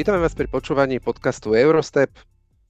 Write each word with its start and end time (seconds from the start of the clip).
Vítame 0.00 0.24
vás 0.24 0.32
pri 0.32 0.48
počúvaní 0.48 0.96
podcastu 0.96 1.52
Eurostep. 1.52 2.08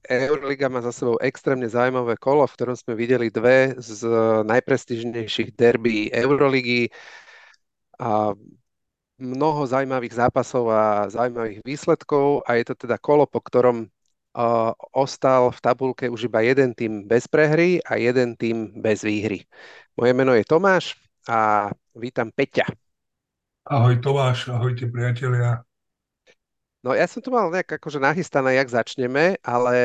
Euroliga 0.03 0.67
má 0.67 0.83
za 0.83 0.91
sebou 0.91 1.15
extrémne 1.23 1.63
zaujímavé 1.63 2.19
kolo, 2.19 2.43
v 2.43 2.55
ktorom 2.59 2.75
sme 2.75 2.91
videli 2.91 3.31
dve 3.31 3.71
z 3.79 4.03
najprestížnejších 4.43 5.55
derby 5.55 6.11
Euroligy 6.11 6.91
a 8.03 8.35
mnoho 9.15 9.63
zaujímavých 9.63 10.11
zápasov 10.11 10.75
a 10.75 11.07
zaujímavých 11.07 11.63
výsledkov 11.63 12.43
a 12.43 12.59
je 12.59 12.67
to 12.67 12.83
teda 12.83 12.99
kolo, 12.99 13.23
po 13.23 13.39
ktorom 13.39 13.87
uh, 13.87 14.75
ostal 14.91 15.55
v 15.55 15.59
tabulke 15.63 16.11
už 16.11 16.27
iba 16.27 16.43
jeden 16.43 16.75
tým 16.75 17.07
bez 17.07 17.31
prehry 17.31 17.79
a 17.87 17.95
jeden 17.95 18.35
tým 18.35 18.75
bez 18.75 19.07
výhry. 19.07 19.47
Moje 19.95 20.11
meno 20.11 20.35
je 20.35 20.43
Tomáš 20.43 20.99
a 21.31 21.71
vítam 21.95 22.27
Peťa. 22.27 22.67
Ahoj 23.71 24.03
Tomáš, 24.03 24.51
ahojte 24.51 24.91
priatelia. 24.91 25.63
No 26.81 26.97
ja 26.97 27.05
som 27.05 27.21
tu 27.21 27.29
mal 27.29 27.53
nejak 27.53 27.77
akože 27.77 28.01
nachystané, 28.01 28.57
jak 28.57 28.73
začneme, 28.73 29.37
ale 29.45 29.75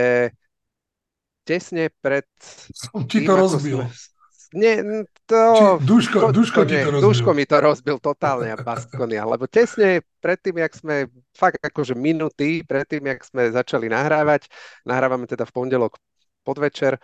tesne 1.45 1.93
pred 2.01 2.25
Som 2.73 3.05
ti 3.05 3.23
to 3.23 3.37
rozbil. 3.37 3.85
Sme... 3.85 4.17
Nie, 4.57 4.81
to... 5.29 5.37
Či, 5.37 5.63
Duško, 5.85 6.17
to, 6.23 6.29
Duško 6.33 6.61
to, 6.65 6.69
ti 6.71 6.77
to 6.81 6.89
rozbil. 6.97 7.05
Duško 7.05 7.31
mi 7.37 7.45
to 7.45 7.57
rozbil 7.61 7.97
totálne 8.01 8.49
a 8.55 8.57
Baskonia, 8.57 9.29
lebo 9.29 9.45
tesne 9.45 10.01
pred 10.23 10.41
tým, 10.41 10.63
jak 10.63 10.73
sme, 10.73 11.11
fakt 11.37 11.61
akože 11.61 11.93
minuty 11.93 12.65
pred 12.65 12.89
tým, 12.89 13.11
jak 13.11 13.21
sme 13.27 13.53
začali 13.53 13.93
nahrávať, 13.93 14.49
nahrávame 14.89 15.29
teda 15.29 15.45
v 15.45 15.53
pondelok 15.53 16.01
podvečer, 16.47 16.97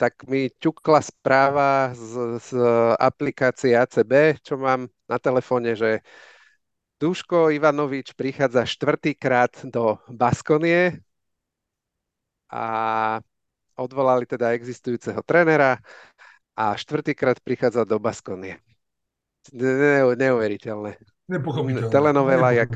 tak 0.00 0.26
mi 0.26 0.48
ťukla 0.48 1.04
správa 1.04 1.92
z, 1.92 2.40
z 2.40 2.50
aplikácie 2.96 3.76
ACB, 3.76 4.40
čo 4.40 4.56
mám 4.56 4.88
na 5.06 5.18
telefóne, 5.20 5.76
že 5.76 6.00
Duško 6.98 7.54
Ivanovič 7.54 8.18
prichádza 8.18 8.66
štvrtýkrát 8.66 9.70
do 9.70 10.02
Baskonie 10.10 10.98
a 12.50 12.64
odvolali 13.78 14.26
teda 14.26 14.50
existujúceho 14.58 15.22
trénera 15.22 15.78
a 16.58 16.74
štvrtýkrát 16.74 17.38
prichádza 17.38 17.86
do 17.86 18.02
Baskonie. 18.02 18.58
Ne, 19.54 20.02
neuveriteľné. 20.18 20.98
Nepochopiteľné. 21.30 21.94
Telenovela, 21.94 22.50
jak... 22.50 22.74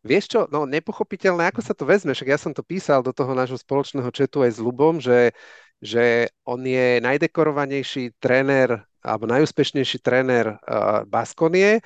Vieš 0.00 0.24
čo, 0.32 0.40
no 0.48 0.64
nepochopiteľné, 0.64 1.52
ako 1.52 1.60
sa 1.60 1.76
to 1.76 1.84
vezme, 1.84 2.16
však 2.16 2.28
ja 2.32 2.40
som 2.40 2.56
to 2.56 2.64
písal 2.64 3.04
do 3.04 3.12
toho 3.12 3.36
nášho 3.36 3.60
spoločného 3.60 4.08
četu 4.16 4.40
aj 4.40 4.56
s 4.56 4.58
Lubom, 4.64 4.96
že, 4.96 5.36
že 5.76 6.32
on 6.48 6.64
je 6.64 7.04
najdekorovanejší 7.04 8.16
tréner 8.16 8.80
alebo 9.04 9.28
najúspešnejší 9.28 10.00
tréner 10.00 10.56
uh, 10.56 11.04
Baskonie 11.04 11.84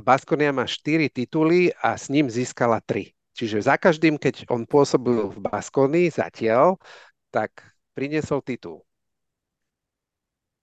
Baskonia 0.00 0.48
má 0.48 0.64
4 0.64 1.12
tituly 1.12 1.68
a 1.84 1.92
s 1.92 2.08
ním 2.08 2.32
získala 2.32 2.80
3. 2.80 3.12
Čiže 3.36 3.68
za 3.68 3.76
každým, 3.76 4.16
keď 4.16 4.48
on 4.50 4.64
pôsobil 4.64 5.30
v 5.30 5.38
Baskonii 5.38 6.10
zatiaľ, 6.10 6.80
tak 7.30 7.62
priniesol 7.92 8.42
titul. 8.42 8.82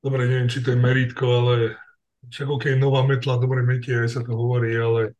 Dobre, 0.01 0.27
neviem, 0.27 0.49
či 0.49 0.59
to 0.61 0.73
je 0.73 0.79
meritko, 0.81 1.25
ale 1.25 1.79
však 2.29 2.47
ok, 2.49 2.63
nová 2.75 3.05
metla, 3.05 3.41
dobre 3.41 3.61
metie, 3.61 3.95
aj 3.95 4.19
sa 4.19 4.21
to 4.25 4.33
hovorí, 4.33 4.73
ale 4.75 5.15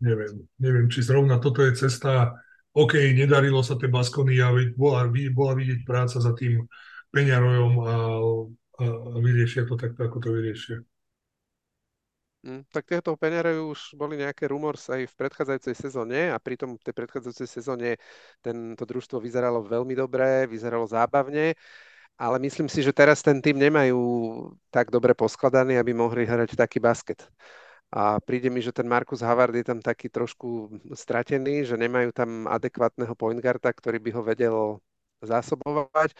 neviem, 0.00 0.46
neviem, 0.56 0.86
či 0.88 1.04
zrovna 1.04 1.42
toto 1.42 1.62
je 1.66 1.76
cesta. 1.76 2.32
OK, 2.70 2.94
nedarilo 3.12 3.60
sa 3.66 3.74
tej 3.74 3.90
Baskonii 3.90 4.40
a 4.40 4.54
bola, 4.78 5.10
bola 5.34 5.52
vidieť 5.58 5.82
práca 5.82 6.22
za 6.22 6.32
tým 6.38 6.62
Peňarojom 7.10 7.74
a, 7.82 7.94
a 8.78 8.84
vyriešia 9.18 9.66
to 9.66 9.74
takto, 9.74 10.06
ako 10.06 10.18
to 10.22 10.28
vyriešia. 10.30 10.78
Mm, 12.40 12.64
tak 12.72 12.88
tieto 12.88 13.12
Peňare 13.20 13.60
už 13.60 13.92
boli 14.00 14.16
nejaké 14.16 14.48
rumors 14.48 14.88
aj 14.88 15.04
v 15.12 15.14
predchádzajúcej 15.20 15.76
sezóne 15.76 16.32
a 16.32 16.40
pritom 16.40 16.72
v 16.72 16.84
tej 16.88 16.94
predchádzajúcej 16.96 17.44
sezóne 17.44 18.00
tento 18.40 18.80
družstvo 18.88 19.20
vyzeralo 19.20 19.60
veľmi 19.60 19.92
dobre, 19.92 20.48
vyzeralo 20.48 20.88
zábavne, 20.88 21.52
ale 22.16 22.36
myslím 22.40 22.68
si, 22.72 22.80
že 22.80 22.96
teraz 22.96 23.20
ten 23.20 23.40
tým 23.44 23.60
nemajú 23.60 24.00
tak 24.72 24.88
dobre 24.88 25.12
poskladaný, 25.12 25.76
aby 25.76 25.92
mohli 25.92 26.24
hrať 26.24 26.56
taký 26.56 26.80
basket. 26.80 27.28
A 27.92 28.20
príde 28.24 28.48
mi, 28.48 28.64
že 28.64 28.72
ten 28.72 28.88
Markus 28.88 29.20
Havard 29.20 29.52
je 29.56 29.66
tam 29.66 29.80
taký 29.84 30.08
trošku 30.08 30.72
stratený, 30.96 31.68
že 31.68 31.76
nemajú 31.76 32.14
tam 32.16 32.48
adekvátneho 32.48 33.12
point 33.18 33.36
guarda, 33.42 33.68
ktorý 33.74 33.98
by 34.00 34.10
ho 34.16 34.22
vedel 34.24 34.56
zásobovať. 35.20 36.16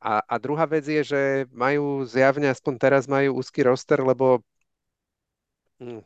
A, 0.00 0.22
a 0.24 0.34
druhá 0.40 0.64
vec 0.66 0.86
je, 0.88 1.02
že 1.04 1.20
majú 1.52 2.06
zjavne, 2.08 2.48
aspoň 2.52 2.74
teraz 2.80 3.04
majú 3.10 3.36
úzky 3.40 3.62
roster, 3.66 4.00
lebo 4.00 4.40
Hm, 4.40 4.57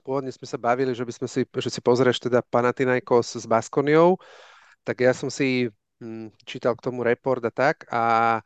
pôvodne 0.04 0.32
sme 0.32 0.46
sa 0.46 0.60
bavili, 0.60 0.92
že 0.92 1.04
by 1.04 1.12
sme 1.12 1.28
si, 1.28 1.40
že 1.48 1.70
si 1.72 1.80
pozrieš 1.80 2.20
teda 2.20 2.44
Panathinaikos 2.44 3.40
s 3.40 3.44
Baskoniou, 3.48 4.20
tak 4.84 5.00
ja 5.00 5.16
som 5.16 5.32
si 5.32 5.72
hm, 6.00 6.32
čítal 6.44 6.76
k 6.76 6.84
tomu 6.84 7.00
report 7.02 7.40
a 7.48 7.52
tak 7.52 7.88
a, 7.88 8.38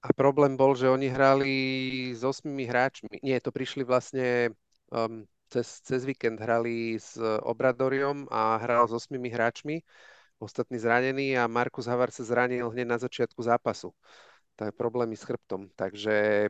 a 0.00 0.08
problém 0.16 0.56
bol, 0.56 0.72
že 0.72 0.88
oni 0.88 1.08
hrali 1.12 1.54
s 2.16 2.24
osmými 2.24 2.64
hráčmi. 2.64 3.20
Nie, 3.20 3.40
to 3.44 3.52
prišli 3.52 3.84
vlastne 3.84 4.56
um, 4.88 5.28
cez, 5.52 5.84
cez 5.84 6.02
víkend 6.08 6.40
hrali 6.40 6.96
s 6.96 7.20
Obradoriom 7.20 8.26
a 8.32 8.56
hral 8.58 8.88
s 8.88 8.92
osmými 8.96 9.28
hráčmi, 9.28 9.84
ostatní 10.40 10.80
zranení 10.80 11.36
a 11.36 11.46
Markus 11.46 11.86
Havard 11.86 12.12
sa 12.16 12.24
zranil 12.24 12.72
hneď 12.72 12.86
na 12.88 12.98
začiatku 12.98 13.40
zápasu. 13.44 13.92
To 14.56 14.60
je 14.64 14.72
problémy 14.72 15.16
s 15.16 15.26
chrbtom. 15.26 15.68
Takže 15.76 16.48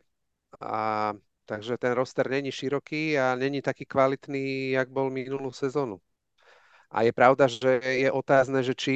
a 0.61 1.13
Takže 1.45 1.77
ten 1.77 1.93
roster 1.93 2.31
není 2.31 2.53
široký 2.53 3.19
a 3.19 3.35
není 3.37 3.63
taký 3.63 3.85
kvalitný, 3.85 4.71
jak 4.71 4.89
bol 4.89 5.13
minulú 5.13 5.53
sezónu. 5.53 6.01
A 6.89 7.03
je 7.05 7.13
pravda, 7.13 7.51
že 7.51 7.85
je 7.85 8.09
otázne, 8.09 8.65
že 8.65 8.73
či 8.73 8.95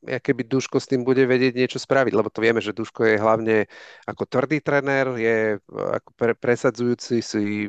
keby 0.00 0.48
Duško 0.48 0.80
s 0.80 0.88
tým 0.88 1.04
bude 1.04 1.28
vedieť 1.28 1.52
niečo 1.52 1.76
spraviť, 1.76 2.12
lebo 2.16 2.32
to 2.32 2.40
vieme, 2.40 2.64
že 2.64 2.72
Duško 2.72 3.04
je 3.04 3.16
hlavne 3.20 3.68
ako 4.08 4.24
tvrdý 4.24 4.64
trenér, 4.64 5.12
je 5.20 5.60
ako 5.68 6.10
pre, 6.16 6.32
presadzujúci 6.32 7.20
si 7.20 7.68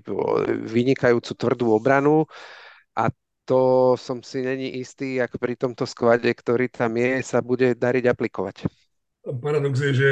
vynikajúcu 0.72 1.32
tvrdú 1.36 1.76
obranu 1.76 2.24
a 2.96 3.12
to 3.44 3.94
som 4.00 4.24
si 4.24 4.48
není 4.48 4.80
istý, 4.80 5.20
ak 5.20 5.36
pri 5.36 5.60
tomto 5.60 5.84
skvade, 5.84 6.32
ktorý 6.32 6.72
tam 6.72 6.96
je, 6.96 7.20
sa 7.20 7.44
bude 7.44 7.76
dariť 7.76 8.06
aplikovať. 8.08 8.72
Paradox 9.44 9.76
je, 9.84 9.92
že 9.92 10.12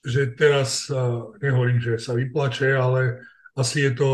že 0.00 0.32
teraz, 0.32 0.88
nehovorím, 1.40 1.80
že 1.80 2.00
sa 2.00 2.16
vyplače, 2.16 2.72
ale 2.72 3.20
asi 3.52 3.84
je 3.88 3.92
to 3.92 4.10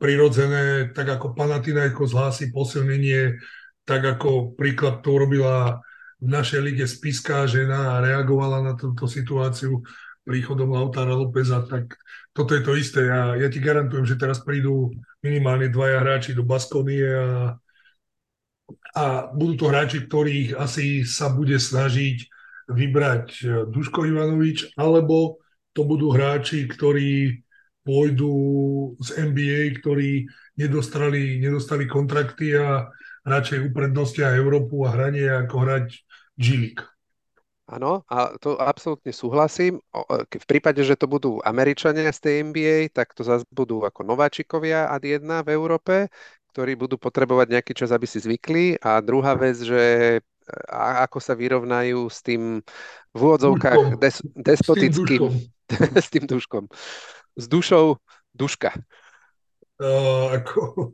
prirodzené, 0.00 0.96
tak 0.96 1.12
ako 1.12 1.36
Panathinaiko 1.36 2.08
zhlási 2.08 2.48
posilnenie, 2.48 3.36
tak 3.84 4.00
ako 4.16 4.56
príklad 4.56 5.04
to 5.04 5.12
urobila 5.12 5.84
v 6.20 6.28
našej 6.28 6.60
lige 6.64 6.84
Spiská 6.88 7.44
žena 7.44 8.00
reagovala 8.00 8.64
na 8.64 8.72
túto 8.76 9.04
situáciu 9.04 9.84
príchodom 10.24 10.72
Lautára 10.72 11.16
Lópeza, 11.16 11.64
tak 11.64 11.96
toto 12.32 12.56
je 12.56 12.62
to 12.64 12.76
isté. 12.76 13.08
Ja, 13.08 13.36
ja 13.36 13.48
ti 13.48 13.60
garantujem, 13.60 14.04
že 14.04 14.20
teraz 14.20 14.40
prídu 14.40 14.92
minimálne 15.24 15.72
dvaja 15.72 16.00
hráči 16.00 16.36
do 16.36 16.44
Baskonie 16.44 17.04
a, 17.04 17.56
a 18.96 19.04
budú 19.32 19.64
to 19.64 19.66
hráči, 19.68 20.06
ktorých 20.06 20.56
asi 20.56 21.02
sa 21.04 21.32
bude 21.32 21.56
snažiť 21.56 22.39
vybrať 22.70 23.26
e, 23.42 23.44
Duško 23.68 24.06
Ivanovič, 24.06 24.78
alebo 24.78 25.42
to 25.74 25.86
budú 25.86 26.14
hráči, 26.14 26.66
ktorí 26.66 27.42
pôjdu 27.82 28.32
z 29.00 29.08
NBA, 29.30 29.80
ktorí 29.80 30.26
nedostali, 30.58 31.40
nedostali 31.40 31.88
kontrakty 31.88 32.54
a 32.54 32.90
radšej 33.24 33.72
uprednostia 33.72 34.36
Európu 34.36 34.84
a 34.84 34.94
hranie 34.94 35.26
ako 35.26 35.56
hrať 35.64 35.86
g 36.40 36.74
Áno, 37.70 38.02
a 38.10 38.34
to 38.42 38.58
absolútne 38.58 39.14
súhlasím. 39.14 39.78
E, 39.94 40.26
v 40.26 40.46
prípade, 40.46 40.82
že 40.82 40.98
to 40.98 41.06
budú 41.06 41.38
Američania 41.46 42.10
z 42.10 42.18
tej 42.18 42.34
NBA, 42.50 42.76
tak 42.90 43.14
to 43.14 43.22
zase 43.22 43.46
budú 43.54 43.86
ako 43.86 44.02
nováčikovia 44.02 44.90
ad 44.90 45.06
jedna 45.06 45.46
v 45.46 45.54
Európe, 45.54 46.10
ktorí 46.50 46.74
budú 46.74 46.98
potrebovať 46.98 47.46
nejaký 47.46 47.72
čas, 47.78 47.94
aby 47.94 48.10
si 48.10 48.18
zvykli. 48.18 48.82
A 48.82 48.98
druhá 48.98 49.38
vec, 49.38 49.62
že 49.62 50.18
a 50.68 51.04
ako 51.06 51.18
sa 51.22 51.34
vyrovnajú 51.34 52.06
s 52.10 52.20
tým 52.22 52.62
v 53.10 53.18
úvodzovkách 53.18 53.98
des, 53.98 54.16
despotickým, 54.34 55.30
s 56.04 56.08
tým 56.10 56.24
duškom. 56.26 56.70
S 57.34 57.44
dušou 57.46 57.98
duška. 58.34 58.74
Uh, 59.80 60.36
ako, 60.36 60.92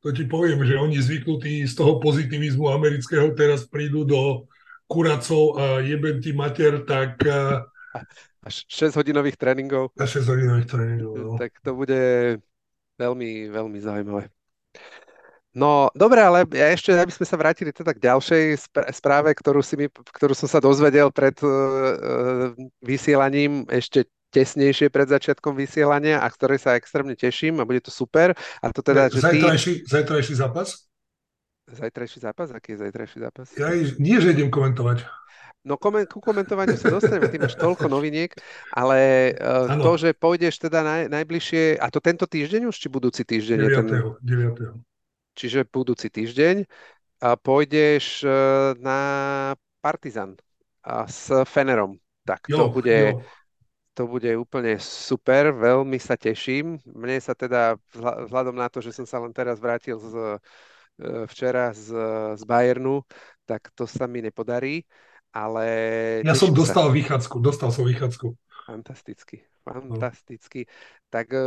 to 0.00 0.08
ti 0.10 0.24
poviem, 0.24 0.64
že 0.64 0.80
oni 0.80 0.98
zvyknutí 0.98 1.68
z 1.68 1.74
toho 1.76 2.00
pozitivizmu 2.00 2.72
amerického 2.72 3.30
teraz 3.36 3.68
prídu 3.68 4.08
do 4.08 4.48
kuracov 4.88 5.56
a 5.60 5.64
jebem 5.84 6.18
ti 6.20 6.32
mater, 6.32 6.82
tak... 6.84 7.20
Uh, 7.22 7.62
až 8.42 8.66
6 8.66 8.98
hodinových 8.98 9.38
tréningov. 9.38 9.94
A 9.94 10.04
6 10.08 10.26
hodinových 10.26 10.68
tréningov, 10.68 11.14
no. 11.14 11.30
Tak 11.38 11.60
to 11.62 11.78
bude 11.78 12.02
veľmi, 12.98 13.48
veľmi 13.52 13.78
zaujímavé. 13.78 14.32
No, 15.52 15.92
dobre, 15.92 16.24
ale 16.24 16.48
ja 16.56 16.72
ešte, 16.72 16.96
aby 16.96 17.12
sme 17.12 17.28
sa 17.28 17.36
vrátili 17.36 17.76
teda 17.76 17.92
k 17.92 18.00
ďalšej 18.00 18.44
správe, 18.96 19.36
ktorú, 19.36 19.60
si 19.60 19.76
mi, 19.76 19.86
ktorú 19.92 20.32
som 20.32 20.48
sa 20.48 20.64
dozvedel 20.64 21.12
pred 21.12 21.36
uh, 21.44 22.56
vysielaním 22.80 23.68
ešte 23.68 24.08
tesnejšie 24.32 24.88
pred 24.88 25.04
začiatkom 25.12 25.52
vysielania 25.52 26.24
a 26.24 26.26
ktorej 26.32 26.64
sa 26.64 26.80
extrémne 26.80 27.12
teším 27.12 27.60
a 27.60 27.68
bude 27.68 27.84
to 27.84 27.92
super. 27.92 28.32
A 28.64 28.72
to 28.72 28.80
teda, 28.80 29.12
že 29.12 29.20
zajtrajší, 29.20 29.84
ty... 29.84 29.92
zajtrajší 29.92 30.34
zápas? 30.40 30.88
Zajtrajší 31.68 32.18
zápas? 32.24 32.48
Aký 32.56 32.72
je 32.72 32.88
zajtrajší 32.88 33.18
zápas? 33.20 33.46
Ja 33.60 33.76
nie, 33.76 34.16
že 34.24 34.32
idem 34.32 34.48
komentovať. 34.48 35.04
No 35.62 35.78
komen- 35.78 36.08
ku 36.10 36.18
komentovaniu 36.18 36.74
sa 36.74 36.90
dostaneme, 36.90 37.30
ty 37.30 37.38
máš 37.38 37.54
toľko 37.54 37.86
noviniek, 37.86 38.34
ale 38.74 39.30
uh, 39.36 39.78
to, 39.78 39.92
že 39.94 40.10
pôjdeš 40.16 40.58
teda 40.58 40.82
naj, 40.82 41.02
najbližšie, 41.06 41.78
a 41.78 41.86
to 41.86 42.02
tento 42.02 42.26
týždeň 42.26 42.66
už, 42.66 42.74
či 42.74 42.88
budúci 42.90 43.22
týždeň 43.22 43.58
je 43.62 43.68
ten, 43.70 43.86
9. 43.86 44.91
9. 45.40 45.60
čiže 45.62 45.64
budúci 45.68 46.08
týždeň, 46.12 46.66
a 47.22 47.34
pôjdeš 47.38 48.24
uh, 48.26 48.74
na 48.80 48.98
Partizan 49.80 50.36
a 50.84 51.06
s 51.08 51.30
Fenerom. 51.48 51.98
Tak 52.26 52.50
to 52.54 52.68
Jo, 52.68 52.68
bude, 52.68 52.92
jo, 52.92 53.32
to 53.94 54.06
bude 54.08 54.30
úplne 54.36 54.78
super, 54.80 55.52
veľmi 55.52 55.98
sa 56.00 56.16
teším. 56.16 56.80
Mne 56.86 57.18
sa 57.20 57.34
teda, 57.36 57.76
vzhľa- 57.92 58.18
vzhľadom 58.28 58.56
na 58.56 58.68
to, 58.72 58.80
že 58.84 58.92
som 58.96 59.06
sa 59.08 59.20
len 59.20 59.32
teraz 59.36 59.60
vrátil 59.60 59.98
z, 60.00 60.38
e, 61.02 61.26
včera 61.28 61.72
z, 61.76 61.88
z 62.38 62.42
Bayernu, 62.44 63.04
tak 63.48 63.70
to 63.76 63.84
sa 63.88 64.06
mi 64.08 64.20
nepodarí, 64.24 64.84
ale 65.34 65.64
ja 66.26 66.34
som 66.34 66.50
teším 66.50 66.56
sa. 66.58 66.76
dostal 66.76 66.86
vychádzku, 66.92 67.36
dostal 67.40 67.70
som 67.74 67.84
vychádzku. 67.86 68.26
Fantasticky, 68.66 69.42
No. 69.88 70.08
fantasticky. 70.08 70.66
Tak 71.10 71.26
e, 71.34 71.38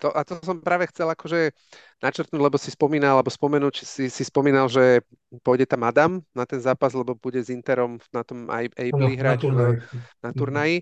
to, 0.00 0.08
a 0.08 0.24
to 0.24 0.40
som 0.40 0.64
práve 0.64 0.88
chcel 0.88 1.12
akože 1.12 1.52
načrtnúť, 2.00 2.40
lebo 2.40 2.56
si 2.56 2.72
spomínal, 2.72 3.20
alebo 3.20 3.28
spomenúť, 3.28 3.84
si, 3.84 4.08
si 4.08 4.22
spomínal, 4.24 4.72
že 4.72 5.04
pôjde 5.44 5.68
tam 5.68 5.84
Adam 5.84 6.24
na 6.32 6.48
ten 6.48 6.58
zápas, 6.58 6.96
lebo 6.96 7.12
bude 7.12 7.44
s 7.44 7.52
Interom 7.52 8.00
na 8.08 8.24
tom 8.24 8.48
aj 8.48 8.72
na 8.96 9.06
hrať 9.12 9.38
turnaj. 9.44 9.74
na 10.24 10.30
turnaji 10.32 10.76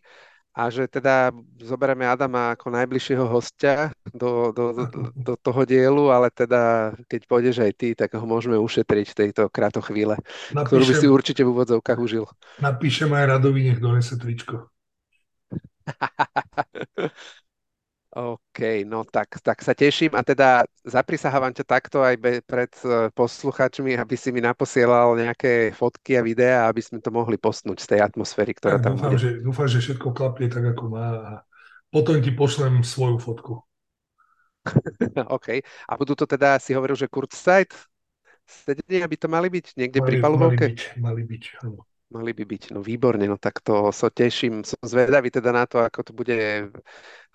a 0.58 0.74
že 0.74 0.90
teda 0.90 1.30
zoberieme 1.62 2.02
Adama 2.02 2.58
ako 2.58 2.74
najbližšieho 2.74 3.30
hostia 3.30 3.94
do, 4.10 4.50
do, 4.50 4.74
do, 4.74 5.00
do 5.14 5.34
toho 5.38 5.62
dielu, 5.62 6.10
ale 6.10 6.34
teda 6.34 6.94
keď 7.06 7.20
pôjdeš 7.30 7.62
aj 7.62 7.72
ty, 7.78 7.88
tak 7.94 8.18
ho 8.18 8.26
môžeme 8.26 8.58
ušetriť 8.58 9.06
v 9.14 9.18
tejto 9.22 9.46
kráto 9.54 9.78
chvíle, 9.78 10.18
ktorú 10.50 10.82
by 10.82 10.94
si 10.98 11.06
Napíšem, 11.06 11.14
určite 11.14 11.42
v 11.46 11.54
úvodzovkách 11.54 11.98
užil. 12.02 12.26
napíšem 12.58 13.10
aj 13.14 13.38
Radovi, 13.38 13.70
nech 13.70 13.78
donese 13.78 14.18
tričko. 14.18 14.66
OK, 18.58 18.82
no 18.90 19.06
tak, 19.06 19.38
tak 19.38 19.58
sa 19.62 19.70
teším 19.70 20.12
a 20.18 20.22
teda 20.26 20.66
zaprisahávam 20.82 21.54
ťa 21.54 21.62
takto 21.62 22.02
aj 22.02 22.14
be, 22.18 22.32
pred 22.42 22.72
eh, 22.82 23.06
posluchačmi, 23.14 23.94
aby 23.94 24.14
si 24.18 24.34
mi 24.34 24.42
naposielal 24.42 25.14
nejaké 25.14 25.70
fotky 25.78 26.18
a 26.18 26.26
videá, 26.26 26.66
aby 26.66 26.82
sme 26.82 26.98
to 26.98 27.14
mohli 27.14 27.38
postnúť 27.38 27.78
z 27.78 27.86
tej 27.94 28.00
atmosféry, 28.02 28.52
ktorá 28.58 28.74
Tak 28.74 28.80
tam 28.82 28.94
dúfam, 28.94 29.14
bude. 29.14 29.22
že, 29.22 29.28
dúfam, 29.46 29.66
že 29.72 29.78
všetko 29.84 30.08
klapne 30.18 30.46
tak, 30.52 30.64
ako 30.76 30.84
má 30.94 31.06
a 31.30 31.32
potom 31.92 32.16
ti 32.24 32.30
pošlem 32.40 32.74
svoju 32.92 33.16
fotku. 33.26 33.52
OK. 35.30 35.46
A 35.88 35.92
budú 35.98 36.14
to 36.18 36.26
teda, 36.28 36.58
si 36.60 36.74
hovoril, 36.76 36.96
že 36.98 37.08
Kurzeit? 37.10 37.70
Sedenia 38.48 39.06
by 39.08 39.16
to 39.20 39.28
mali 39.30 39.48
byť 39.52 39.66
niekde 39.78 40.00
pri 40.04 40.16
Mali, 40.16 40.20
mali 40.38 40.56
palubovke? 40.56 40.64
byť, 40.64 40.78
mali 41.04 41.22
byť, 41.30 41.44
áno. 41.64 41.80
Mali 42.08 42.32
by 42.32 42.40
byť, 42.40 42.72
no 42.72 42.80
výborne, 42.80 43.28
no 43.28 43.36
tak 43.36 43.60
to 43.60 43.92
sa 43.92 44.08
so 44.08 44.08
teším, 44.08 44.64
som 44.64 44.80
zvedavý 44.80 45.28
teda 45.28 45.52
na 45.52 45.68
to, 45.68 45.76
ako 45.76 46.00
to 46.00 46.12
bude 46.16 46.72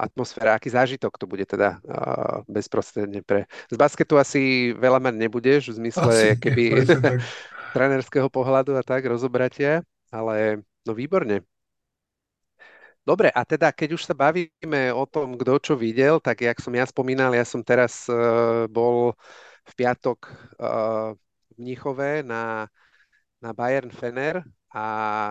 atmosféra, 0.01 0.57
aký 0.57 0.73
zážitok 0.73 1.13
to 1.13 1.29
bude 1.29 1.45
teda 1.45 1.77
uh, 1.85 2.41
bezprostredne 2.49 3.21
pre... 3.21 3.45
Z 3.69 3.77
basketu 3.77 4.17
asi 4.17 4.73
veľa 4.73 4.97
mať 4.97 5.13
nebudeš, 5.13 5.69
v 5.69 5.77
zmysle 5.77 6.09
Asi 6.09 6.41
keby 6.41 6.89
trénerského 7.77 8.33
pohľadu 8.33 8.73
a 8.73 8.81
tak, 8.81 9.05
rozobratia, 9.05 9.85
ale 10.09 10.65
no 10.89 10.97
výborne. 10.97 11.45
Dobre, 13.05 13.29
a 13.29 13.45
teda 13.45 13.69
keď 13.69 13.93
už 13.93 14.09
sa 14.09 14.17
bavíme 14.17 14.89
o 14.89 15.05
tom, 15.05 15.37
kto 15.37 15.61
čo 15.61 15.73
videl, 15.77 16.17
tak 16.17 16.41
jak 16.41 16.57
som 16.57 16.73
ja 16.73 16.89
spomínal, 16.89 17.29
ja 17.37 17.45
som 17.45 17.61
teraz 17.61 18.09
uh, 18.09 18.65
bol 18.73 19.13
v 19.69 19.73
piatok 19.77 20.33
uh, 20.57 21.13
v 21.13 21.61
Mníchove 21.61 22.25
na, 22.25 22.65
na 23.37 23.53
Bayern 23.53 23.93
Fener 23.93 24.41
a, 24.73 24.85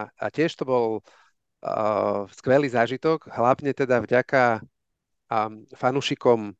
a 0.07 0.27
tiež 0.31 0.55
to 0.55 0.65
bol 0.65 0.87
uh, 1.03 2.25
skvelý 2.31 2.71
zážitok, 2.71 3.27
hlavne 3.27 3.75
teda 3.75 3.99
vďaka 4.01 4.63
um, 5.29 5.67
fanúšikom 5.75 6.55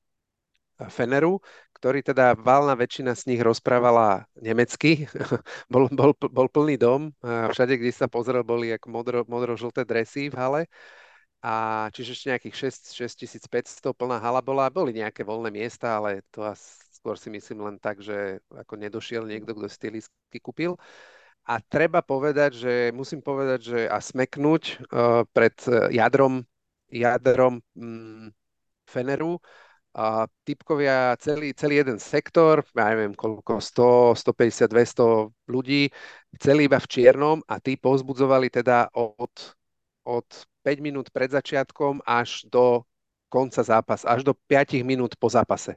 Feneru, 0.91 1.39
ktorý 1.79 2.03
teda 2.03 2.35
valná 2.39 2.75
väčšina 2.75 3.15
z 3.15 3.35
nich 3.35 3.43
rozprávala 3.43 4.27
nemecky. 4.39 5.07
bol, 5.73 5.87
bol, 5.91 6.15
bol 6.15 6.49
plný 6.51 6.79
dom, 6.79 7.15
všade, 7.23 7.79
kde 7.79 7.93
sa 7.95 8.11
pozrel, 8.11 8.43
boli 8.43 8.75
ako 8.75 8.87
modro, 8.91 9.21
modro-žlté 9.27 9.87
dresy 9.87 10.31
v 10.31 10.39
hale. 10.39 10.63
A 11.43 11.87
čiže 11.91 12.15
ešte 12.15 12.31
nejakých 12.31 12.57
6, 12.71 12.95
6500 13.43 13.99
plná 13.99 14.23
hala 14.23 14.39
bola. 14.39 14.71
Boli 14.71 14.95
nejaké 14.95 15.27
voľné 15.27 15.51
miesta, 15.51 15.99
ale 15.99 16.23
to 16.31 16.47
skôr 16.95 17.19
si 17.19 17.35
myslím 17.35 17.67
len 17.67 17.77
tak, 17.83 17.99
že 17.99 18.39
ako 18.47 18.79
nedošiel 18.79 19.27
niekto, 19.27 19.51
kto 19.51 19.67
si 19.67 19.79
tie 19.83 19.91
lístky 19.91 20.39
kúpil. 20.39 20.79
A 21.43 21.59
treba 21.59 22.01
povedať, 22.07 22.55
že 22.55 22.73
musím 22.95 23.19
povedať, 23.19 23.61
že 23.63 23.81
a 23.91 23.99
smeknúť 23.99 24.63
uh, 24.79 25.27
pred 25.35 25.55
jadrom, 25.91 26.47
jadrom 26.87 27.59
mm, 27.75 28.31
Feneru, 28.87 29.43
a 29.93 30.25
typkovia 30.49 31.13
celý, 31.21 31.53
celý 31.53 31.85
jeden 31.85 32.01
sektor, 32.01 32.65
ja 32.73 32.89
neviem 32.89 33.13
koľko, 33.13 33.61
100, 33.61 34.17
150, 34.17 34.73
200 34.73 35.29
ľudí, 35.53 35.93
celý 36.41 36.65
iba 36.65 36.81
v 36.81 36.89
čiernom 36.89 37.45
a 37.45 37.61
tí 37.61 37.77
povzbudzovali 37.77 38.49
teda 38.49 38.89
od, 38.97 39.33
od 40.09 40.27
5 40.65 40.81
minút 40.81 41.13
pred 41.13 41.29
začiatkom 41.29 42.01
až 42.09 42.49
do 42.49 42.89
konca 43.29 43.61
zápasu, 43.61 44.09
až 44.09 44.21
do 44.25 44.33
5 44.49 44.81
minút 44.81 45.13
po 45.21 45.29
zápase. 45.29 45.77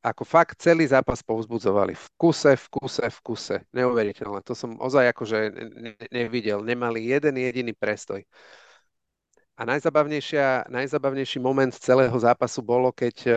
Ako 0.00 0.24
fakt 0.24 0.64
celý 0.64 0.88
zápas 0.88 1.20
povzbudzovali. 1.20 1.92
V 1.92 2.06
kuse, 2.16 2.56
v 2.56 2.66
kuse, 2.72 3.04
v 3.04 3.18
kuse. 3.20 3.56
Neuveriteľné. 3.76 4.40
To 4.48 4.56
som 4.56 4.80
ozaj 4.80 5.12
akože 5.12 5.38
ne, 5.52 5.92
nevidel. 6.08 6.64
Nemali 6.64 7.04
jeden 7.04 7.36
jediný 7.36 7.76
prestoj. 7.76 8.24
A 9.60 9.68
najzabavnejšia, 9.68 10.72
najzabavnejší 10.72 11.36
moment 11.36 11.68
celého 11.76 12.16
zápasu 12.16 12.64
bolo, 12.64 12.96
keď 12.96 13.16
uh, 13.28 13.36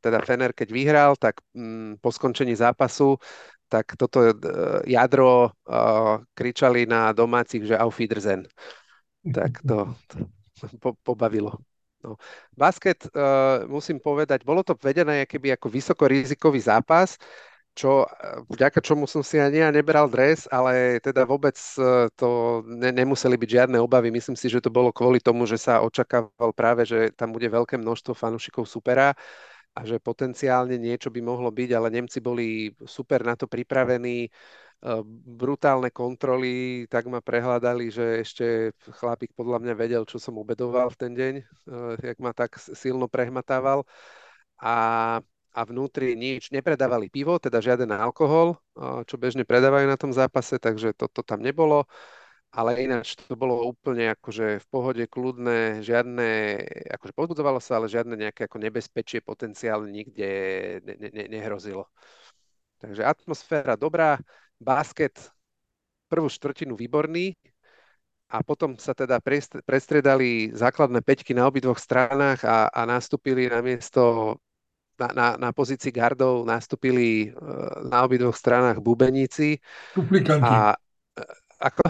teda 0.00 0.24
Fener, 0.24 0.56
keď 0.56 0.68
vyhral, 0.72 1.12
tak 1.20 1.44
um, 1.52 1.92
po 2.00 2.08
skončení 2.08 2.56
zápasu, 2.56 3.20
tak 3.68 3.92
toto 4.00 4.32
uh, 4.32 4.32
jadro 4.88 5.52
uh, 5.68 6.24
kričali 6.32 6.88
na 6.88 7.12
domácich, 7.12 7.68
že 7.68 7.76
auf 7.76 8.00
Wiedersehen. 8.00 8.48
Tak 9.28 9.60
to, 9.60 9.92
to 10.08 10.16
po, 10.80 10.96
pobavilo. 11.04 11.60
No. 11.98 12.14
Basket, 12.54 13.10
uh, 13.10 13.66
musím 13.66 13.98
povedať, 13.98 14.46
bolo 14.46 14.62
to 14.62 14.78
vedené 14.78 15.26
keby 15.26 15.58
ako 15.58 15.66
vysokorizikový 15.66 16.62
zápas, 16.62 17.18
čo, 17.78 18.02
vďaka 18.50 18.82
čomu 18.82 19.06
som 19.06 19.22
si 19.22 19.38
ani 19.38 19.62
ja 19.62 19.70
nebral 19.70 20.10
dres, 20.10 20.50
ale 20.50 20.98
teda 20.98 21.22
vôbec 21.22 21.54
to 22.18 22.60
ne, 22.66 22.90
nemuseli 22.90 23.38
byť 23.38 23.50
žiadne 23.54 23.78
obavy. 23.78 24.10
Myslím 24.10 24.34
si, 24.34 24.50
že 24.50 24.58
to 24.58 24.66
bolo 24.66 24.90
kvôli 24.90 25.22
tomu, 25.22 25.46
že 25.46 25.62
sa 25.62 25.78
očakával 25.86 26.50
práve, 26.58 26.82
že 26.82 27.14
tam 27.14 27.30
bude 27.30 27.46
veľké 27.46 27.78
množstvo 27.78 28.18
fanúšikov 28.18 28.66
supera 28.66 29.14
a 29.78 29.80
že 29.86 30.02
potenciálne 30.02 30.74
niečo 30.74 31.06
by 31.14 31.22
mohlo 31.22 31.54
byť, 31.54 31.70
ale 31.70 31.94
Nemci 31.94 32.18
boli 32.18 32.74
super 32.82 33.22
na 33.22 33.38
to 33.38 33.46
pripravení, 33.46 34.26
brutálne 35.26 35.90
kontroly, 35.90 36.86
tak 36.86 37.10
ma 37.10 37.18
prehľadali, 37.18 37.90
že 37.90 38.22
ešte 38.22 38.44
chlapík 39.02 39.34
podľa 39.34 39.58
mňa 39.62 39.74
vedel, 39.74 40.02
čo 40.06 40.22
som 40.22 40.38
obedoval 40.38 40.94
v 40.94 41.00
ten 41.00 41.12
deň, 41.14 41.34
jak 41.98 42.18
ma 42.22 42.30
tak 42.30 42.54
silno 42.58 43.10
prehmatával. 43.10 43.82
A 44.62 44.74
a 45.58 45.66
vnútri 45.66 46.14
nič, 46.14 46.54
nepredávali 46.54 47.10
pivo, 47.10 47.34
teda 47.42 47.58
žiaden 47.58 47.90
alkohol, 47.90 48.62
čo 49.10 49.18
bežne 49.18 49.42
predávajú 49.42 49.90
na 49.90 49.98
tom 49.98 50.14
zápase, 50.14 50.54
takže 50.60 50.94
toto 50.94 51.26
tam 51.26 51.42
nebolo. 51.42 51.82
Ale 52.54 52.80
ináč 52.80 53.12
to 53.18 53.36
bolo 53.36 53.60
úplne 53.66 54.14
akože 54.16 54.62
v 54.62 54.66
pohode, 54.72 55.04
kľudné, 55.04 55.84
žiadne, 55.84 56.28
akože 56.96 57.12
podbudzovalo 57.12 57.60
sa, 57.60 57.76
ale 57.76 57.92
žiadne 57.92 58.16
nejaké 58.16 58.48
ako 58.48 58.56
nebezpečie 58.56 59.20
potenciálne 59.20 59.90
nikde 59.90 60.30
ne, 60.80 60.94
ne, 60.96 61.24
nehrozilo. 61.28 61.90
Takže 62.78 63.02
atmosféra 63.04 63.74
dobrá, 63.74 64.16
basket 64.58 65.14
prvú 66.10 66.26
štvrtinu 66.26 66.74
výborný 66.74 67.34
a 68.28 68.44
potom 68.44 68.76
sa 68.76 68.92
teda 68.92 69.24
prestriedali 69.64 70.52
základné 70.52 71.00
peťky 71.00 71.32
na 71.32 71.48
obidvoch 71.48 71.80
stranách 71.80 72.44
a, 72.44 72.68
a 72.68 72.80
nastúpili 72.84 73.48
na 73.48 73.64
miesto 73.64 74.36
na, 74.98 75.08
na, 75.14 75.26
na 75.38 75.50
pozícii 75.54 75.94
gardov 75.94 76.42
nastúpili 76.42 77.30
na 77.86 78.02
obidvoch 78.02 78.34
stranách 78.34 78.82
bubeníci. 78.82 79.62
Šuflikanti. 79.94 80.44
A, 80.44 80.74
ako? 81.62 81.82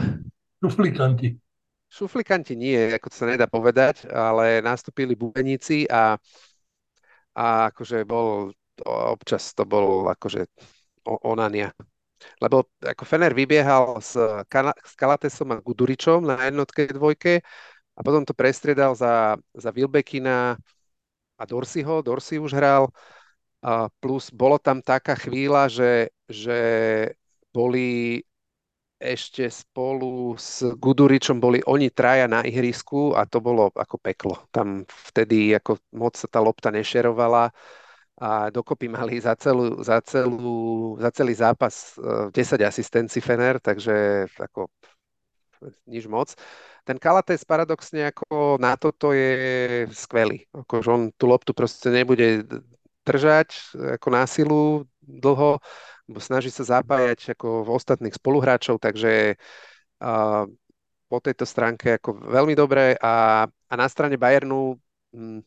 Šuflikanti. 0.60 1.28
Šuflikanti 1.88 2.52
nie, 2.52 2.76
ako 2.92 3.08
to 3.08 3.16
sa 3.16 3.26
nedá 3.26 3.48
povedať, 3.48 4.04
ale 4.12 4.60
nastúpili 4.60 5.16
bubeníci 5.16 5.88
a, 5.88 6.20
a 7.32 7.72
akože 7.72 8.04
bol, 8.04 8.52
občas 8.84 9.56
to 9.56 9.64
bol 9.64 10.04
akože 10.12 10.44
onania. 11.24 11.72
Lebo 12.42 12.68
ako 12.82 13.02
Fener 13.04 13.32
vybiehal 13.34 13.98
s, 14.00 14.14
Kana, 14.50 14.72
s 14.84 14.94
Kalatesom 14.94 15.54
a 15.54 15.62
Guduričom 15.62 16.24
na 16.26 16.48
jednotke 16.48 16.88
dvojke 16.90 17.42
a 17.94 18.00
potom 18.02 18.22
to 18.22 18.34
prestriedal 18.34 18.94
za, 18.94 19.36
za 19.54 19.70
Wilbekina, 19.74 20.54
a 21.38 21.42
Dorsiho, 21.46 22.02
Dorsi 22.02 22.38
už 22.38 22.52
hral, 22.54 22.90
a 23.62 23.90
plus 24.02 24.30
bolo 24.30 24.58
tam 24.58 24.82
taká 24.82 25.14
chvíľa, 25.18 25.66
že 25.70 25.90
že 26.28 26.58
boli 27.56 28.20
ešte 28.98 29.46
spolu 29.48 30.34
s 30.34 30.66
Guduričom 30.76 31.38
boli 31.38 31.62
oni 31.64 31.88
traja 31.94 32.26
na 32.26 32.42
ihrisku 32.42 33.14
a 33.14 33.24
to 33.24 33.38
bolo 33.38 33.70
ako 33.72 33.96
peklo. 34.02 34.34
Tam 34.50 34.82
vtedy 35.08 35.54
ako 35.54 35.78
moc 35.94 36.18
sa 36.18 36.26
tá 36.26 36.42
lopta 36.42 36.68
nešerovala 36.74 37.54
a 38.18 38.50
dokopy 38.50 38.90
mali 38.90 39.22
za, 39.22 39.38
celú, 39.38 39.78
za, 39.82 40.02
celú, 40.02 40.98
za 40.98 41.10
celý 41.14 41.34
zápas 41.38 41.94
10 41.98 42.34
eh, 42.34 42.66
asistencií 42.66 43.22
Fener, 43.22 43.62
takže 43.62 44.26
ako 44.34 44.66
nič 45.86 46.10
moc. 46.10 46.34
Ten 46.82 46.98
Kalates 46.98 47.46
paradoxne 47.46 48.10
ako 48.10 48.58
na 48.58 48.74
toto 48.74 49.14
je 49.14 49.86
skvelý. 49.94 50.46
Ako, 50.54 50.74
že 50.82 50.88
on 50.90 51.02
tú 51.14 51.30
loptu 51.30 51.54
proste 51.54 51.90
nebude 51.94 52.46
držať 53.06 53.74
ako 53.98 54.08
násilu 54.12 54.62
dlho, 55.02 55.58
snaží 56.20 56.52
sa 56.52 56.80
zapájať 56.80 57.36
ako 57.36 57.64
v 57.64 57.68
ostatných 57.72 58.16
spoluhráčov, 58.16 58.80
takže 58.80 59.36
uh, 60.00 60.44
po 61.08 61.18
tejto 61.24 61.48
stránke 61.48 61.96
ako 61.96 62.20
veľmi 62.28 62.52
dobré 62.52 62.96
a, 63.00 63.44
a 63.48 63.74
na 63.76 63.86
strane 63.88 64.20
Bayernu 64.20 64.76
hm, 65.12 65.40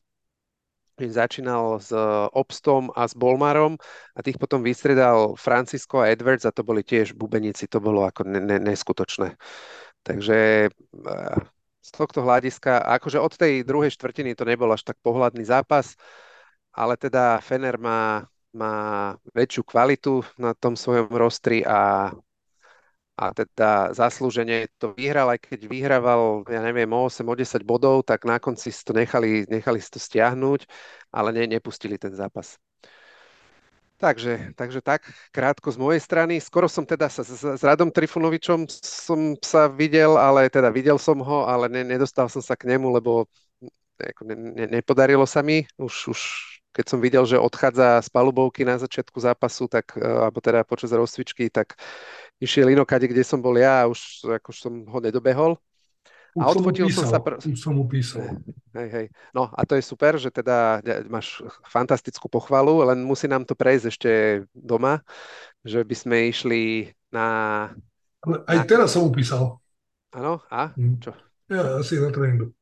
začínal 1.10 1.81
s 1.81 1.89
Obstom 2.36 2.93
a 2.93 3.10
s 3.10 3.17
Bolmarom 3.17 3.81
a 4.13 4.20
tých 4.22 4.38
potom 4.38 4.62
vystredal 4.62 5.34
Francisco 5.34 6.03
a 6.03 6.13
Edwards 6.13 6.46
a 6.46 6.53
to 6.53 6.62
boli 6.62 6.86
tiež 6.86 7.17
bubenici, 7.17 7.65
to 7.65 7.81
bolo 7.81 8.05
ako 8.05 8.29
ne, 8.29 8.38
ne, 8.38 8.58
neskutočné. 8.62 9.34
Takže 10.05 10.70
z 11.81 11.89
tohto 11.89 12.22
hľadiska, 12.22 12.86
akože 13.01 13.17
od 13.17 13.34
tej 13.34 13.65
druhej 13.65 13.89
štvrtiny 13.89 14.38
to 14.38 14.46
nebol 14.46 14.70
až 14.70 14.86
tak 14.86 15.01
pohľadný 15.01 15.41
zápas, 15.41 15.98
ale 16.75 16.93
teda 17.00 17.41
Fener 17.41 17.81
má 17.81 18.29
má 18.51 18.74
väčšiu 19.31 19.63
kvalitu 19.63 20.27
na 20.36 20.51
tom 20.51 20.75
svojom 20.75 21.08
rostri 21.15 21.63
a, 21.63 22.12
a 23.22 23.30
teda 23.38 23.94
zaslúžene 23.94 24.66
to 24.82 24.98
vyhral, 24.98 25.30
aj 25.30 25.46
keď 25.46 25.70
vyhrával, 25.70 26.42
ja 26.50 26.58
neviem, 26.66 26.90
o 26.90 27.06
8, 27.06 27.22
o 27.22 27.36
10 27.38 27.62
bodov, 27.62 28.01
tak 28.01 28.25
na 28.25 28.42
konci 28.42 28.74
si 28.74 28.82
to 28.82 28.98
nechali, 28.98 29.46
nechali 29.46 29.78
si 29.78 29.94
to 29.94 30.01
stiahnuť, 30.01 30.66
ale 31.13 31.30
ne, 31.30 31.46
nepustili 31.46 32.01
ten 32.01 32.18
zápas. 32.18 32.58
Takže, 34.01 34.58
takže 34.58 34.82
tak, 34.82 35.06
krátko 35.30 35.70
z 35.70 35.78
mojej 35.78 36.01
strany. 36.01 36.42
Skoro 36.42 36.66
som 36.66 36.82
teda 36.82 37.06
sa 37.06 37.22
s, 37.22 37.46
s 37.46 37.62
Radom 37.62 37.94
Trifunovičom 37.94 38.66
som 38.82 39.38
sa 39.38 39.70
videl, 39.70 40.18
ale 40.18 40.50
teda 40.50 40.74
videl 40.74 40.98
som 40.98 41.22
ho, 41.22 41.46
ale 41.46 41.70
ne, 41.70 41.86
nedostal 41.86 42.25
som 42.25 42.42
sa 42.42 42.58
k 42.58 42.66
nemu, 42.66 42.90
lebo 42.98 43.30
ne, 44.25 44.34
ne, 44.34 44.66
nepodarilo 44.82 45.30
sa 45.30 45.46
mi. 45.46 45.70
Už, 45.78 46.18
už 46.18 46.20
keď 46.74 46.86
som 46.88 46.98
videl, 46.98 47.24
že 47.28 47.38
odchádza 47.38 48.01
z 48.01 48.10
palubovky 48.10 48.63
na 48.66 48.80
začiatku 48.80 49.20
zápasu, 49.20 49.68
tak, 49.68 49.94
e, 49.94 50.01
alebo 50.01 50.40
teda 50.42 50.63
počas 50.66 50.90
rozcvičky, 50.96 51.51
tak 51.54 51.78
išiel 52.41 52.74
inokade, 52.74 53.05
kde 53.05 53.21
som 53.21 53.38
bol 53.38 53.53
ja 53.55 53.86
a 53.86 53.89
už 53.89 54.25
ako 54.25 54.50
som 54.50 54.74
ho 54.89 54.98
nedobehol. 54.98 55.53
Už 56.33 56.41
a 56.41 56.48
odfotil 56.55 56.88
som, 56.89 57.05
som 57.05 57.13
sa... 57.13 57.19
Pr... 57.21 57.38
Už 57.38 57.60
som 57.60 57.75
mu 57.75 57.86
písal. 57.86 58.39
Hej, 58.74 58.89
hej. 58.89 59.05
No 59.36 59.51
a 59.51 59.62
to 59.67 59.77
je 59.77 59.83
super, 59.83 60.15
že 60.17 60.31
teda 60.31 60.79
máš 61.12 61.43
fantastickú 61.67 62.31
pochvalu, 62.31 62.88
len 62.88 63.03
musí 63.03 63.27
nám 63.27 63.43
to 63.43 63.53
prejsť 63.53 63.86
ešte 63.91 64.12
doma, 64.55 65.03
že 65.62 65.83
by 65.83 65.95
sme 65.95 66.17
išli 66.31 66.89
na... 67.12 67.27
Ale 68.24 68.36
aj 68.48 68.57
na... 68.57 68.65
teraz 68.65 68.95
som 68.95 69.05
mu 69.05 69.12
písal. 69.12 69.60
Áno? 70.15 70.39
A? 70.48 70.71
Hm. 70.74 71.03
Čo? 71.03 71.12
Ja 71.51 71.77
asi 71.77 72.00
na 72.00 72.15
tréningu. 72.15 72.55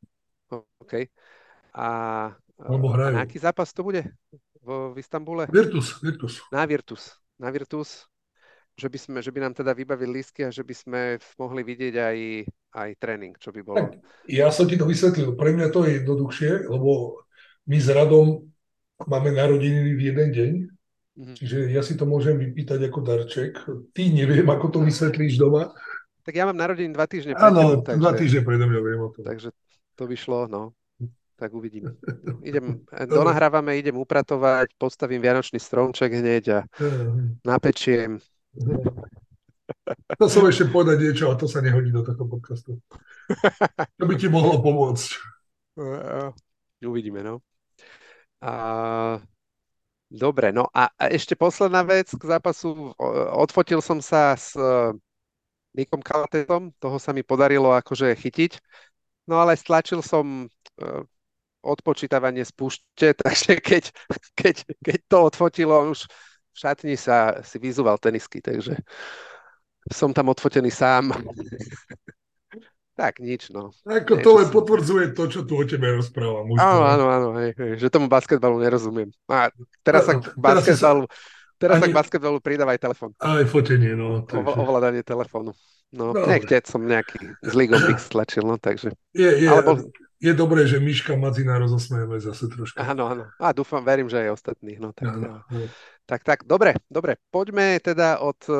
OK. 0.81 1.05
A 1.77 1.87
alebo 2.59 2.91
hrajú. 2.91 3.15
A 3.15 3.17
na 3.21 3.23
aký 3.23 3.39
zápas 3.39 3.71
to 3.71 3.87
bude 3.87 4.03
v, 4.59 4.67
v 4.91 4.95
Istambule? 4.99 5.47
Virtus, 5.47 5.95
Virtus. 6.03 6.43
Na 6.51 6.67
Virtus. 6.67 7.15
Na 7.39 7.47
Virtus. 7.53 8.08
Že 8.79 8.87
by, 8.87 8.99
sme, 8.99 9.17
že 9.19 9.31
by 9.35 9.39
nám 9.43 9.53
teda 9.59 9.75
vybavili 9.75 10.23
lístky 10.23 10.47
a 10.47 10.55
že 10.55 10.63
by 10.63 10.71
sme 10.71 11.01
mohli 11.35 11.67
vidieť 11.67 11.95
aj, 11.99 12.17
aj 12.79 12.89
tréning, 12.95 13.35
čo 13.35 13.51
by 13.51 13.59
bolo. 13.59 13.83
Tak, 13.83 13.99
ja 14.31 14.47
som 14.55 14.71
ti 14.71 14.79
to 14.79 14.87
vysvetlil. 14.87 15.35
Pre 15.35 15.51
mňa 15.51 15.67
to 15.67 15.83
je 15.83 15.99
jednoduchšie, 15.99 16.71
lebo 16.71 17.19
my 17.67 17.75
s 17.75 17.91
Radom 17.91 18.47
máme 19.03 19.35
narodeniny 19.35 19.91
v 19.99 20.01
jeden 20.01 20.29
deň, 20.31 20.53
mm-hmm. 20.63 21.35
čiže 21.35 21.57
ja 21.75 21.83
si 21.83 21.99
to 21.99 22.07
môžem 22.07 22.39
vypýtať 22.39 22.79
ako 22.87 22.99
darček. 23.03 23.59
Ty 23.91 24.03
neviem, 24.15 24.47
ako 24.47 24.71
to 24.71 24.79
vysvetlíš 24.87 25.35
doma. 25.35 25.75
Tak 26.23 26.33
ja 26.39 26.47
mám 26.47 26.55
narodeniny 26.55 26.95
dva 26.95 27.07
týždne 27.07 27.35
predo 27.35 27.51
Áno, 27.51 27.83
takže, 27.83 27.99
dva 27.99 28.11
týždne 28.15 28.41
predo 28.47 28.63
mňa 28.63 28.79
viem 28.79 29.01
o 29.03 29.09
tom. 29.11 29.23
Takže 29.27 29.51
to 29.99 30.03
by 30.07 30.15
šlo, 30.15 30.47
no 30.47 30.71
tak 31.39 31.55
uvidíme. 31.55 31.95
Idem, 32.43 32.83
donahrávame, 33.07 33.79
idem 33.79 33.95
upratovať, 33.95 34.75
postavím 34.75 35.23
Vianočný 35.23 35.55
stromček 35.55 36.11
hneď 36.11 36.43
a 36.51 36.59
napečiem. 37.47 38.19
To 40.19 40.25
som 40.27 40.43
ešte 40.49 40.69
povedať 40.69 40.97
niečo, 40.99 41.25
a 41.31 41.37
to 41.37 41.45
sa 41.45 41.61
nehodí 41.61 41.93
do 41.93 42.03
tohto 42.03 42.25
podcastu. 42.25 42.81
To 43.97 44.03
by 44.05 44.15
ti 44.17 44.27
mohlo 44.27 44.59
pomôcť. 44.59 45.09
Uvidíme, 46.91 47.21
no. 47.23 47.41
A, 48.39 49.19
dobre, 50.09 50.55
no 50.55 50.67
a, 50.71 50.89
ešte 51.11 51.35
posledná 51.35 51.83
vec 51.83 52.09
k 52.11 52.23
zápasu. 52.23 52.95
Odfotil 53.35 53.83
som 53.83 54.01
sa 54.01 54.33
s 54.33 54.55
Nikom 55.75 56.01
Kalatetom, 56.01 56.73
toho 56.81 56.97
sa 56.97 57.13
mi 57.13 57.21
podarilo 57.21 57.71
akože 57.75 58.11
chytiť. 58.17 58.57
No 59.29 59.37
ale 59.37 59.53
stlačil 59.53 60.01
som 60.01 60.49
odpočítavanie 61.63 62.43
z 62.47 62.51
púšte, 62.55 63.07
takže 63.21 63.59
keď, 63.59 63.83
keď, 64.35 64.55
keď 64.79 64.99
to 65.07 65.17
odfotilo, 65.27 65.73
on 65.75 65.93
už 65.93 66.07
šatni 66.59 66.99
sa 66.99 67.39
si 67.39 67.55
vyzúval 67.55 67.95
tenisky, 67.95 68.43
takže 68.43 68.75
som 69.87 70.11
tam 70.11 70.27
odfotený 70.35 70.67
sám. 70.67 71.15
tak 72.99 73.23
nič, 73.23 73.47
no. 73.55 73.71
Ako 73.87 74.19
to 74.19 74.29
len 74.43 74.47
som... 74.51 74.55
potvrdzuje 74.59 75.15
to, 75.15 75.23
čo 75.31 75.47
tu 75.47 75.55
o 75.55 75.63
tebe 75.63 75.87
rozprávam. 75.95 76.51
Áno, 76.59 76.83
áno, 76.83 77.05
áno, 77.07 77.29
hej, 77.39 77.55
hej, 77.55 77.71
že 77.79 77.87
tomu 77.87 78.11
basketbalu 78.11 78.59
nerozumiem. 78.59 79.07
A 79.31 79.47
teraz 79.87 80.03
sa 80.03 80.19
k 80.19 80.35
basketbalu, 80.35 81.07
teraz 81.55 81.79
sa 81.79 81.87
k 81.87 81.95
basketbalu 81.95 82.37
pridáva 82.43 82.75
aj 82.75 82.83
telefón. 82.83 83.15
Aj 83.23 83.47
fotenie, 83.47 83.95
no. 83.95 84.27
Takže... 84.27 84.51
ovládanie 84.51 85.03
telefónu. 85.07 85.55
No, 85.89 86.13
no 86.13 86.27
niekde 86.27 86.59
som 86.67 86.83
nejaký 86.83 87.39
zlý 87.41 87.71
gobik 87.71 87.97
stlačil, 87.97 88.43
no, 88.45 88.59
takže. 88.59 88.93
Je, 89.15 89.25
je, 89.25 89.47
Alebo 89.47 89.89
je 90.19 90.33
dobré, 90.35 90.67
že 90.67 90.83
Miška 90.83 91.15
Madzina 91.15 91.55
rozosmejeme 91.55 92.19
zase 92.19 92.51
trošku. 92.51 92.75
Áno, 92.75 93.07
áno. 93.07 93.23
A 93.39 93.55
dúfam, 93.55 93.79
verím, 93.79 94.11
že 94.11 94.19
aj 94.19 94.35
ostatných. 94.35 94.77
No, 94.77 94.91
tak, 94.91 95.15
áno, 95.15 95.39
áno. 95.47 95.65
Tak, 96.09 96.25
tak, 96.25 96.39
dobre, 96.49 96.73
dobre. 96.89 97.21
Poďme 97.29 97.77
teda 97.77 98.17
od 98.25 98.41
uh, 98.49 98.57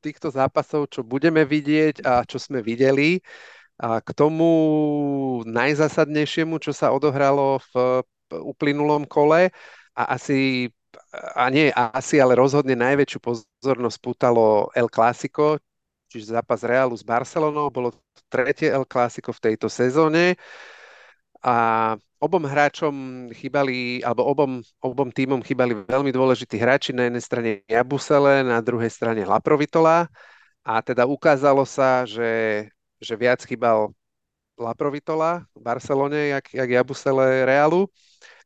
týchto 0.00 0.32
zápasov, 0.32 0.88
čo 0.88 1.04
budeme 1.04 1.44
vidieť 1.44 2.00
a 2.08 2.24
čo 2.24 2.40
sme 2.40 2.64
videli, 2.64 3.20
a 3.76 4.00
k 4.00 4.08
tomu 4.16 4.48
najzásadnejšiemu, 5.44 6.56
čo 6.56 6.72
sa 6.72 6.88
odohralo 6.88 7.60
v 7.72 8.00
uplynulom 8.32 9.04
kole 9.04 9.52
a 9.92 10.02
asi 10.16 10.72
a 11.36 11.46
nie 11.52 11.70
asi, 11.70 12.18
ale 12.18 12.34
rozhodne 12.34 12.74
najväčšiu 12.74 13.18
pozornosť 13.22 13.98
pútalo 14.02 14.72
El 14.74 14.90
Clásico, 14.90 15.60
čiže 16.10 16.34
zápas 16.34 16.66
Realu 16.66 16.98
s 16.98 17.06
Barcelonou. 17.06 17.70
Bolo 17.70 17.94
to 17.94 18.00
tretie 18.26 18.72
El 18.72 18.88
Clásico 18.88 19.30
v 19.30 19.52
tejto 19.52 19.70
sezóne 19.70 20.34
a 21.44 21.94
obom 22.20 22.44
hráčom 22.44 22.94
chýbali, 23.32 24.04
alebo 24.04 24.28
obom, 24.28 24.60
obom 24.84 25.08
týmom 25.08 25.40
chýbali 25.40 25.72
veľmi 25.88 26.12
dôležití 26.12 26.60
hráči. 26.60 26.92
Na 26.92 27.08
jednej 27.08 27.24
strane 27.24 27.50
Jabusele, 27.64 28.44
na 28.44 28.60
druhej 28.60 28.92
strane 28.92 29.24
Laprovitola. 29.24 30.06
A 30.60 30.84
teda 30.84 31.08
ukázalo 31.08 31.64
sa, 31.64 32.04
že, 32.04 32.68
že 33.00 33.16
viac 33.16 33.40
chýbal 33.48 33.96
Laprovitola 34.60 35.48
v 35.56 35.60
Barcelone, 35.64 36.36
jak, 36.36 36.52
jak 36.52 36.68
Jabusele 36.68 37.48
Realu. 37.48 37.88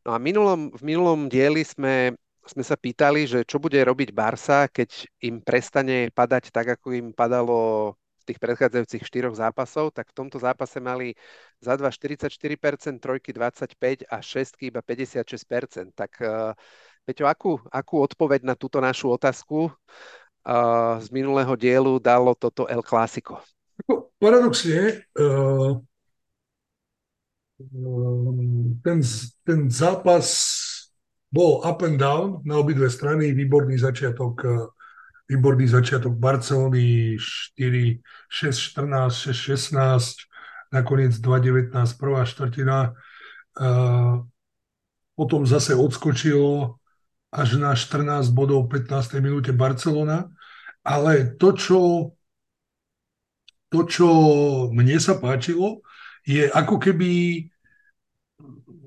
No 0.06 0.14
a 0.14 0.18
minulom, 0.22 0.70
v 0.70 0.82
minulom 0.86 1.26
dieli 1.26 1.66
sme, 1.66 2.14
sme 2.46 2.62
sa 2.62 2.78
pýtali, 2.78 3.26
že 3.26 3.42
čo 3.42 3.58
bude 3.58 3.82
robiť 3.82 4.14
Barsa, 4.14 4.70
keď 4.70 5.10
im 5.26 5.42
prestane 5.42 6.14
padať 6.14 6.54
tak, 6.54 6.78
ako 6.78 6.94
im 6.94 7.08
padalo 7.10 7.92
tých 8.24 8.40
predchádzajúcich 8.40 9.04
štyroch 9.04 9.36
zápasov, 9.36 9.92
tak 9.92 10.08
v 10.10 10.16
tomto 10.16 10.40
zápase 10.40 10.80
mali 10.80 11.12
za 11.60 11.76
2 11.76 11.86
44%, 11.92 12.98
trojky 12.98 13.30
25 13.36 14.08
a 14.08 14.16
šestky 14.24 14.72
iba 14.72 14.80
56%. 14.80 15.92
Tak 15.92 16.12
uh, 16.24 16.56
Peťo, 17.04 17.28
akú, 17.28 17.60
akú 17.68 18.00
odpoveď 18.00 18.48
na 18.48 18.56
túto 18.56 18.80
našu 18.80 19.12
otázku 19.12 19.68
uh, 19.68 20.96
z 21.04 21.08
minulého 21.12 21.52
dielu 21.52 22.00
dalo 22.00 22.32
toto 22.32 22.64
El 22.64 22.80
Clásico? 22.80 23.44
Paradoxne, 24.16 25.04
uh, 25.20 25.76
ten, 28.80 28.98
ten 29.44 29.60
zápas 29.68 30.26
bol 31.28 31.60
up 31.66 31.82
and 31.82 32.00
down 32.00 32.40
na 32.46 32.56
obidve 32.56 32.88
strany, 32.88 33.34
výborný 33.34 33.76
začiatok 33.76 34.46
výborný 35.28 35.66
začiatok 35.68 36.12
Barcelony 36.12 37.16
4, 37.16 38.00
6, 38.28 38.76
14, 38.76 39.32
6, 39.32 39.72
16, 39.72 40.28
nakoniec 40.72 41.16
2, 41.16 41.70
19, 41.72 42.00
prvá 42.00 42.26
štvrtina. 42.26 42.92
potom 45.14 45.46
zase 45.46 45.78
odskočilo 45.78 46.76
až 47.30 47.58
na 47.58 47.74
14 47.74 48.30
bodov 48.30 48.66
v 48.66 48.82
15. 48.82 49.22
minúte 49.22 49.50
Barcelona, 49.54 50.30
ale 50.82 51.34
to, 51.38 51.54
čo, 51.54 51.80
to, 53.70 53.80
čo 53.86 54.08
mne 54.70 54.98
sa 54.98 55.18
páčilo, 55.18 55.82
je 56.26 56.46
ako 56.50 56.78
keby, 56.78 57.10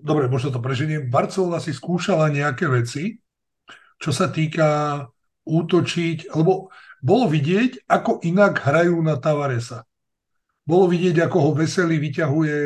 dobre, 0.03 0.27
možno 0.31 0.51
to 0.51 0.63
preženiem, 0.63 1.11
Barcelona 1.11 1.59
si 1.63 1.71
skúšala 1.75 2.31
nejaké 2.31 2.67
veci, 2.71 3.19
čo 3.97 4.11
sa 4.13 4.29
týka 4.29 5.01
útočiť, 5.47 6.35
lebo 6.35 6.67
bolo 6.99 7.25
vidieť, 7.31 7.87
ako 7.87 8.19
inak 8.27 8.59
hrajú 8.59 8.99
na 8.99 9.15
Tavaresa. 9.15 9.87
Bolo 10.67 10.91
vidieť, 10.91 11.23
ako 11.23 11.37
ho 11.39 11.51
veselý 11.55 11.95
vyťahuje 12.03 12.57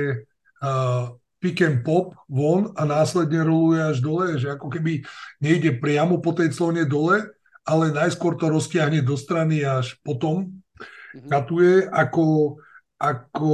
uh, 0.66 1.14
pick 1.38 1.62
and 1.62 1.86
pop 1.86 2.18
von 2.26 2.74
a 2.74 2.86
následne 2.86 3.46
roluje 3.46 3.82
až 3.82 3.98
dole, 4.02 4.38
že 4.42 4.50
ako 4.50 4.74
keby 4.74 5.06
nejde 5.42 5.78
priamo 5.78 6.18
po 6.22 6.34
tej 6.34 6.54
clone 6.54 6.86
dole, 6.86 7.22
ale 7.66 7.94
najskôr 7.94 8.38
to 8.38 8.50
roztiahne 8.50 9.06
do 9.06 9.14
strany 9.14 9.62
až 9.62 9.98
potom 10.02 10.50
mm-hmm. 10.50 11.30
katuje, 11.30 11.86
ako, 11.90 12.58
ako 12.98 13.52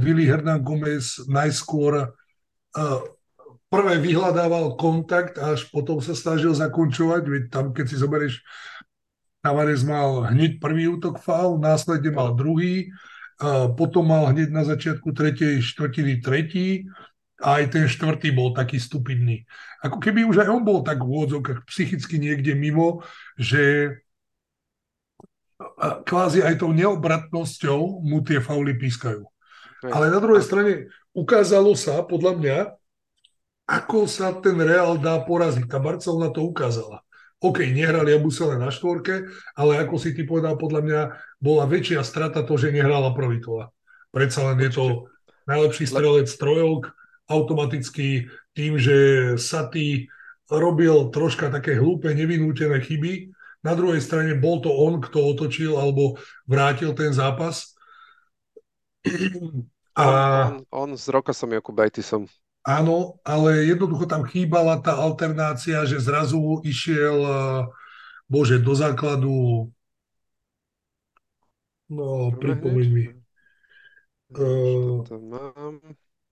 Willy 0.00 0.28
Hernán 0.28 0.60
Gomez 0.60 1.20
najskôr 1.28 2.08
uh, 2.08 3.00
prvé 3.70 4.02
vyhľadával 4.02 4.74
kontakt, 4.74 5.38
až 5.38 5.70
potom 5.70 6.02
sa 6.02 6.12
snažil 6.18 6.52
zakončovať, 6.52 7.22
veď 7.24 7.42
tam, 7.48 7.70
keď 7.70 7.84
si 7.86 7.96
zoberieš, 7.96 8.34
Tavares 9.40 9.86
mal 9.88 10.28
hneď 10.28 10.60
prvý 10.60 10.90
útok 10.92 11.16
faul, 11.16 11.56
následne 11.56 12.12
mal 12.12 12.36
druhý, 12.36 12.92
uh, 13.40 13.72
potom 13.72 14.04
mal 14.04 14.28
hneď 14.28 14.52
na 14.52 14.68
začiatku 14.68 15.16
tretej 15.16 15.64
štvrtiny 15.64 16.20
tretí, 16.20 16.84
a 17.40 17.64
aj 17.64 17.72
ten 17.72 17.84
štvrtý 17.88 18.36
bol 18.36 18.52
taký 18.52 18.76
stupidný. 18.76 19.48
Ako 19.80 19.96
keby 19.96 20.28
už 20.28 20.44
aj 20.44 20.52
on 20.52 20.60
bol 20.60 20.84
tak 20.84 21.00
v 21.00 21.08
úvodzovkách 21.08 21.64
psychicky 21.64 22.20
niekde 22.20 22.52
mimo, 22.52 23.00
že 23.40 23.96
kvázi 25.80 26.44
aj 26.44 26.60
tou 26.60 26.72
neobratnosťou 26.76 28.04
mu 28.04 28.20
tie 28.20 28.44
fauly 28.44 28.76
pískajú. 28.76 29.24
Ale 29.88 30.12
na 30.12 30.20
druhej 30.20 30.44
strane 30.44 30.72
ukázalo 31.16 31.72
sa, 31.72 32.04
podľa 32.04 32.32
mňa, 32.36 32.56
ako 33.70 34.10
sa 34.10 34.34
ten 34.42 34.58
Real 34.58 34.98
dá 34.98 35.22
poraziť. 35.22 35.70
Tá 35.70 35.78
Barcelona 35.78 36.34
to 36.34 36.42
ukázala. 36.42 37.06
OK, 37.40 37.62
nehrali 37.70 38.12
Abusele 38.12 38.58
na 38.58 38.68
štvorke, 38.68 39.30
ale 39.56 39.80
ako 39.80 39.96
si 39.96 40.12
ty 40.12 40.26
povedal, 40.26 40.60
podľa 40.60 40.80
mňa 40.84 41.00
bola 41.40 41.64
väčšia 41.64 42.04
strata 42.04 42.44
to, 42.44 42.58
že 42.58 42.74
nehrala 42.74 43.16
Provitola. 43.16 43.72
Predsa 44.12 44.52
len 44.52 44.58
je 44.60 44.70
to 44.74 44.84
najlepší 45.48 45.88
strelec 45.88 46.28
trojok, 46.28 46.92
automaticky 47.30 48.28
tým, 48.52 48.76
že 48.76 48.96
Saty 49.38 50.10
robil 50.50 51.08
troška 51.14 51.48
také 51.48 51.78
hlúpe, 51.78 52.10
nevinútené 52.10 52.82
chyby. 52.82 53.30
Na 53.62 53.78
druhej 53.78 54.02
strane 54.02 54.34
bol 54.36 54.58
to 54.58 54.68
on, 54.68 54.98
kto 54.98 55.32
otočil 55.32 55.78
alebo 55.78 56.18
vrátil 56.44 56.90
ten 56.92 57.14
zápas. 57.14 57.72
A... 59.94 60.02
On, 60.04 60.66
on, 60.68 60.90
on 60.90 60.90
s 60.98 61.06
Rokasom 61.08 61.54
Jokubajtisom. 61.54 62.26
Áno, 62.70 63.18
ale 63.26 63.66
jednoducho 63.66 64.06
tam 64.06 64.22
chýbala 64.22 64.78
tá 64.78 64.94
alternácia, 64.94 65.82
že 65.82 65.98
zrazu 65.98 66.62
išiel, 66.62 67.18
eh, 67.18 67.60
bože, 68.30 68.62
do 68.62 68.70
základu, 68.78 69.66
no, 71.90 72.30
pripomeň 72.38 72.88
mi. 72.94 73.04
Uh, 74.30 75.02
mám. 75.18 75.82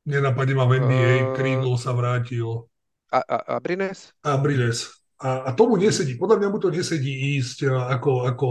Nenapadne 0.07 0.55
ma 0.55 0.70
v 0.70 0.79
NBA, 0.79 1.12
uh, 1.18 1.27
krídlo 1.35 1.74
sa 1.74 1.90
vrátil. 1.90 2.70
A, 3.11 3.18
a, 3.18 3.37
a 3.51 3.55
Brines? 3.59 4.14
A 4.22 4.38
Brines. 4.38 4.87
A, 5.18 5.51
a 5.51 5.51
tomu 5.51 5.74
nesedí. 5.74 6.14
Podľa 6.14 6.38
mňa 6.38 6.48
mu 6.55 6.62
to 6.62 6.70
nesedí 6.70 7.35
ísť 7.42 7.66
ako, 7.66 8.31
ako 8.31 8.48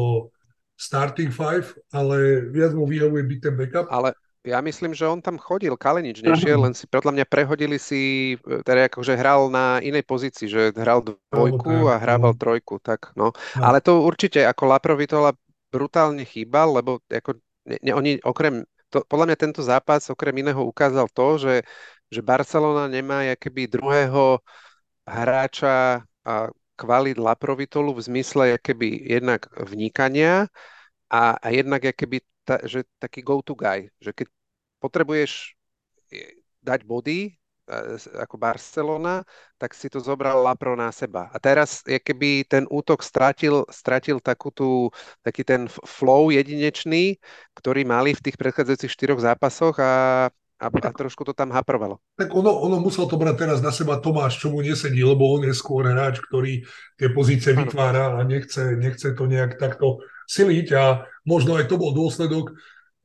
starting 0.75 1.31
five, 1.31 1.71
ale 1.95 2.51
viac 2.51 2.75
mu 2.75 2.83
vyhovuje 2.83 3.23
byť 3.23 3.39
ten 3.39 3.55
backup. 3.55 3.87
Ale 3.87 4.11
ja 4.45 4.61
myslím, 4.61 4.93
že 4.93 5.09
on 5.09 5.19
tam 5.19 5.41
chodil, 5.41 5.73
Kalenič 5.73 6.21
nešiel, 6.21 6.61
len 6.61 6.73
si 6.77 6.85
podľa 6.85 7.17
mňa 7.17 7.25
prehodili 7.25 7.81
si, 7.81 8.35
teda 8.41 8.87
akože 8.87 9.17
hral 9.17 9.49
na 9.49 9.81
inej 9.81 10.05
pozícii, 10.05 10.47
že 10.47 10.61
hral 10.77 11.03
dvojku 11.03 11.89
a 11.89 11.97
hrával 11.97 12.33
no. 12.33 12.39
trojku, 12.39 12.77
tak 12.79 13.11
no. 13.17 13.35
no. 13.57 13.63
Ale 13.63 13.81
to 13.83 14.05
určite 14.05 14.45
ako 14.45 14.71
Laprovitola 14.71 15.33
brutálne 15.67 16.23
chýbal, 16.23 16.79
lebo 16.79 17.03
ako, 17.09 17.41
ne, 17.67 17.77
ne, 17.81 17.91
oni 17.91 18.11
okrem 18.23 18.63
to, 18.87 19.03
podľa 19.03 19.33
mňa 19.33 19.37
tento 19.37 19.61
zápas 19.63 20.07
okrem 20.07 20.35
iného 20.39 20.63
ukázal 20.63 21.11
to, 21.11 21.27
že, 21.37 21.55
že 22.07 22.21
Barcelona 22.23 22.87
nemá 22.87 23.27
keby 23.35 23.67
druhého 23.67 24.39
hráča 25.03 26.07
a 26.23 26.33
kvalit 26.77 27.17
Laprovitolu 27.17 27.91
v 27.95 28.05
zmysle 28.05 28.43
keby 28.61 29.11
jednak 29.11 29.49
vnikania 29.57 30.47
a, 31.09 31.35
a 31.35 31.47
jednak 31.51 31.83
keby 31.95 32.21
ta, 32.47 32.63
že 32.63 32.87
taký 33.03 33.19
go-to 33.19 33.51
guy, 33.51 33.91
že 33.99 34.15
keď 34.15 34.31
potrebuješ 34.79 35.59
dať 36.63 36.87
body, 36.87 37.35
ako 38.15 38.39
Barcelona, 38.39 39.27
tak 39.59 39.75
si 39.75 39.91
to 39.91 39.99
zobral 39.99 40.39
Lapro 40.39 40.71
na 40.79 40.87
seba. 40.95 41.27
A 41.35 41.37
teraz 41.37 41.83
keby 41.83 42.47
ten 42.47 42.63
útok 42.71 43.03
stratil, 43.03 43.67
stratil 43.67 44.23
takú 44.23 44.55
tú, 44.55 44.87
taký 45.19 45.43
ten 45.43 45.67
flow 45.67 46.31
jedinečný, 46.31 47.19
ktorý 47.59 47.83
mali 47.83 48.15
v 48.15 48.23
tých 48.23 48.39
predchádzajúcich 48.39 48.87
štyroch 48.87 49.19
zápasoch 49.19 49.75
a, 49.83 49.93
a, 50.57 50.67
a 50.73 50.91
trošku 50.91 51.21
to 51.21 51.33
tam 51.37 51.53
haprovalo. 51.53 52.01
Tak 52.17 52.33
ono, 52.33 52.49
ono 52.49 52.81
musel 52.81 53.05
to 53.05 53.15
brať 53.15 53.35
teraz 53.47 53.59
na 53.61 53.69
seba 53.69 54.01
Tomáš, 54.01 54.41
čo 54.41 54.49
mu 54.49 54.65
nesedí, 54.65 55.05
lebo 55.05 55.29
on 55.29 55.45
je 55.45 55.53
skôr 55.53 55.85
hráč, 55.85 56.17
ktorý 56.25 56.65
tie 56.97 57.09
pozície 57.13 57.53
ano. 57.53 57.65
vytvára 57.65 58.17
a 58.17 58.25
nechce, 58.25 58.73
nechce 58.73 59.13
to 59.13 59.23
nejak 59.29 59.61
takto 59.61 60.01
siliť 60.27 60.67
a 60.75 61.05
možno 61.29 61.55
aj 61.55 61.69
to 61.69 61.77
bol 61.77 61.93
dôsledok 61.93 62.57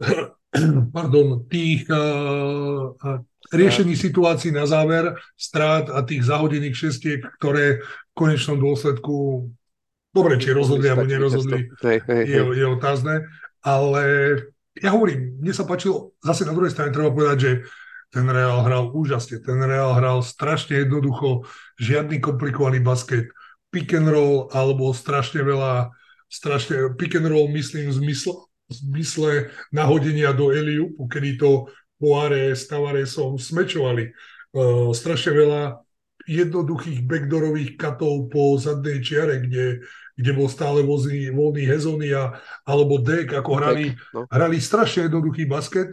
pardon, 0.97 1.49
tých 1.49 1.89
uh, 1.89 2.93
riešení 3.53 3.97
situácií 3.97 4.53
na 4.53 4.69
záver, 4.69 5.17
strát 5.37 5.89
a 5.89 6.05
tých 6.05 6.29
zahodených 6.29 6.77
šestiek, 6.77 7.21
ktoré 7.41 7.81
v 7.81 8.13
konečnom 8.13 8.61
dôsledku, 8.61 9.49
dobre, 10.13 10.37
či 10.37 10.53
rozhodli 10.53 10.93
alebo 10.93 11.09
nerozhodli, 11.09 11.73
je, 11.81 12.41
je 12.53 12.67
otázne, 12.69 13.25
ale 13.65 14.05
ja 14.77 14.91
hovorím, 14.93 15.37
mne 15.41 15.53
sa 15.53 15.69
páčilo, 15.69 16.17
zase 16.25 16.49
na 16.49 16.57
druhej 16.57 16.73
strane 16.73 16.95
treba 16.95 17.13
povedať, 17.13 17.39
že 17.39 17.53
ten 18.13 18.29
Real 18.29 18.61
hral 18.65 18.93
úžasne, 18.93 19.41
ten 19.41 19.57
Real 19.61 19.97
hral 19.97 20.21
strašne 20.21 20.85
jednoducho, 20.85 21.49
žiadny 21.81 22.21
komplikovaný 22.21 22.85
basket, 22.85 23.33
pick 23.73 23.93
and 23.97 24.09
roll 24.09 24.53
alebo 24.53 24.93
strašne 24.93 25.41
veľa, 25.41 25.93
strašne 26.29 26.93
pick 27.01 27.17
and 27.17 27.29
roll 27.29 27.49
myslím 27.57 27.89
v 27.89 27.97
zmysle, 28.05 28.33
v 28.69 28.73
zmysle 28.73 29.31
nahodenia 29.73 30.37
do 30.37 30.53
Eliu, 30.53 30.93
kedy 31.09 31.41
to 31.41 31.73
Poire 31.97 32.53
s 32.53 32.69
Tavaresom 32.69 33.41
smečovali. 33.41 34.13
Uh, 34.53 34.93
strašne 34.93 35.33
veľa 35.33 35.63
jednoduchých 36.29 37.03
backdoorových 37.09 37.81
katov 37.81 38.29
po 38.29 38.61
zadnej 38.61 39.01
čiare, 39.01 39.41
kde, 39.43 39.87
kde 40.19 40.31
bol 40.37 40.49
stále 40.49 40.85
vozný, 40.85 41.33
voľný 41.33 41.65
Hezonia 41.65 42.37
alebo 42.69 43.01
Dek, 43.01 43.33
ako 43.33 43.51
hrali, 43.59 43.97
no. 44.13 44.29
hrali 44.29 44.61
strašne 44.61 45.09
jednoduchý 45.09 45.49
basket. 45.49 45.89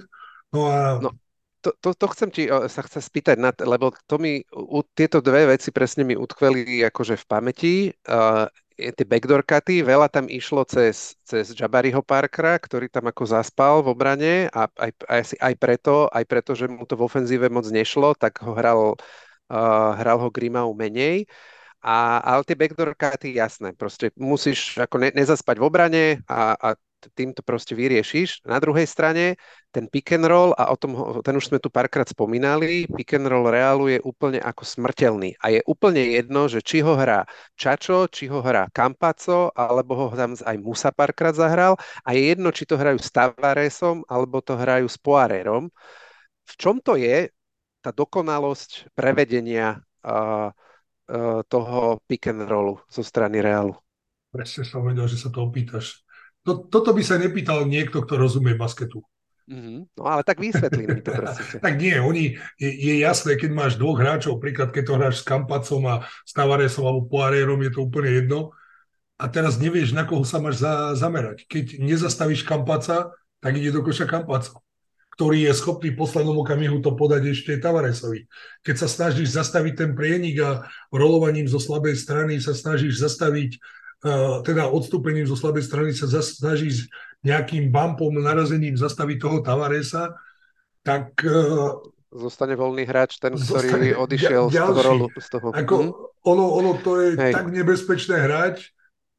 No 0.52 0.68
a 0.68 1.00
no 1.00 1.16
to, 1.62 1.76
to, 1.84 1.92
to 1.92 2.06
chcem 2.16 2.30
ti 2.32 2.44
sa 2.48 2.82
chce 2.84 3.04
spýtať, 3.04 3.36
na, 3.36 3.52
lebo 3.52 3.92
to 4.08 4.16
mi, 4.16 4.44
u, 4.56 4.80
tieto 4.96 5.20
dve 5.20 5.56
veci 5.56 5.76
presne 5.76 6.08
mi 6.08 6.16
utkveli 6.16 6.88
akože 6.88 7.20
v 7.20 7.26
pamäti. 7.28 7.76
Uh, 8.08 8.48
tie 8.80 9.04
backdoor 9.04 9.44
cuty, 9.44 9.84
veľa 9.84 10.08
tam 10.08 10.32
išlo 10.32 10.64
cez, 10.64 11.20
cez 11.28 11.52
Jabariho 11.52 12.00
Parkera, 12.00 12.56
ktorý 12.56 12.88
tam 12.88 13.12
ako 13.12 13.28
zaspal 13.28 13.84
v 13.84 13.92
obrane 13.92 14.36
a 14.56 14.72
aj, 14.72 14.92
aj, 15.04 15.22
aj, 15.36 15.54
preto, 15.60 16.08
aj 16.08 16.24
preto, 16.24 16.56
že 16.56 16.72
mu 16.72 16.88
to 16.88 16.96
v 16.96 17.04
ofenzíve 17.04 17.52
moc 17.52 17.68
nešlo, 17.68 18.16
tak 18.16 18.40
ho 18.40 18.56
hral, 18.56 18.96
uh, 19.52 19.92
hral 20.00 20.24
ho 20.24 20.32
Grimau 20.32 20.72
menej. 20.72 21.28
A, 21.80 22.20
ale 22.20 22.44
tie 22.44 22.60
backdoor 22.60 22.92
cuty, 23.00 23.36
jasné, 23.40 23.72
proste 23.72 24.12
musíš 24.20 24.76
ako 24.76 25.00
ne, 25.00 25.10
nezaspať 25.16 25.56
v 25.60 25.66
obrane 25.66 26.06
a, 26.28 26.56
a 26.60 26.70
tým 27.16 27.32
to 27.32 27.40
proste 27.40 27.72
vyriešiš. 27.72 28.44
Na 28.44 28.60
druhej 28.60 28.84
strane 28.84 29.40
ten 29.72 29.88
pick 29.88 30.12
and 30.12 30.28
roll, 30.28 30.52
a 30.60 30.68
o 30.68 30.76
tom, 30.76 31.24
ten 31.24 31.32
už 31.40 31.48
sme 31.48 31.60
tu 31.64 31.72
párkrát 31.72 32.04
spomínali, 32.04 32.84
pick 32.92 33.16
and 33.16 33.32
roll 33.32 33.48
Realu 33.48 33.88
je 33.88 34.04
úplne 34.04 34.44
ako 34.44 34.68
smrteľný. 34.68 35.40
A 35.40 35.56
je 35.56 35.62
úplne 35.64 36.04
jedno, 36.04 36.52
že 36.52 36.60
či 36.60 36.84
ho 36.84 37.00
hrá 37.00 37.24
Čačo, 37.56 38.12
či 38.12 38.28
ho 38.28 38.44
hrá 38.44 38.68
Campaco, 38.76 39.56
alebo 39.56 39.96
ho 39.96 40.06
tam 40.12 40.36
aj 40.36 40.58
Musa 40.60 40.92
párkrát 40.92 41.32
zahral. 41.32 41.80
A 42.04 42.12
je 42.12 42.36
jedno, 42.36 42.52
či 42.52 42.68
to 42.68 42.76
hrajú 42.76 43.00
s 43.00 43.08
Tavaresom, 43.14 44.04
alebo 44.10 44.44
to 44.44 44.60
hrajú 44.60 44.92
s 44.92 45.00
Poirerom. 45.00 45.72
V 46.50 46.54
čom 46.60 46.84
to 46.84 47.00
je 47.00 47.32
tá 47.80 47.96
dokonalosť 47.96 48.92
prevedenia 48.92 49.80
uh, 50.04 50.52
toho 51.50 51.98
pick 52.06 52.30
and 52.30 52.46
rollu 52.46 52.78
zo 52.86 53.02
strany 53.02 53.42
Realu? 53.42 53.74
Presne 54.30 54.62
som 54.62 54.86
vedel, 54.86 55.10
že 55.10 55.18
sa 55.18 55.34
to 55.34 55.42
opýtaš 55.42 56.06
to, 56.50 56.66
toto 56.66 56.96
by 56.96 57.04
sa 57.04 57.20
nepýtal 57.20 57.68
niekto, 57.68 58.02
kto 58.04 58.16
rozumie 58.16 58.56
basketu. 58.56 59.04
Mm-hmm. 59.50 59.98
No 59.98 60.04
ale 60.06 60.22
tak 60.22 60.38
vysvetlím 60.38 60.98
mi 60.98 61.02
to, 61.02 61.14
tak 61.66 61.74
nie, 61.82 61.98
oni, 61.98 62.38
je, 62.62 62.70
je 62.70 62.94
jasné, 63.02 63.34
keď 63.34 63.50
máš 63.54 63.74
dvoch 63.82 63.98
hráčov, 63.98 64.42
príklad, 64.42 64.70
keď 64.70 64.84
to 64.86 64.98
hráš 64.98 65.16
s 65.22 65.28
Kampacom 65.28 65.82
a 65.90 65.96
s 66.26 66.32
Tavaresom 66.38 66.86
alebo 66.86 67.10
Poirérom, 67.10 67.62
je 67.66 67.72
to 67.74 67.86
úplne 67.86 68.14
jedno. 68.14 68.54
A 69.20 69.28
teraz 69.28 69.60
nevieš, 69.60 69.92
na 69.92 70.08
koho 70.08 70.24
sa 70.24 70.40
máš 70.40 70.64
za, 70.64 70.96
zamerať. 70.96 71.44
Keď 71.50 71.82
nezastavíš 71.82 72.48
Kampaca, 72.48 73.12
tak 73.44 73.52
ide 73.58 73.74
do 73.76 73.84
koša 73.84 74.08
Kampaco 74.08 74.64
ktorý 75.20 75.52
je 75.52 75.60
schopný 75.60 75.92
v 75.92 76.00
poslednom 76.00 76.40
okamihu 76.40 76.80
to 76.80 76.96
podať 76.96 77.36
ešte 77.36 77.60
Tavaresovi. 77.60 78.24
Keď 78.64 78.76
sa 78.80 78.88
snažíš 78.88 79.36
zastaviť 79.36 79.74
ten 79.76 79.92
prienik 79.92 80.40
a 80.40 80.64
rolovaním 80.96 81.44
zo 81.44 81.60
slabej 81.60 82.00
strany 82.00 82.40
sa 82.40 82.56
snažíš 82.56 83.04
zastaviť, 83.04 83.60
uh, 84.08 84.40
teda 84.48 84.72
odstúpením 84.72 85.28
zo 85.28 85.36
slabej 85.36 85.68
strany 85.68 85.92
sa 85.92 86.08
snažíš 86.08 86.88
nejakým 87.28 87.68
bumpom, 87.68 88.16
narazením 88.16 88.80
zastaviť 88.80 89.18
toho 89.20 89.38
Tavaresa, 89.44 90.16
tak... 90.88 91.12
Uh, 91.28 91.84
zostane 92.16 92.56
voľný 92.56 92.88
hráč, 92.88 93.20
ten, 93.20 93.36
ktorý 93.36 94.00
odišiel 94.08 94.48
ďalší. 94.48 94.56
z 94.56 94.72
toho 94.72 94.82
rolu. 94.88 95.06
Z 95.20 95.28
toho. 95.36 95.48
Ako, 95.52 95.76
hm? 95.84 95.92
ono, 96.32 96.46
ono 96.48 96.72
to 96.80 96.96
je 96.96 97.20
Hej. 97.20 97.36
tak 97.36 97.52
nebezpečné 97.52 98.24
hrať 98.24 98.72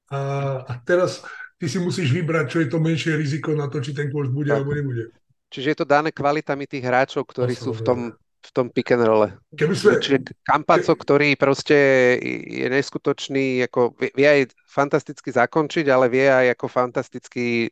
a, 0.08 0.20
a 0.64 0.72
teraz 0.80 1.20
ty 1.60 1.68
si 1.68 1.76
musíš 1.76 2.08
vybrať, 2.08 2.46
čo 2.48 2.58
je 2.64 2.68
to 2.72 2.80
menšie 2.80 3.12
riziko 3.20 3.52
na 3.52 3.68
to, 3.68 3.84
či 3.84 3.92
ten 3.92 4.08
kurz 4.08 4.32
bude 4.32 4.48
tak. 4.48 4.64
alebo 4.64 4.72
nebude. 4.72 5.19
Čiže 5.50 5.74
je 5.74 5.78
to 5.82 5.86
dané 5.86 6.14
kvalitami 6.14 6.64
tých 6.64 6.86
hráčov, 6.86 7.26
ktorí 7.26 7.58
sú 7.58 7.74
v 7.74 7.82
tom, 7.82 8.00
v 8.40 8.50
tom 8.54 8.70
pick 8.70 8.94
and 8.94 9.02
rolle. 9.02 9.34
Keby 9.52 9.74
sme... 9.74 9.98
Čiže 9.98 10.30
Kampaco, 10.46 10.94
ktorý 10.94 11.34
proste 11.34 11.76
je 12.46 12.66
neskutočný, 12.70 13.66
ako 13.66 13.98
vie, 13.98 14.10
vie 14.14 14.28
aj 14.30 14.54
fantasticky 14.64 15.34
zakončiť, 15.34 15.90
ale 15.90 16.06
vie 16.06 16.30
aj 16.30 16.54
ako 16.54 16.66
fantasticky, 16.70 17.68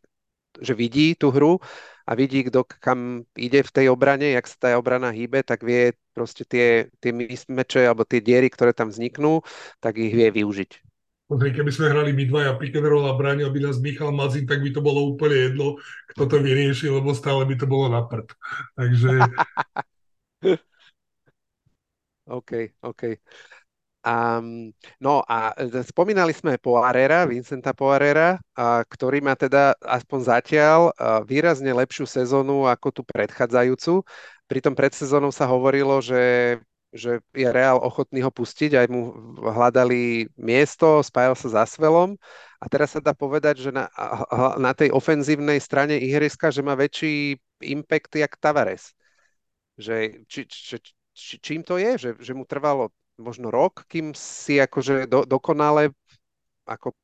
že 0.58 0.72
vidí 0.74 1.14
tú 1.14 1.30
hru 1.30 1.62
a 2.08 2.16
vidí, 2.18 2.42
kto 2.42 2.66
kam 2.82 3.22
ide 3.38 3.62
v 3.62 3.70
tej 3.70 3.86
obrane, 3.94 4.34
jak 4.34 4.50
sa 4.50 4.56
tá 4.58 4.68
obrana 4.74 5.14
hýbe, 5.14 5.46
tak 5.46 5.62
vie 5.62 5.94
proste 6.16 6.42
tie, 6.42 6.90
tie 6.98 7.14
mismeče 7.14 7.86
alebo 7.86 8.02
tie 8.02 8.18
diery, 8.18 8.50
ktoré 8.50 8.74
tam 8.74 8.90
vzniknú, 8.90 9.44
tak 9.78 10.02
ich 10.02 10.10
vie 10.10 10.34
využiť. 10.34 10.87
Pozri, 11.28 11.52
keby 11.52 11.68
sme 11.68 11.92
hrali 11.92 12.16
my 12.16 12.24
dvaja 12.24 12.56
pick 12.56 12.72
and 12.72 12.88
roll 12.88 13.04
a 13.04 13.12
bránil 13.12 13.52
by 13.52 13.60
nás 13.60 13.76
Michal 13.84 14.16
Mazin, 14.16 14.48
tak 14.48 14.64
by 14.64 14.72
to 14.72 14.80
bolo 14.80 15.12
úplne 15.12 15.52
jedno, 15.52 15.76
kto 16.16 16.24
to 16.24 16.36
vyrieši, 16.40 16.88
lebo 16.88 17.12
stále 17.12 17.44
by 17.44 17.52
to 17.52 17.68
bolo 17.68 17.92
na 17.92 18.00
prd. 18.00 18.32
Takže... 18.72 19.12
OK, 22.40 22.72
OK. 22.80 23.20
Um, 24.08 24.72
no 24.96 25.20
a 25.28 25.52
spomínali 25.84 26.32
sme 26.32 26.56
Poirera, 26.56 27.28
Vincenta 27.28 27.76
Poirera, 27.76 28.40
a, 28.56 28.80
ktorý 28.88 29.20
má 29.20 29.36
teda 29.36 29.76
aspoň 29.84 30.20
zatiaľ 30.32 30.80
a, 30.96 31.20
výrazne 31.20 31.68
lepšiu 31.76 32.08
sezónu 32.08 32.64
ako 32.64 32.88
tú 32.88 33.02
predchádzajúcu. 33.04 34.00
Pri 34.48 34.64
tom 34.64 34.72
predsezónou 34.72 35.28
sa 35.28 35.44
hovorilo, 35.44 36.00
že 36.00 36.56
že 36.92 37.20
je 37.36 37.48
Real 37.52 37.76
ochotný 37.76 38.24
ho 38.24 38.32
pustiť, 38.32 38.72
aj 38.72 38.86
mu 38.88 39.12
hľadali 39.36 40.32
miesto, 40.40 41.04
spájal 41.04 41.36
sa 41.36 41.48
za 41.60 41.64
Svelom 41.68 42.16
a 42.56 42.64
teraz 42.66 42.96
sa 42.96 43.00
dá 43.04 43.12
povedať, 43.12 43.68
že 43.68 43.70
na, 43.70 43.92
na 44.56 44.72
tej 44.72 44.88
ofenzívnej 44.96 45.60
strane 45.60 46.00
ihriska, 46.00 46.48
že 46.48 46.64
má 46.64 46.72
väčší 46.72 47.36
impact 47.60 48.16
jak 48.16 48.32
Tavares. 48.40 48.96
Že, 49.76 50.24
či, 50.26 50.48
či, 50.48 50.76
či, 51.12 51.34
čím 51.38 51.60
to 51.60 51.76
je? 51.76 52.00
Že, 52.00 52.10
že 52.24 52.32
mu 52.32 52.48
trvalo 52.48 52.90
možno 53.20 53.52
rok, 53.52 53.84
kým 53.90 54.16
si 54.16 54.56
akože 54.56 55.10
do, 55.10 55.28
dokonale 55.28 55.92
ako 56.64 56.96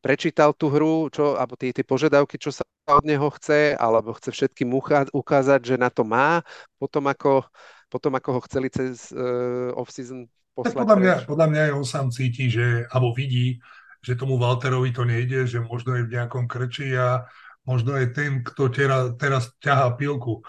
prečítal 0.00 0.56
tú 0.56 0.72
hru, 0.72 1.12
čo, 1.12 1.36
alebo 1.36 1.60
tie, 1.60 1.76
tie 1.76 1.84
požiadavky, 1.84 2.40
čo 2.40 2.50
sa 2.50 2.64
od 2.88 3.04
neho 3.04 3.28
chce, 3.36 3.76
alebo 3.76 4.16
chce 4.16 4.32
všetkým 4.32 4.72
ukázať, 5.12 5.60
že 5.62 5.76
na 5.76 5.92
to 5.92 6.02
má, 6.02 6.42
potom 6.80 7.06
ako 7.06 7.46
potom 7.90 8.14
ako 8.14 8.38
ho 8.38 8.40
chceli 8.46 8.70
cez 8.70 9.10
uh, 9.10 9.74
off-season 9.74 10.30
poslať. 10.54 10.78
Tak 10.78 10.82
podľa, 10.86 10.98
mňa, 11.02 11.14
podľa 11.26 11.46
mňa 11.50 11.62
on 11.74 11.84
sám 11.84 12.14
cíti, 12.14 12.46
že, 12.46 12.86
alebo 12.88 13.10
vidí, 13.10 13.58
že 14.00 14.14
tomu 14.14 14.38
Walterovi 14.38 14.94
to 14.94 15.02
nejde, 15.02 15.50
že 15.50 15.58
možno 15.58 15.98
je 15.98 16.06
v 16.06 16.12
nejakom 16.14 16.46
krči 16.46 16.94
a 16.94 17.26
možno 17.66 17.98
je 17.98 18.08
ten, 18.14 18.46
kto 18.46 18.70
tera, 18.70 19.10
teraz 19.18 19.50
ťahá 19.58 19.98
pilku. 19.98 20.40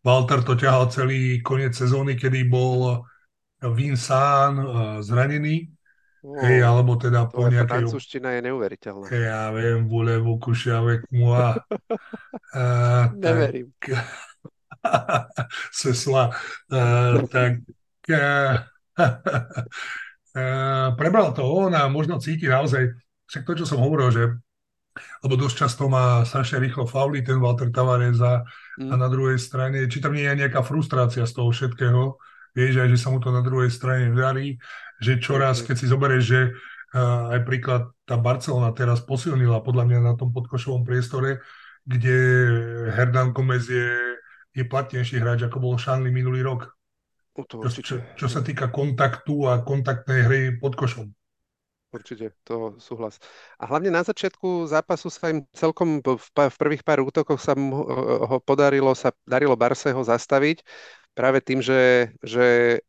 Walter 0.00 0.40
to 0.40 0.56
ťahal 0.56 0.88
celý 0.88 1.44
koniec 1.44 1.76
sezóny, 1.76 2.16
kedy 2.16 2.48
bol 2.48 3.04
Vincent 3.60 4.56
uh, 4.58 4.98
zranený, 5.04 5.76
Oh, 6.26 6.42
hej, 6.42 6.58
alebo 6.58 6.98
teda 6.98 7.30
po 7.30 7.46
nejakej... 7.46 7.86
francúzština 7.86 8.34
je 8.34 8.40
neuveriteľná. 8.50 9.06
Ja 9.14 9.54
viem, 9.54 9.86
voulez-vous 9.86 10.42
coucher 10.42 10.74
avec 10.74 11.06
moi? 11.14 11.54
uh, 12.50 13.14
Neverím. 13.14 13.70
Tak, 13.78 14.02
sesla, 15.82 16.32
uh, 16.72 17.22
tak 17.28 17.62
uh, 18.12 18.54
uh, 20.34 20.88
prebral 21.00 21.32
to 21.36 21.42
on 21.44 21.72
a 21.74 21.88
možno 21.90 22.20
cíti 22.22 22.46
naozaj, 22.48 22.92
však 23.26 23.42
to, 23.42 23.52
čo 23.62 23.64
som 23.66 23.82
hovoril, 23.82 24.10
že 24.12 24.24
lebo 24.96 25.36
dosť 25.36 25.56
často 25.68 25.92
má 25.92 26.24
strašne 26.24 26.56
rýchlo 26.56 26.88
fauly 26.88 27.20
ten 27.20 27.36
Walter 27.36 27.68
Tavares 27.68 28.16
a, 28.24 28.48
mm. 28.80 28.88
a 28.88 28.94
na 28.96 29.08
druhej 29.12 29.36
strane, 29.36 29.84
či 29.92 30.00
tam 30.00 30.16
nie 30.16 30.24
je 30.24 30.40
nejaká 30.40 30.64
frustrácia 30.64 31.28
z 31.28 31.36
toho 31.36 31.52
všetkého, 31.52 32.16
vieš 32.56 32.80
aj, 32.80 32.88
že 32.88 32.98
sa 32.98 33.12
mu 33.12 33.20
to 33.20 33.28
na 33.28 33.44
druhej 33.44 33.68
strane 33.68 34.08
darí, 34.16 34.56
že 34.96 35.20
čoraz, 35.20 35.60
keď 35.60 35.76
si 35.76 35.86
zoberieš, 35.92 36.24
že 36.24 36.40
aj 36.96 37.40
príklad 37.44 37.92
tá 38.08 38.16
Barcelona 38.16 38.72
teraz 38.72 39.04
posilnila 39.04 39.60
podľa 39.60 39.84
mňa 39.84 40.00
na 40.00 40.14
tom 40.16 40.32
podkošovom 40.32 40.86
priestore, 40.86 41.44
kde 41.84 42.18
Hernan 42.96 43.36
Gomez 43.36 43.68
je 43.68 44.15
je 44.56 44.64
platnejší 44.64 45.20
hráč, 45.20 45.44
ako 45.44 45.60
bol 45.60 45.74
Šanli 45.76 46.08
minulý 46.08 46.40
rok. 46.40 46.72
No 47.36 47.44
to 47.44 47.60
čo, 47.68 47.84
čo, 47.84 47.96
čo 48.16 48.26
sa 48.32 48.40
týka 48.40 48.72
kontaktu 48.72 49.44
a 49.44 49.60
kontaktnej 49.60 50.24
hry 50.24 50.40
pod 50.56 50.72
košom. 50.72 51.12
Určite, 51.92 52.32
to 52.44 52.76
súhlas. 52.80 53.20
A 53.60 53.68
hlavne 53.68 53.92
na 53.92 54.00
začiatku 54.00 54.68
zápasu 54.68 55.12
sa 55.12 55.32
im 55.32 55.44
celkom 55.52 56.00
v, 56.00 56.16
v 56.24 56.56
prvých 56.56 56.82
pár 56.82 57.04
útokoch 57.04 57.40
sa 57.40 57.52
mu 57.52 57.84
ho 58.24 58.36
podarilo, 58.40 58.96
sa 58.96 59.12
darilo 59.28 59.56
Barseho 59.56 60.00
zastaviť 60.00 60.64
práve 61.12 61.44
tým, 61.44 61.60
že, 61.60 62.12
že 62.24 62.80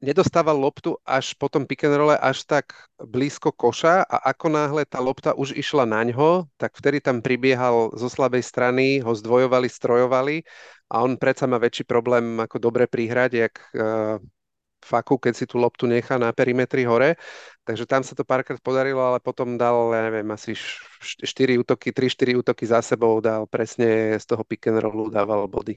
nedostával 0.00 0.56
loptu 0.56 1.00
až 1.02 1.32
po 1.34 1.48
tom 1.48 1.64
pick 1.64 1.84
and 1.88 1.96
rolle 1.96 2.16
až 2.20 2.44
tak 2.44 2.76
blízko 3.00 3.52
koša 3.52 4.04
a 4.04 4.16
ako 4.32 4.46
náhle 4.52 4.82
tá 4.84 5.00
lopta 5.00 5.32
už 5.32 5.56
išla 5.56 5.88
na 5.88 6.04
ňo, 6.04 6.46
tak 6.60 6.76
vtedy 6.76 7.00
tam 7.00 7.24
pribiehal 7.24 7.96
zo 7.96 8.08
slabej 8.12 8.44
strany, 8.44 9.00
ho 9.00 9.12
zdvojovali, 9.16 9.68
strojovali 9.72 10.36
a 10.92 11.00
on 11.00 11.16
predsa 11.16 11.48
má 11.48 11.56
väčší 11.56 11.88
problém 11.88 12.36
ako 12.38 12.60
dobre 12.60 12.84
prihrať, 12.84 13.30
jak 13.32 13.54
uh, 13.72 14.20
faku, 14.86 15.18
keď 15.18 15.34
si 15.34 15.44
tú 15.50 15.58
loptu 15.58 15.90
nechá 15.90 16.14
na 16.20 16.30
perimetri 16.30 16.86
hore. 16.86 17.18
Takže 17.66 17.88
tam 17.90 18.06
sa 18.06 18.14
to 18.14 18.22
párkrát 18.22 18.62
podarilo, 18.62 19.02
ale 19.02 19.18
potom 19.18 19.58
dal, 19.58 19.90
ja 19.90 20.06
neviem, 20.06 20.28
asi 20.30 20.54
4 20.54 21.58
útoky, 21.58 21.90
3-4 21.90 22.38
útoky 22.38 22.64
za 22.68 22.78
sebou 22.78 23.18
dal 23.18 23.50
presne 23.50 24.14
z 24.14 24.24
toho 24.28 24.46
pick 24.46 24.70
and 24.70 24.78
rollu, 24.78 25.10
dával 25.10 25.50
body. 25.50 25.74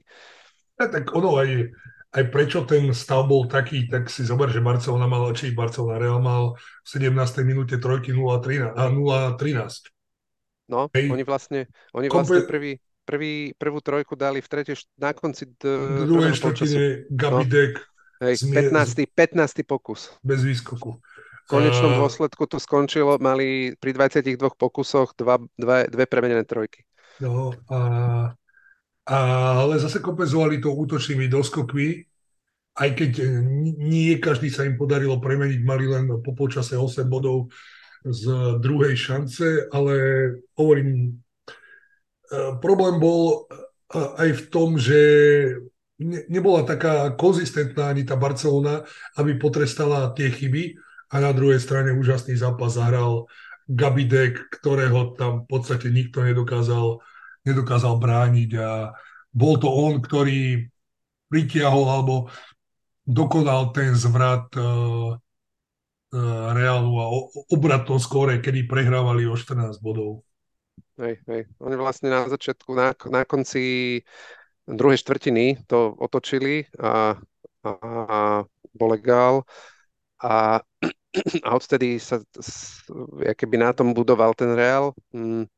Ja, 0.78 0.86
tak 0.86 1.10
ono 1.10 1.42
aj 1.42 1.74
aj 2.10 2.24
prečo 2.34 2.66
ten 2.66 2.90
stav 2.90 3.30
bol 3.30 3.46
taký, 3.46 3.86
tak 3.86 4.10
si 4.10 4.26
zober, 4.26 4.50
že 4.50 4.58
Barcelona 4.58 5.06
mal, 5.06 5.30
či 5.30 5.54
Barcelona 5.54 6.02
Real 6.02 6.18
mal 6.18 6.58
v 6.58 6.88
17. 6.90 7.46
minúte 7.46 7.78
trojky 7.78 8.10
0-13. 8.10 9.38
No, 10.70 10.90
Hej. 10.90 11.06
oni 11.10 11.22
vlastne, 11.22 11.70
oni 11.94 12.10
vlastne 12.10 12.46
prvý, 12.46 12.82
prvý, 13.06 13.54
prvú 13.54 13.78
trojku 13.78 14.18
dali 14.18 14.42
v 14.42 14.48
tretej, 14.50 14.86
na 14.98 15.14
konci 15.14 15.54
d- 15.54 16.06
druhej 16.06 16.34
štvrtine 16.34 17.10
Gabidek. 17.10 17.78
No. 17.78 18.26
Hej, 18.26 18.34
zmie... 18.46 18.70
15. 18.70 19.06
15. 19.14 19.66
pokus. 19.66 20.14
Bez 20.22 20.42
výskoku. 20.42 20.98
V 21.00 21.46
konečnom 21.48 21.98
dôsledku 21.98 22.46
to 22.46 22.62
skončilo, 22.62 23.18
mali 23.18 23.74
pri 23.74 23.90
22 23.94 24.38
pokusoch 24.54 25.18
dva, 25.18 25.42
dva, 25.58 25.86
dve 25.90 26.04
premenené 26.06 26.46
trojky. 26.46 26.86
No 27.18 27.50
a 27.66 27.78
ale 29.10 29.82
zase 29.82 29.98
kompenzovali 29.98 30.62
to 30.62 30.70
útočnými 30.70 31.26
doskokmi, 31.26 32.06
aj 32.78 32.90
keď 32.94 33.12
nie 33.82 34.14
každý 34.22 34.48
sa 34.48 34.62
im 34.62 34.78
podarilo 34.78 35.18
premeniť, 35.18 35.60
mali 35.66 35.90
len 35.90 36.06
po 36.22 36.32
počase 36.38 36.78
8 36.78 37.10
bodov 37.10 37.50
z 38.06 38.24
druhej 38.62 38.94
šance, 38.96 39.68
ale 39.68 39.94
hovorím, 40.56 40.88
e, 41.04 41.10
problém 42.62 42.96
bol 42.96 43.44
e, 43.50 43.98
aj 43.98 44.30
v 44.30 44.42
tom, 44.48 44.80
že 44.80 45.00
nebola 46.30 46.64
taká 46.64 47.12
konzistentná 47.12 47.92
ani 47.92 48.08
tá 48.08 48.16
Barcelona, 48.16 48.88
aby 49.20 49.36
potrestala 49.36 50.16
tie 50.16 50.32
chyby 50.32 50.80
a 51.12 51.20
na 51.20 51.34
druhej 51.36 51.60
strane 51.60 51.92
úžasný 51.92 52.40
zápas 52.40 52.80
zahral 52.80 53.28
Gabidek, 53.68 54.48
ktorého 54.48 55.12
tam 55.20 55.44
v 55.44 55.46
podstate 55.46 55.92
nikto 55.92 56.24
nedokázal 56.24 57.04
nedokázal 57.44 57.96
brániť 57.96 58.50
a 58.60 58.92
bol 59.30 59.56
to 59.56 59.70
on, 59.70 60.02
ktorý 60.02 60.66
pritiahol 61.30 61.86
alebo 61.86 62.14
dokonal 63.06 63.70
ten 63.70 63.94
zvrat 63.94 64.50
uh, 64.58 65.14
uh, 65.14 66.48
Realu 66.54 66.92
a 66.98 67.06
obratnom 67.50 68.02
skóre, 68.02 68.42
kedy 68.42 68.66
prehrávali 68.66 69.26
o 69.30 69.38
14 69.38 69.78
bodov. 69.78 70.26
Hej, 71.00 71.22
hej. 71.30 71.42
Oni 71.64 71.76
vlastne 71.80 72.12
na 72.12 72.28
začiatku, 72.28 72.76
na, 72.76 72.92
na 73.08 73.22
konci 73.24 73.98
druhej 74.68 75.00
štvrtiny 75.00 75.64
to 75.64 75.96
otočili 75.96 76.68
a, 76.76 77.16
a, 77.64 77.70
a 77.70 78.18
bol 78.76 78.88
legál 78.92 79.42
a, 80.20 80.60
a 81.46 81.48
odtedy 81.56 81.96
sa 81.96 82.20
keby 83.34 83.56
na 83.56 83.72
tom 83.72 83.96
budoval 83.96 84.36
ten 84.36 84.52
Real. 84.52 84.92
Mm, 85.10 85.48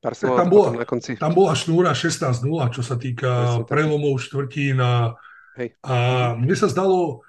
Barcelona 0.00 0.38
tam 0.44 0.48
bola, 0.52 0.68
na 0.76 0.86
konci... 0.86 1.16
Tam 1.16 1.32
bola 1.32 1.52
šnúra 1.56 1.92
16-0, 1.96 2.44
čo 2.74 2.82
sa 2.84 2.96
týka 3.00 3.64
prelomov 3.64 4.20
štvrtín 4.20 4.78
a, 4.78 5.16
Hej. 5.56 5.74
a 5.82 5.94
mne 6.36 6.56
sa 6.56 6.68
zdalo 6.68 7.24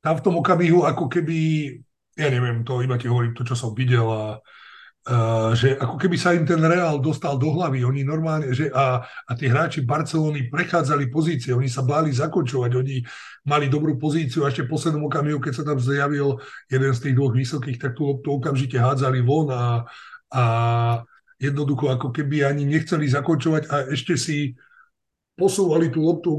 tam 0.00 0.18
v 0.18 0.24
tom 0.24 0.34
okamihu, 0.40 0.86
ako 0.86 1.10
keby, 1.10 1.38
ja 2.16 2.28
neviem, 2.32 2.64
to 2.64 2.80
iba 2.80 2.96
ti 2.96 3.10
hovorím 3.10 3.36
to, 3.36 3.44
čo 3.44 3.54
som 3.54 3.76
videl 3.76 4.06
a 4.08 4.24
Uh, 5.06 5.54
že 5.54 5.78
ako 5.78 6.02
keby 6.02 6.18
sa 6.18 6.34
im 6.34 6.42
ten 6.42 6.58
Real 6.58 6.98
dostal 6.98 7.38
do 7.38 7.54
hlavy. 7.54 7.86
Oni 7.86 8.02
normálne, 8.02 8.50
že 8.50 8.74
a, 8.74 9.06
a 9.06 9.32
tí 9.38 9.46
hráči 9.46 9.86
Barcelony 9.86 10.50
prechádzali 10.50 11.14
pozície, 11.14 11.54
oni 11.54 11.70
sa 11.70 11.86
báli 11.86 12.10
zakončovať, 12.10 12.74
oni 12.74 13.06
mali 13.46 13.70
dobrú 13.70 13.94
pozíciu 14.02 14.42
a 14.42 14.50
ešte 14.50 14.66
v 14.66 14.74
poslednom 14.74 15.06
okamihu, 15.06 15.38
keď 15.38 15.62
sa 15.62 15.62
tam 15.62 15.78
zjavil 15.78 16.42
jeden 16.66 16.90
z 16.90 16.98
tých 17.06 17.14
dvoch 17.14 17.38
vysokých, 17.38 17.78
tak 17.78 17.94
tú 17.94 18.10
loptu 18.10 18.34
okamžite 18.34 18.82
hádzali 18.82 19.22
von 19.22 19.46
a, 19.54 19.86
a 20.34 20.44
jednoducho 21.36 21.92
ako 21.92 22.12
keby 22.12 22.48
ani 22.48 22.64
nechceli 22.64 23.08
zakončovať 23.08 23.62
a 23.68 23.76
ešte 23.92 24.16
si 24.16 24.56
posúvali 25.36 25.92
tú 25.92 26.00
loptu 26.00 26.32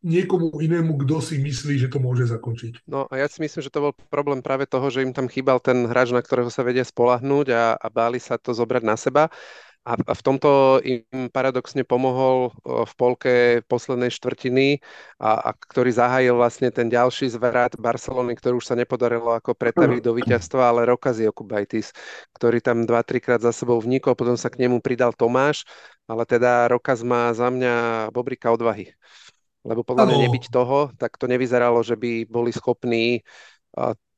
niekomu 0.00 0.56
inému, 0.64 0.96
kto 1.04 1.20
si 1.20 1.36
myslí, 1.36 1.76
že 1.76 1.92
to 1.92 2.00
môže 2.00 2.24
zakončiť. 2.32 2.88
No 2.88 3.04
a 3.12 3.20
ja 3.20 3.28
si 3.28 3.44
myslím, 3.44 3.60
že 3.60 3.72
to 3.72 3.84
bol 3.84 3.92
problém 4.08 4.40
práve 4.40 4.64
toho, 4.64 4.88
že 4.88 5.04
im 5.04 5.12
tam 5.12 5.28
chýbal 5.28 5.60
ten 5.60 5.84
hráč, 5.84 6.10
na 6.16 6.24
ktorého 6.24 6.48
sa 6.48 6.64
vedia 6.64 6.82
spolahnúť 6.82 7.52
a, 7.52 7.76
a 7.76 7.86
báli 7.92 8.16
sa 8.16 8.40
to 8.40 8.56
zobrať 8.56 8.82
na 8.82 8.96
seba. 8.96 9.28
A, 9.90 9.98
a 9.98 10.14
v 10.14 10.22
tomto 10.22 10.78
im 10.86 11.26
paradoxne 11.34 11.82
pomohol 11.82 12.54
v 12.62 12.92
polke 12.94 13.34
poslednej 13.66 14.14
štvrtiny, 14.14 14.78
a, 15.18 15.50
a 15.50 15.50
ktorý 15.50 15.90
zahájil 15.90 16.38
vlastne 16.38 16.70
ten 16.70 16.86
ďalší 16.86 17.26
zvrat 17.34 17.74
Barcelony, 17.74 18.38
ktorý 18.38 18.62
už 18.62 18.70
sa 18.70 18.78
nepodarilo 18.78 19.34
ako 19.34 19.58
pretaviť 19.58 19.98
do 19.98 20.14
víťazstva, 20.14 20.70
ale 20.70 20.86
Rokazi 20.86 21.26
Okubaitis, 21.26 21.90
ktorý 22.38 22.62
tam 22.62 22.86
2-3 22.86 23.18
krát 23.18 23.42
za 23.42 23.50
sebou 23.50 23.82
vnikol, 23.82 24.14
potom 24.14 24.38
sa 24.38 24.46
k 24.46 24.62
nemu 24.62 24.78
pridal 24.78 25.10
Tomáš, 25.10 25.66
ale 26.06 26.22
teda 26.22 26.70
Rokaz 26.70 27.02
má 27.02 27.34
za 27.34 27.50
mňa 27.50 27.74
bobrika 28.14 28.54
odvahy. 28.54 28.94
Lebo 29.66 29.82
podľa 29.82 30.06
mňa 30.06 30.18
nebyť 30.30 30.54
toho, 30.54 30.94
tak 30.94 31.18
to 31.18 31.26
nevyzeralo, 31.26 31.82
že 31.82 31.98
by 31.98 32.30
boli 32.30 32.54
schopní 32.54 33.26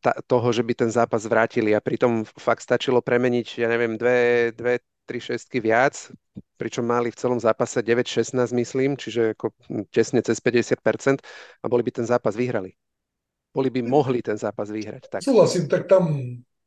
toho, 0.02 0.48
že 0.50 0.66
by 0.66 0.72
ten 0.74 0.90
zápas 0.90 1.22
vrátili 1.24 1.72
a 1.72 1.80
pritom 1.80 2.26
fakt 2.26 2.66
stačilo 2.66 3.00
premeniť, 3.00 3.46
ja 3.62 3.70
neviem, 3.70 3.94
dve, 3.94 4.50
dve 4.50 4.82
tri 5.06 5.18
šestky 5.18 5.58
viac, 5.58 6.10
pričom 6.56 6.86
mali 6.86 7.10
v 7.10 7.18
celom 7.18 7.38
zápase 7.42 7.82
9-16, 7.82 8.38
myslím, 8.54 8.94
čiže 8.94 9.34
ako 9.34 9.50
tesne 9.90 10.22
cez 10.22 10.38
50% 10.38 11.22
a 11.62 11.64
boli 11.66 11.82
by 11.82 11.90
ten 12.02 12.06
zápas 12.06 12.38
vyhrali. 12.38 12.74
Boli 13.52 13.68
by 13.68 13.84
mohli 13.84 14.24
ten 14.24 14.38
zápas 14.40 14.72
vyhrať. 14.72 15.12
Tak. 15.12 15.20
Súhlasím, 15.20 15.68
tak 15.68 15.90
tam 15.90 16.08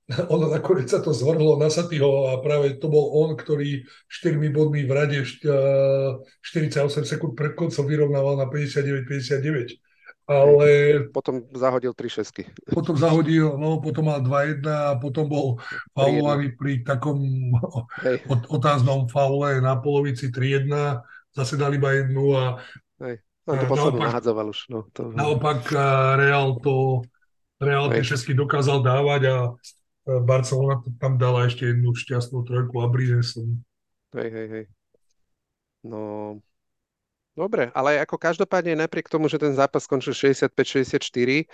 ono 0.33 0.45
nakoniec 0.53 0.85
sa 0.85 1.01
to 1.01 1.09
zvrhlo 1.09 1.57
na 1.57 1.73
Satyho 1.73 2.29
a 2.29 2.37
práve 2.43 2.77
to 2.77 2.91
bol 2.91 3.25
on, 3.25 3.33
ktorý 3.33 3.81
4 4.05 4.37
bodmi 4.53 4.85
v 4.85 4.91
rade 4.93 5.17
48 5.25 7.09
sekúnd 7.09 7.33
pred 7.33 7.57
koncom 7.57 7.83
vyrovnával 7.89 8.37
na 8.37 8.45
59-59. 8.45 9.81
Ale... 10.25 11.05
Potom 11.13 11.45
zahodil 11.53 11.93
3 11.93 12.17
šesky. 12.21 12.49
Potom 12.73 12.97
zahodil, 12.97 13.61
no 13.61 13.77
potom 13.77 14.09
mal 14.09 14.25
2-1 14.25 14.65
a 14.65 14.97
potom 14.97 15.29
bol 15.29 15.61
faulovaný 15.93 16.57
pri 16.57 16.81
takom 16.81 17.21
Hej. 18.01 18.25
otáznom 18.49 19.05
faule 19.05 19.61
na 19.61 19.77
polovici 19.77 20.33
3-1. 20.33 20.97
Zase 21.29 21.61
dali 21.61 21.77
iba 21.77 21.93
jednu 21.93 22.33
a... 22.33 22.57
Hej. 23.05 23.21
On 23.45 23.61
to 23.61 23.69
poslednú 23.69 24.01
nahadzoval 24.01 24.49
už. 24.49 24.59
No, 24.73 24.89
to... 24.89 25.13
Naopak 25.13 25.69
Real 26.17 26.57
to 26.57 27.05
Real 27.61 27.87
tie 27.87 28.03
šesky 28.03 28.33
dokázal 28.33 28.81
dávať 28.81 29.21
a 29.31 29.37
Barcelona 30.05 30.81
tam 30.97 31.15
dala 31.21 31.45
ešte 31.45 31.69
jednu 31.69 31.93
šťastnú 31.93 32.43
trojku 32.43 32.81
a 32.83 32.89
Brinesom. 32.89 33.61
Hej, 34.17 34.29
hej, 34.33 34.47
hej. 34.49 34.65
No, 35.85 35.99
dobre, 37.35 37.69
ale 37.75 37.99
ako 37.99 38.15
každopádne 38.15 38.79
napriek 38.79 39.11
tomu, 39.11 39.27
že 39.27 39.37
ten 39.37 39.51
zápas 39.51 39.83
skončil 39.83 40.15
65-64, 40.15 41.45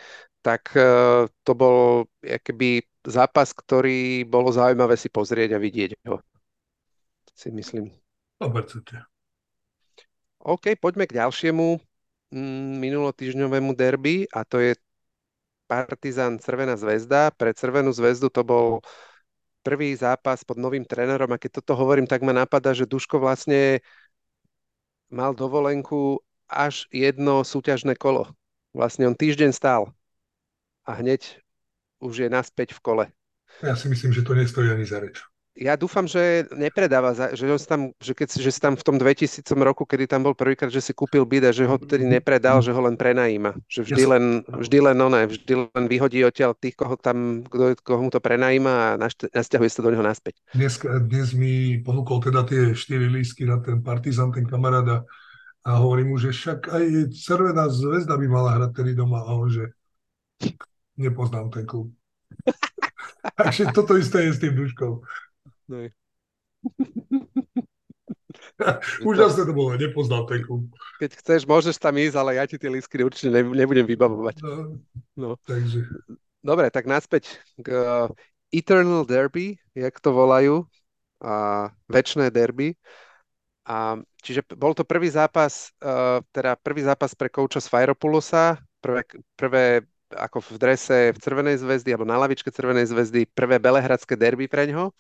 tak 0.46 0.70
uh, 0.78 1.26
to 1.42 1.52
bol 1.58 2.06
keby 2.22 2.86
zápas, 3.04 3.50
ktorý 3.52 4.24
bolo 4.30 4.54
zaujímavé 4.54 4.94
si 4.96 5.10
pozrieť 5.10 5.58
a 5.58 5.60
vidieť 5.60 5.98
ho. 6.06 6.22
Si 7.34 7.50
myslím. 7.50 7.90
Určite. 8.38 9.02
OK, 10.42 10.78
poďme 10.78 11.06
k 11.06 11.18
ďalšiemu 11.22 11.78
mm, 12.34 12.72
minulotýždňovému 12.82 13.72
derby 13.78 14.26
a 14.34 14.46
to 14.46 14.58
je 14.62 14.74
Partizan 15.70 16.42
Crvená 16.42 16.78
zväzda. 16.78 17.34
Pre 17.34 17.54
Crvenú 17.54 17.94
zväzdu 17.94 18.30
to 18.34 18.42
bol 18.42 18.82
prvý 19.62 19.94
zápas 19.94 20.42
pod 20.42 20.58
novým 20.58 20.82
trénerom 20.82 21.30
a 21.30 21.38
keď 21.38 21.62
toto 21.62 21.78
hovorím, 21.78 22.10
tak 22.10 22.26
ma 22.26 22.34
napadá, 22.34 22.74
že 22.74 22.90
Duško 22.90 23.22
vlastne 23.22 23.80
mal 25.12 25.36
dovolenku 25.36 26.24
až 26.48 26.88
jedno 26.90 27.44
súťažné 27.44 28.00
kolo. 28.00 28.32
Vlastne 28.72 29.08
on 29.12 29.16
týždeň 29.16 29.52
stál 29.52 29.92
a 30.88 30.96
hneď 30.98 31.44
už 32.00 32.26
je 32.26 32.30
naspäť 32.32 32.74
v 32.74 32.80
kole. 32.80 33.06
Ja 33.62 33.76
si 33.76 33.92
myslím, 33.92 34.16
že 34.16 34.24
to 34.24 34.34
nestojí 34.34 34.72
ani 34.72 34.88
za 34.88 35.04
reč 35.04 35.31
ja 35.52 35.76
dúfam, 35.76 36.08
že 36.08 36.48
nepredáva, 36.56 37.12
že, 37.36 37.44
on 37.44 37.60
tam, 37.60 37.82
že, 38.00 38.16
keď, 38.16 38.40
že 38.40 38.52
si 38.56 38.60
tam 38.64 38.80
v 38.80 38.84
tom 38.88 38.96
2000 38.96 39.44
roku, 39.60 39.84
kedy 39.84 40.08
tam 40.08 40.24
bol 40.24 40.32
prvýkrát, 40.32 40.72
že 40.72 40.80
si 40.80 40.96
kúpil 40.96 41.28
byt 41.28 41.44
a 41.44 41.52
že 41.52 41.68
ho 41.68 41.76
tedy 41.76 42.08
nepredal, 42.08 42.64
že 42.64 42.72
ho 42.72 42.80
len 42.80 42.96
prenajíma. 42.96 43.60
Že 43.68 43.80
vždy 43.92 44.04
len, 44.08 44.24
vždy 44.48 44.78
len, 44.80 44.96
ne, 44.96 45.24
vždy 45.28 45.54
len 45.76 45.86
vyhodí 45.92 46.24
odtiaľ 46.24 46.56
tých, 46.56 46.80
koho 46.80 46.96
tam, 46.96 47.44
kto, 47.44 47.76
koho 47.84 48.02
mu 48.08 48.10
to 48.10 48.24
prenajíma 48.24 48.96
a 48.96 48.98
nasťahuje 49.36 49.70
sa 49.70 49.84
do 49.84 49.92
neho 49.92 50.04
naspäť. 50.04 50.40
Dnes, 50.56 50.80
dnes 50.80 51.36
mi 51.36 51.84
ponúkol 51.84 52.24
teda 52.24 52.48
tie 52.48 52.72
4 52.72 53.12
lístky 53.12 53.44
na 53.44 53.60
ten 53.60 53.84
Partizan, 53.84 54.32
ten 54.32 54.48
kamarát 54.48 54.88
a, 54.88 54.98
a 55.68 55.70
hovorí 55.84 56.08
mu, 56.08 56.16
že 56.16 56.32
však 56.32 56.72
aj 56.72 56.86
Červená 57.12 57.68
zväzda 57.68 58.16
by 58.16 58.28
mala 58.32 58.56
hrať 58.56 58.72
tedy 58.72 58.96
doma 58.96 59.28
a 59.28 59.36
on, 59.36 59.52
že 59.52 59.76
nepoznám 60.96 61.52
ten 61.52 61.68
klub. 61.68 61.92
Takže 63.38 63.76
toto 63.76 64.00
isté 64.00 64.26
je 64.26 64.32
s 64.34 64.42
tým 64.42 64.56
Duškom. 64.56 65.04
No. 65.68 65.90
Úžasné 69.06 69.42
to 69.50 69.54
bolo, 69.54 69.74
nepoznal 69.78 70.26
ten 70.30 70.46
klub. 70.46 70.70
Keď 71.02 71.12
chceš, 71.18 71.42
môžeš 71.50 71.76
tam 71.82 71.98
ísť, 71.98 72.16
ale 72.18 72.38
ja 72.38 72.46
ti 72.46 72.58
tie 72.58 72.70
lístky 72.70 73.02
určite 73.02 73.34
nebudem 73.34 73.86
vybavovať. 73.86 74.42
No, 74.46 74.78
no. 75.18 75.30
Takže. 75.46 75.86
Dobre, 76.42 76.74
tak 76.74 76.90
naspäť 76.90 77.38
k 77.62 77.68
uh, 77.70 78.10
Eternal 78.50 79.06
Derby, 79.06 79.62
jak 79.78 79.98
to 80.02 80.10
volajú, 80.10 80.66
a 81.22 81.70
väčšné 81.86 82.34
derby. 82.34 82.74
A, 83.70 84.02
čiže 84.26 84.42
bol 84.58 84.74
to 84.74 84.82
prvý 84.82 85.06
zápas, 85.14 85.70
uh, 85.86 86.18
teda 86.34 86.58
prvý 86.58 86.82
zápas 86.82 87.14
pre 87.14 87.30
kouča 87.30 87.62
z 87.62 87.70
Fajropulosa, 87.70 88.58
prvé, 88.82 89.06
prvé 89.38 89.86
ako 90.12 90.44
v 90.44 90.58
drese 90.60 91.00
v 91.14 91.22
Crvenej 91.22 91.62
zväzdy, 91.62 91.94
alebo 91.94 92.10
na 92.10 92.18
lavičke 92.20 92.50
Crvenej 92.50 92.90
zväzdy, 92.90 93.30
prvé 93.32 93.62
belehradské 93.62 94.18
derby 94.18 94.50
pre 94.50 94.68
ňo. 94.68 94.92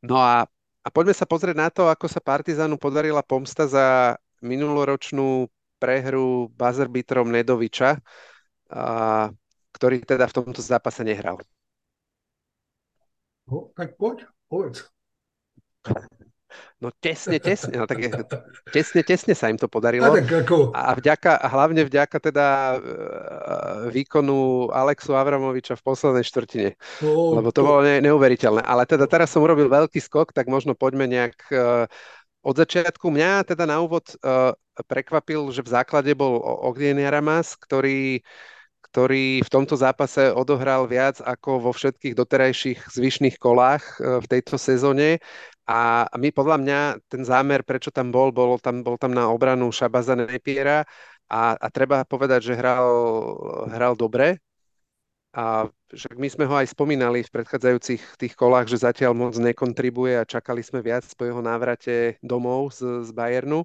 No 0.00 0.16
a, 0.16 0.48
a 0.80 0.88
poďme 0.88 1.12
sa 1.12 1.28
pozrieť 1.28 1.56
na 1.56 1.68
to, 1.68 1.88
ako 1.88 2.08
sa 2.08 2.24
Partizanu 2.24 2.80
podarila 2.80 3.20
pomsta 3.20 3.68
za 3.68 4.16
minuloročnú 4.40 5.48
prehru 5.76 6.48
bazerbitrom 6.56 7.28
Nedoviča, 7.28 8.00
a, 8.72 9.28
ktorý 9.76 10.00
teda 10.04 10.24
v 10.28 10.36
tomto 10.40 10.60
zápase 10.64 11.04
nehral. 11.04 11.40
No, 13.50 13.72
tak 13.76 13.98
poď, 14.00 14.24
povedz. 14.48 14.88
No 16.80 16.88
tesne, 16.96 17.36
tesne, 17.36 17.76
no 17.76 17.84
tak 17.84 18.00
tesne, 18.72 19.00
tesne 19.04 19.34
sa 19.36 19.52
im 19.52 19.60
to 19.60 19.68
podarilo. 19.68 20.08
A, 20.08 20.16
tak 20.16 20.48
ako... 20.48 20.72
a 20.72 20.96
vďaka, 20.96 21.36
a 21.36 21.46
hlavne 21.52 21.84
vďaka 21.84 22.16
teda 22.18 22.46
e, 22.48 22.78
výkonu 23.92 24.72
Alexu 24.72 25.12
Avramoviča 25.12 25.76
v 25.76 25.84
poslednej 25.84 26.24
štvrtine. 26.24 26.70
Lebo 27.04 27.52
to, 27.52 27.60
to 27.60 27.68
bolo 27.68 27.80
ne, 27.84 28.00
neuveriteľné. 28.00 28.64
Ale 28.64 28.88
teda 28.88 29.04
teraz 29.04 29.28
som 29.28 29.44
urobil 29.44 29.68
veľký 29.68 30.00
skok, 30.00 30.32
tak 30.32 30.48
možno 30.48 30.72
poďme 30.72 31.04
nejak 31.04 31.36
uh, 31.52 31.84
od 32.40 32.54
začiatku. 32.56 33.12
Mňa 33.12 33.44
teda 33.44 33.68
na 33.68 33.84
úvod 33.84 34.08
uh, 34.24 34.56
prekvapil, 34.88 35.52
že 35.52 35.60
v 35.60 35.72
základe 35.76 36.16
bol 36.16 36.40
Ognien 36.40 36.96
Jaramas, 36.96 37.54
ktorý 37.54 38.24
ktorý 38.90 39.46
v 39.46 39.52
tomto 39.54 39.78
zápase 39.78 40.34
odohral 40.34 40.82
viac 40.90 41.22
ako 41.22 41.62
vo 41.62 41.70
všetkých 41.70 42.10
doterajších 42.10 42.90
zvyšných 42.90 43.38
kolách 43.38 44.02
v 44.02 44.26
tejto 44.26 44.58
sezóne 44.58 45.22
a 45.70 46.10
my 46.18 46.28
podľa 46.34 46.56
mňa 46.58 46.78
ten 47.06 47.22
zámer, 47.22 47.62
prečo 47.62 47.94
tam 47.94 48.10
bol, 48.10 48.34
bol 48.34 48.58
tam, 48.58 48.82
bol 48.82 48.98
tam 48.98 49.14
na 49.14 49.30
obranu 49.30 49.70
Šabaza 49.70 50.18
Nepiera 50.18 50.82
a, 51.30 51.54
a 51.54 51.66
treba 51.70 52.02
povedať, 52.02 52.50
že 52.50 52.58
hral, 52.58 52.86
hral 53.70 53.94
dobre. 53.94 54.42
A 55.30 55.70
však 55.94 56.18
my 56.18 56.26
sme 56.26 56.44
ho 56.50 56.58
aj 56.58 56.74
spomínali 56.74 57.22
v 57.22 57.30
predchádzajúcich 57.30 58.02
tých 58.18 58.34
kolách, 58.34 58.66
že 58.66 58.82
zatiaľ 58.82 59.14
moc 59.14 59.38
nekontribuje 59.38 60.18
a 60.18 60.26
čakali 60.26 60.58
sme 60.58 60.82
viac 60.82 61.06
po 61.14 61.22
jeho 61.22 61.38
návrate 61.38 62.18
domov 62.18 62.74
z, 62.74 63.06
z 63.06 63.10
Bayernu. 63.14 63.62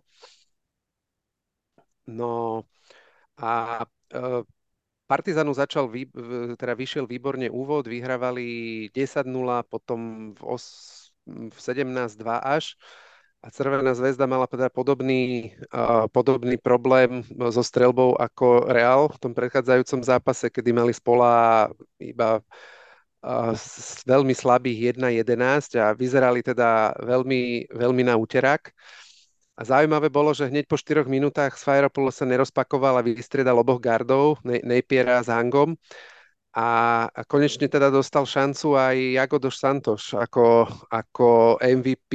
No 2.05 2.65
a 3.37 3.81
e, 4.13 4.19
Partizanu 5.05 5.53
začal, 5.53 5.85
vý, 5.89 6.09
teda 6.57 6.73
vyšiel 6.73 7.05
výborne 7.05 7.45
úvod, 7.49 7.85
vyhrávali 7.85 8.45
10-0, 8.89 9.61
potom 9.69 10.33
v, 10.33 10.41
os, 10.45 10.65
v 11.25 11.57
17-2 11.57 12.41
až 12.41 12.77
a 13.45 13.53
Červená 13.53 13.93
zväzda 13.93 14.25
mala 14.25 14.49
teda 14.49 14.73
podobný, 14.73 15.53
podobný 16.09 16.57
problém 16.57 17.21
so 17.53 17.61
strelbou 17.61 18.17
ako 18.17 18.65
Real 18.65 19.05
v 19.05 19.21
tom 19.21 19.37
predchádzajúcom 19.37 20.01
zápase, 20.01 20.49
kedy 20.49 20.73
mali 20.73 20.89
spola 20.89 21.69
iba 22.01 22.41
veľmi 24.05 24.33
slabých 24.33 24.97
1-11 24.97 25.77
a 25.77 25.93
vyzerali 25.93 26.41
teda 26.41 26.97
veľmi, 26.97 27.69
veľmi 27.69 28.01
na 28.01 28.17
úterák. 28.17 28.73
A 29.55 29.61
zaujímavé 29.61 30.09
bolo, 30.09 30.33
že 30.33 30.49
hneď 30.49 30.65
po 30.65 30.75
4 30.75 31.05
minútach 31.05 31.53
Sfairopoulo 31.53 32.09
sa 32.09 32.25
nerozpakoval 32.25 32.97
a 32.97 33.05
vystriedal 33.05 33.61
oboch 33.61 33.77
gardov, 33.77 34.41
Napiera 34.43 35.21
s 35.21 35.29
Hangom. 35.29 35.77
A, 36.55 36.67
a 37.11 37.21
konečne 37.27 37.67
teda 37.67 37.91
dostal 37.91 38.23
šancu 38.23 38.79
aj 38.79 38.95
Jago 38.95 39.37
dos 39.43 39.59
Santos 39.59 40.15
ako, 40.15 40.71
ako 40.87 41.59
MVP 41.59 42.13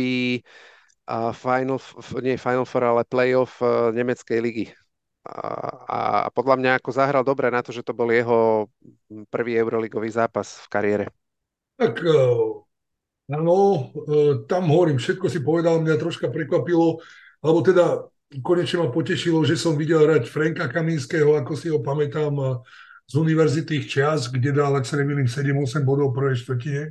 uh, 1.05 1.31
Final, 1.37 1.76
nie 2.24 2.40
Final 2.40 2.64
Four, 2.64 2.88
ale 2.88 3.05
playoff 3.05 3.61
uh, 3.61 3.92
nemeckej 3.92 4.40
ligy. 4.40 4.66
A, 5.29 6.24
a 6.24 6.29
podľa 6.33 6.57
mňa 6.57 6.70
ako 6.81 6.90
zahral 6.96 7.20
dobre 7.20 7.53
na 7.53 7.61
to, 7.61 7.68
že 7.76 7.85
to 7.85 7.92
bol 7.92 8.09
jeho 8.09 8.64
prvý 9.29 9.61
euroligový 9.61 10.09
zápas 10.09 10.64
v 10.64 10.66
kariére. 10.72 11.07
Tak 11.76 12.00
Áno, 13.31 13.87
tam 14.50 14.66
hovorím, 14.66 14.98
všetko 14.98 15.31
si 15.31 15.38
povedal, 15.38 15.79
mňa 15.79 16.03
troška 16.03 16.35
prekvapilo, 16.35 16.98
alebo 17.38 17.62
teda 17.62 18.11
konečne 18.42 18.83
ma 18.83 18.88
potešilo, 18.90 19.46
že 19.46 19.55
som 19.55 19.79
videl 19.79 20.03
hrať 20.03 20.26
Franka 20.26 20.66
Kaminského, 20.66 21.38
ako 21.38 21.55
si 21.55 21.70
ho 21.70 21.79
pamätám 21.79 22.35
z 23.11 23.14
univerzitých 23.18 23.85
čias, 23.90 24.31
kde 24.31 24.55
dal, 24.55 24.79
sa 24.87 24.94
nemýlim, 24.94 25.27
7-8 25.27 25.83
bodov 25.83 26.14
v 26.14 26.16
prvej 26.23 26.37
štvrtine. 26.46 26.83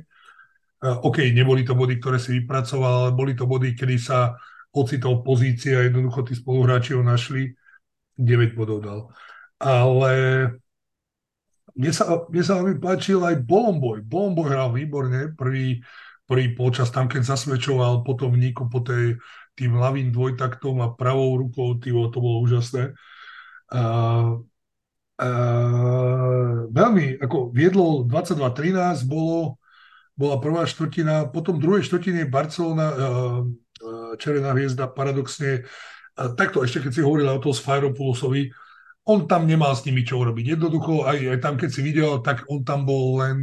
OK, 0.84 1.32
neboli 1.32 1.64
to 1.64 1.72
body, 1.72 1.96
ktoré 1.96 2.20
si 2.20 2.36
vypracoval, 2.36 3.08
ale 3.08 3.10
boli 3.16 3.32
to 3.32 3.48
body, 3.48 3.72
kedy 3.72 3.96
sa 3.96 4.36
ocitol 4.76 5.24
pozícia 5.24 5.80
a 5.80 5.88
jednoducho 5.88 6.28
tí 6.28 6.36
spoluhráči 6.36 6.92
ho 6.92 7.00
našli. 7.00 7.56
9 8.20 8.52
bodov 8.52 8.78
dal. 8.84 9.00
Ale 9.56 10.12
mne 11.72 11.92
sa, 11.96 12.28
mne 12.28 12.42
sa 12.44 12.60
veľmi 12.60 12.76
páčil 12.76 13.24
aj 13.24 13.40
Bolomboj. 13.40 14.04
Bolomboj 14.04 14.52
hral 14.52 14.76
výborne, 14.76 15.32
prvý, 15.32 15.80
prvý 16.28 16.52
počas 16.52 16.92
tam, 16.92 17.08
keď 17.08 17.32
zasvedčoval 17.32 18.04
potom 18.04 18.36
vníku 18.36 18.68
po 18.68 18.84
tej 18.84 19.16
tým 19.56 19.72
ľavým 19.76 20.12
dvojtaktom 20.12 20.84
a 20.84 20.92
pravou 20.92 21.40
rukou, 21.40 21.80
tývo, 21.80 22.12
to 22.12 22.20
bolo 22.20 22.44
úžasné. 22.44 22.92
A, 23.72 23.80
a, 25.20 25.28
veľmi, 26.72 27.20
ako 27.20 27.52
viedlo 27.52 28.08
22-13, 28.08 29.04
bolo, 29.04 29.60
bola 30.16 30.40
prvá 30.40 30.64
štvrtina, 30.64 31.28
potom 31.28 31.60
druhej 31.60 31.84
štvrtine 31.84 32.24
Barcelona, 32.24 32.88
Červená 34.20 34.52
hviezda, 34.52 34.92
paradoxne, 34.92 35.64
takto 36.36 36.60
ešte 36.60 36.84
keď 36.84 36.92
si 36.92 37.00
hovoril 37.00 37.32
o 37.32 37.40
toho 37.40 37.56
Sfairopoulosovi, 37.56 38.52
on 39.08 39.24
tam 39.24 39.48
nemal 39.48 39.72
s 39.72 39.88
nimi 39.88 40.04
čo 40.04 40.20
urobiť. 40.20 40.60
Jednoducho, 40.60 41.08
aj, 41.08 41.16
aj 41.16 41.38
tam, 41.40 41.56
keď 41.56 41.70
si 41.72 41.80
videl, 41.80 42.20
tak 42.20 42.44
on 42.52 42.60
tam 42.60 42.84
bol 42.84 43.24
len 43.24 43.40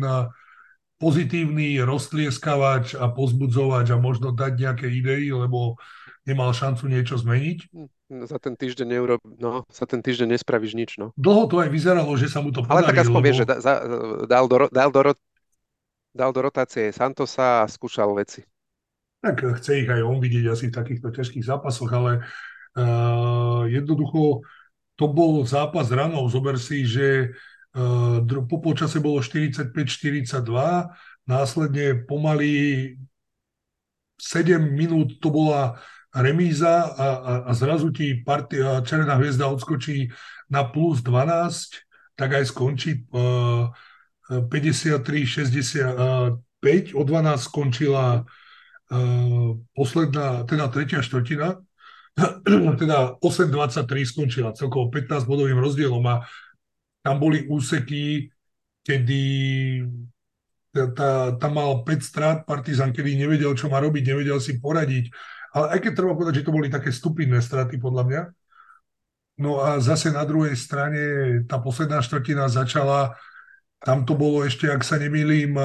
pozitívny 1.01 1.81
roztlieskavač 1.81 2.97
a 2.97 3.09
pozbudzovač 3.09 3.93
a 3.93 4.01
možno 4.01 4.33
dať 4.33 4.53
nejaké 4.57 4.87
idei, 4.89 5.29
lebo 5.29 5.77
nemal 6.27 6.51
šancu 6.51 6.91
niečo 6.91 7.15
zmeniť. 7.15 7.59
Hm, 7.71 7.89
za 8.27 8.37
ten 8.37 8.53
týždeň 8.59 8.87
neurob... 8.99 9.23
no, 9.23 9.63
za 9.71 9.87
ten 9.87 10.03
týždeň 10.03 10.35
nespravíš 10.35 10.75
nič, 10.75 10.91
no. 10.99 11.15
Dlho 11.15 11.47
to 11.47 11.63
aj 11.63 11.71
vyzeralo, 11.71 12.11
že 12.19 12.27
sa 12.27 12.43
mu 12.43 12.51
to 12.51 12.67
podarí. 12.67 12.83
Ale 12.83 12.89
tak 12.91 13.07
aspoň 13.07 13.21
lebo... 13.23 13.27
vieš, 13.31 13.37
že 13.39 13.45
da, 13.47 13.55
za, 13.63 13.73
dal, 14.27 14.45
do, 14.51 14.67
dal, 14.67 14.89
do, 14.91 15.01
dal 16.11 16.31
do 16.35 16.39
rotácie 16.43 16.91
Santosa 16.91 17.63
a 17.63 17.69
skúšal 17.71 18.11
veci. 18.11 18.43
Tak 19.23 19.63
chce 19.63 19.87
ich 19.87 19.89
aj 19.89 20.03
on 20.03 20.19
vidieť 20.19 20.45
asi 20.51 20.69
v 20.69 20.77
takýchto 20.77 21.09
ťažkých 21.09 21.47
zápasoch, 21.47 21.89
ale 21.89 22.21
uh, 22.77 23.65
jednoducho 23.65 24.45
to 24.99 25.05
bol 25.09 25.41
zápas 25.47 25.89
ráno. 25.89 26.27
Zober 26.29 26.59
si, 26.61 26.85
že 26.85 27.33
uh, 27.73 28.21
po 28.45 28.61
počase 28.61 29.01
bolo 29.01 29.23
45-42, 29.23 30.43
následne 31.25 32.05
pomaly 32.05 32.93
7 34.17 34.57
minút 34.73 35.21
to 35.21 35.29
bola 35.29 35.77
remíza 36.15 36.83
a, 36.83 37.15
a, 37.15 37.43
a 37.49 37.53
zrazu 37.53 37.91
ti 37.91 38.23
partia, 38.25 38.81
Červená 38.81 39.15
hviezda 39.19 39.47
odskočí 39.47 40.09
na 40.49 40.63
plus 40.63 41.03
12, 41.03 41.75
tak 42.17 42.33
aj 42.33 42.45
skončí 42.49 43.05
uh, 43.13 43.69
53-65. 44.27 46.95
O 46.95 47.03
12 47.03 47.37
skončila 47.37 48.23
uh, 48.23 49.49
posledná, 49.75 50.43
teda 50.43 50.67
tretia 50.73 51.01
štvrtina, 51.03 51.55
teda 52.81 53.21
8-23 53.21 54.09
skončila 54.09 54.57
celkovo 54.57 54.89
15 54.89 55.29
bodovým 55.29 55.61
rozdielom 55.61 56.01
a 56.09 56.25
tam 57.05 57.21
boli 57.21 57.45
úseky, 57.45 58.33
kedy 58.81 59.23
tam 61.41 61.51
mal 61.53 61.81
5 61.81 62.03
strát 62.03 62.37
Partizan, 62.45 62.93
kedy 62.93 63.17
nevedel, 63.17 63.57
čo 63.57 63.71
má 63.71 63.81
robiť, 63.81 64.13
nevedel 64.13 64.37
si 64.37 64.61
poradiť 64.61 65.09
ale 65.57 65.73
aj 65.73 65.79
keď 65.81 65.91
treba 65.97 66.13
povedať, 66.13 66.41
že 66.41 66.45
to 66.45 66.53
boli 66.53 66.69
také 66.69 66.93
stupidné 66.93 67.41
straty 67.41 67.81
podľa 67.81 68.03
mňa. 68.05 68.21
No 69.41 69.61
a 69.61 69.81
zase 69.81 70.13
na 70.13 70.21
druhej 70.21 70.53
strane 70.53 71.01
tá 71.49 71.57
posledná 71.57 72.01
štvrtina 72.05 72.45
začala, 72.45 73.17
tam 73.81 74.05
to 74.05 74.13
bolo 74.13 74.45
ešte, 74.45 74.69
ak 74.69 74.85
sa 74.85 75.01
nemýlim, 75.01 75.57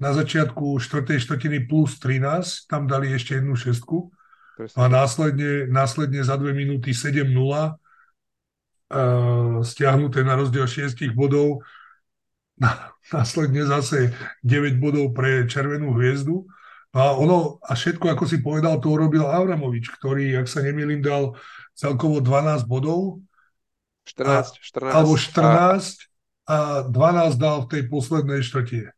na 0.00 0.10
začiatku 0.10 0.80
štvrtej 0.80 1.20
štvrtiny 1.22 1.68
plus 1.68 2.00
13, 2.00 2.68
tam 2.68 2.88
dali 2.88 3.12
ešte 3.12 3.36
jednu 3.40 3.56
šestku. 3.56 4.08
A 4.76 4.84
následne, 4.88 5.64
následne 5.68 6.20
za 6.20 6.36
dve 6.36 6.52
minúty 6.52 6.92
7-0, 6.92 7.28
stiahnuté 9.64 10.20
na 10.20 10.36
rozdiel 10.36 10.68
6 10.68 10.92
bodov, 11.16 11.64
následne 13.08 13.64
zase 13.64 14.12
9 14.44 14.76
bodov 14.76 15.16
pre 15.16 15.48
Červenú 15.48 15.96
hviezdu 15.96 16.44
a 16.92 17.16
ono, 17.16 17.56
a 17.64 17.72
všetko, 17.72 18.12
ako 18.12 18.24
si 18.28 18.44
povedal, 18.44 18.76
to 18.76 18.92
urobil 18.92 19.24
Avramovič, 19.24 19.88
ktorý, 19.96 20.36
ak 20.36 20.44
sa 20.44 20.60
nemýlim, 20.60 21.00
dal 21.00 21.32
celkovo 21.72 22.20
12 22.20 22.68
bodov. 22.68 23.24
14, 24.04 24.60
14. 24.60 24.92
Alebo 24.92 25.16
14 25.16 26.04
a, 26.44 26.84
a 26.84 26.90
12 26.92 27.40
dal 27.40 27.64
v 27.64 27.70
tej 27.72 27.82
poslednej 27.88 28.44
štvrtine. 28.44 28.92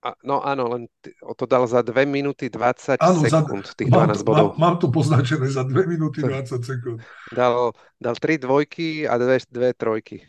A, 0.00 0.16
no 0.24 0.40
áno, 0.40 0.64
len 0.72 0.88
t- 1.04 1.12
to 1.12 1.44
dal 1.44 1.68
za 1.68 1.84
2 1.84 2.08
minúty 2.08 2.48
20 2.48 2.96
áno, 2.96 3.20
sekúnd, 3.28 3.68
za, 3.68 3.76
tých 3.76 3.92
12 3.92 4.00
mám, 4.00 4.24
bodov. 4.24 4.48
Mám, 4.56 4.56
mám 4.56 4.74
to 4.80 4.88
poznačené 4.88 5.52
za 5.52 5.60
2 5.68 5.76
minúty 5.84 6.24
20 6.24 6.56
sekúnd. 6.64 7.04
Dal, 7.36 7.76
dal 8.00 8.16
3 8.16 8.40
dvojky 8.40 9.04
a 9.04 9.20
2, 9.20 9.52
2 9.52 9.76
trojky. 9.76 10.24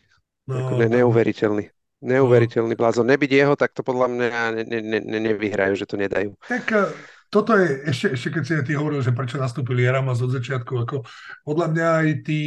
No, 0.51 0.75
ne, 0.75 0.91
no. 0.91 0.99
neuveriteľný. 0.99 1.71
Neuveriteľný 2.01 2.73
blázon. 2.73 3.05
Nebyť 3.05 3.31
jeho, 3.31 3.53
tak 3.53 3.77
to 3.77 3.85
podľa 3.85 4.09
mňa 4.09 4.39
ne, 4.57 4.63
ne, 4.65 4.99
ne, 5.05 5.19
nevyhrajú, 5.21 5.77
že 5.77 5.85
to 5.85 6.01
nedajú. 6.01 6.33
Tak 6.49 6.65
eh, 6.73 6.89
toto 7.29 7.53
je, 7.53 7.85
ešte, 7.85 8.17
ešte 8.17 8.29
keď 8.33 8.43
si 8.43 8.53
ty 8.65 8.73
hovoril, 8.73 9.05
že 9.05 9.13
prečo 9.13 9.37
nastúpili 9.37 9.85
Jaramas 9.85 10.19
od 10.19 10.33
začiatku, 10.33 10.73
ako 10.81 11.05
podľa 11.45 11.67
mňa 11.71 11.87
aj 12.01 12.09
tí, 12.25 12.41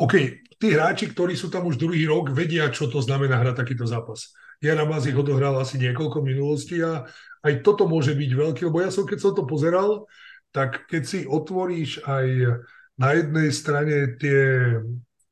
OK, 0.00 0.14
tí 0.56 0.66
hráči, 0.72 1.12
ktorí 1.12 1.36
sú 1.36 1.52
tam 1.52 1.68
už 1.68 1.76
druhý 1.76 2.08
rok, 2.08 2.32
vedia, 2.32 2.72
čo 2.72 2.88
to 2.88 3.04
znamená 3.04 3.36
hrať 3.36 3.60
takýto 3.60 3.84
zápas. 3.84 4.32
Jaramas 4.64 5.04
ich 5.04 5.18
odohral 5.18 5.58
asi 5.60 5.76
niekoľko 5.76 6.24
minulostí 6.24 6.80
a 6.80 7.04
aj 7.42 7.66
toto 7.66 7.84
môže 7.84 8.14
byť 8.14 8.30
veľký, 8.32 8.62
lebo 8.70 8.80
ja 8.80 8.88
som, 8.94 9.04
keď 9.04 9.18
som 9.18 9.32
to 9.34 9.44
pozeral, 9.44 10.06
tak 10.54 10.86
keď 10.86 11.02
si 11.02 11.18
otvoríš 11.26 12.06
aj 12.06 12.26
na 12.94 13.08
jednej 13.18 13.48
strane 13.50 14.14
tie 14.22 14.78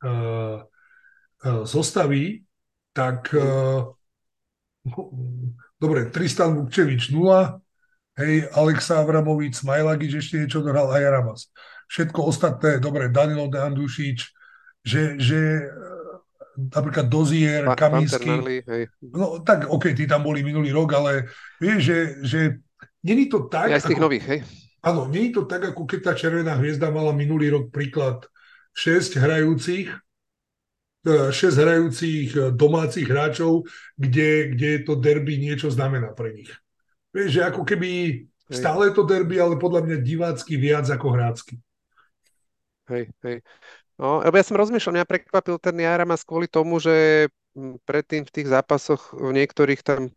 uh, 0.03 0.67
uh, 1.47 1.63
zostavy, 1.63 2.43
tak 2.93 3.31
uh, 3.35 3.87
dobre, 5.81 6.09
Tristan 6.13 6.57
Vukčevič 6.57 7.13
0, 7.13 7.61
hej, 8.21 8.35
Alexa 8.53 9.01
Avramovic, 9.01 9.57
Smajlagič 9.57 10.13
ešte 10.21 10.35
niečo 10.45 10.61
dohral 10.65 10.93
a 10.93 10.99
Jaramas. 11.01 11.49
Všetko 11.91 12.21
ostatné, 12.23 12.79
dobre, 12.79 13.11
Danilo 13.11 13.51
De 13.51 13.59
Andušič, 13.59 14.19
že, 14.87 15.19
že 15.19 15.41
eh, 15.67 16.71
napríklad 16.71 17.11
Dozier, 17.11 17.67
pa, 17.67 17.75
Kaminsky. 17.75 18.31
No 19.11 19.43
tak, 19.43 19.67
OK, 19.67 19.93
tí 19.93 20.07
tam 20.07 20.23
boli 20.23 20.47
minulý 20.47 20.71
rok, 20.71 20.95
ale 20.95 21.29
vieš, 21.59 21.81
že, 21.83 21.99
že 22.23 22.41
není 23.03 23.27
to 23.27 23.51
tak... 23.51 23.73
Ja 23.73 23.83
z 23.83 23.91
tých 23.91 23.99
ako, 23.99 24.07
nových, 24.07 24.25
hej? 24.29 24.41
Áno, 24.81 25.11
není 25.11 25.29
to 25.35 25.45
tak, 25.45 25.67
ako 25.75 25.85
keď 25.85 26.01
tá 26.01 26.13
Červená 26.17 26.57
hviezda 26.57 26.89
mala 26.89 27.13
minulý 27.13 27.53
rok 27.53 27.69
príklad 27.69 28.25
6 28.73 29.19
hrajúcich 29.19 29.93
6 31.05 31.33
hrajúcich 31.33 32.53
domácich 32.53 33.09
hráčov, 33.09 33.65
kde, 33.97 34.53
kde 34.53 34.71
to 34.85 35.01
derby 35.01 35.41
niečo 35.41 35.73
znamená 35.73 36.13
pre 36.13 36.37
nich. 36.37 36.53
Vieš, 37.11 37.41
že 37.41 37.43
ako 37.49 37.65
keby 37.65 37.91
stále 38.53 38.93
to 38.93 39.07
derby, 39.09 39.41
ale 39.41 39.57
podľa 39.57 39.87
mňa 39.87 39.97
divácky 40.05 40.61
viac 40.61 40.85
ako 40.91 41.07
hrácky. 41.17 41.55
Hej, 42.91 43.09
hej. 43.23 43.41
No, 44.01 44.25
ja 44.25 44.45
som 44.45 44.59
rozmýšľal, 44.59 45.01
mňa 45.01 45.07
prekvapil 45.07 45.57
ten 45.61 45.77
Jaramas 45.79 46.25
kvôli 46.25 46.49
tomu, 46.49 46.81
že 46.81 47.29
predtým 47.85 48.25
v 48.25 48.33
tých 48.33 48.49
zápasoch 48.49 49.13
v 49.13 49.31
niektorých 49.37 49.81
tam 49.85 50.09
e, 50.09 50.13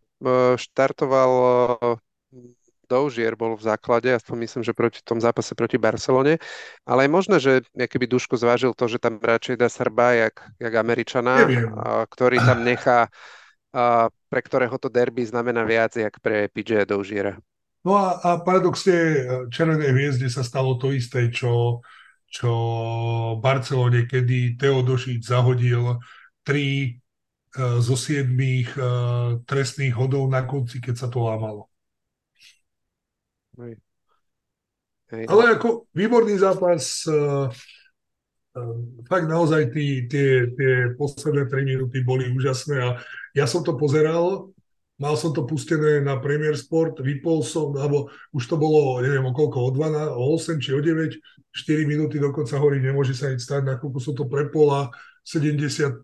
štartoval 0.55 1.31
e, 1.35 1.95
Doužier 2.89 3.33
bol 3.33 3.55
v 3.55 3.63
základe, 3.63 4.11
aspoň 4.11 4.37
myslím, 4.47 4.63
že 4.63 4.77
proti 4.77 4.99
tom 5.01 5.17
zápase 5.17 5.55
proti 5.55 5.79
Barcelone, 5.79 6.37
ale 6.83 6.99
je 7.05 7.09
možné, 7.09 7.37
že 7.39 7.51
keby 7.73 8.05
Duško 8.05 8.35
zvážil 8.37 8.75
to, 8.75 8.85
že 8.91 8.99
tam 9.01 9.17
radšej 9.17 9.55
dá 9.59 9.67
Srba 9.71 10.07
jak, 10.29 10.35
jak 10.59 10.73
Američana, 10.75 11.35
a, 11.43 11.47
ktorý 12.05 12.37
tam 12.43 12.61
nechá, 12.67 13.07
a, 13.71 14.07
pre 14.27 14.41
ktorého 14.43 14.75
to 14.77 14.91
derby 14.91 15.23
znamená 15.25 15.63
viac, 15.63 15.95
jak 15.95 16.19
pre 16.19 16.51
PJ 16.51 16.87
Doužiera. 16.87 17.39
No 17.83 17.99
a, 17.99 18.15
a 18.19 18.29
paradoxne 18.39 18.95
e, 18.95 19.17
Červenej 19.51 19.91
hviezde 19.91 20.27
sa 20.31 20.39
stalo 20.39 20.79
to 20.79 20.95
isté, 20.95 21.27
čo 21.27 21.83
čo 22.33 22.49
Barcelone, 23.37 24.09
kedy 24.09 24.57
Teodošič 24.57 25.21
zahodil 25.21 26.01
tri 26.41 26.89
uh, 26.89 27.77
zo 27.77 27.93
siedmých 27.93 28.73
uh, 28.73 29.37
trestných 29.45 29.93
hodov 29.93 30.25
na 30.33 30.41
konci, 30.41 30.81
keď 30.81 30.95
sa 30.97 31.07
to 31.13 31.21
lámalo. 31.21 31.69
Hej. 33.59 33.73
Hej. 35.13 35.23
Ale 35.29 35.43
ako 35.57 35.85
výborný 35.93 36.39
zápas, 36.41 37.05
uh, 37.05 37.51
fakt 39.09 39.29
naozaj 39.29 39.73
tí, 39.73 40.09
tie, 40.09 40.49
tie 40.53 40.93
posledné 40.97 41.49
3 41.49 41.69
minúty 41.69 42.01
boli 42.01 42.29
úžasné 42.33 42.75
a 42.81 42.89
ja 43.33 43.45
som 43.45 43.65
to 43.65 43.77
pozeral 43.77 44.53
mal 45.01 45.17
som 45.17 45.33
to 45.33 45.43
pustené 45.43 45.99
na 45.99 46.21
Premier 46.21 46.53
Sport, 46.53 47.01
vypol 47.01 47.41
som, 47.41 47.73
alebo 47.75 48.13
už 48.31 48.45
to 48.45 48.55
bolo, 48.55 49.01
neviem, 49.01 49.25
o 49.25 49.33
koľko, 49.33 49.67
o 49.67 49.69
12, 49.73 50.15
o 50.15 50.23
8 50.37 50.61
či 50.61 50.69
o 50.71 50.79
9, 50.79 51.17
4 51.51 51.89
minúty 51.89 52.21
dokonca 52.21 52.55
horí, 52.61 52.77
nemôže 52.79 53.17
sa 53.17 53.33
nič 53.33 53.43
stať, 53.43 53.65
nakoľko 53.65 53.97
som 53.99 54.13
to 54.13 54.29
prepola, 54.29 54.93
75, 55.23 56.03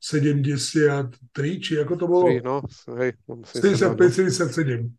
73, 0.00 1.64
či 1.64 1.72
ako 1.80 1.92
to 1.94 2.06
bolo? 2.08 2.26
3, 2.28 2.40
no, 2.42 2.60
hej, 2.98 3.14
75, 3.46 3.94
77. 3.94 4.90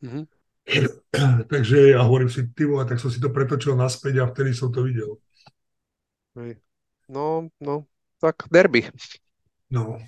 Mm-hmm. 0.00 0.24
Takže 1.52 1.96
ja 1.96 2.00
hovorím 2.04 2.30
si, 2.30 2.46
ty 2.52 2.64
vole, 2.64 2.84
tak 2.86 3.00
som 3.00 3.10
si 3.10 3.18
to 3.18 3.32
pretočil 3.32 3.74
naspäť 3.74 4.22
a 4.22 4.30
vtedy 4.30 4.54
som 4.54 4.68
to 4.72 4.86
videl. 4.86 5.18
No, 7.10 7.50
no, 7.58 7.90
tak 8.22 8.46
derby. 8.50 8.86
No, 9.70 9.98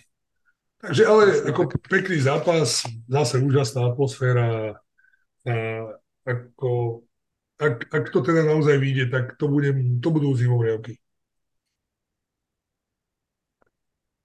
Takže 0.82 1.06
ale 1.06 1.22
ako 1.46 1.78
pekný 1.86 2.18
zápas, 2.18 2.82
zase 3.06 3.38
úžasná 3.38 3.86
atmosféra. 3.86 4.74
A 5.46 5.54
ako, 6.26 7.02
ak, 7.54 7.86
ak 7.86 8.04
to 8.10 8.18
teda 8.18 8.42
naozaj 8.42 8.82
vyjde, 8.82 9.06
tak 9.06 9.38
to, 9.38 9.46
bude, 9.46 9.70
to 10.02 10.08
budú 10.10 10.34
zimovriavky. 10.34 10.98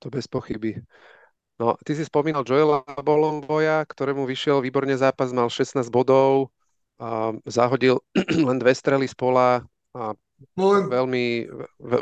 To 0.02 0.10
bez 0.10 0.26
pochyby. 0.26 0.82
No, 1.58 1.74
ty 1.82 1.98
si 1.98 2.06
spomínal 2.06 2.46
Joela 2.46 2.86
Bolomboja, 3.02 3.82
ktorému 3.90 4.30
vyšiel 4.30 4.62
výborne 4.62 4.94
zápas, 4.94 5.34
mal 5.34 5.50
16 5.50 5.90
bodov, 5.90 6.54
a 6.98 7.34
zahodil 7.46 8.02
len 8.50 8.58
dve 8.58 8.74
strely 8.74 9.06
z 9.06 9.14
pola 9.14 9.62
a 9.94 10.18
no 10.58 10.66
veľmi, 10.90 11.50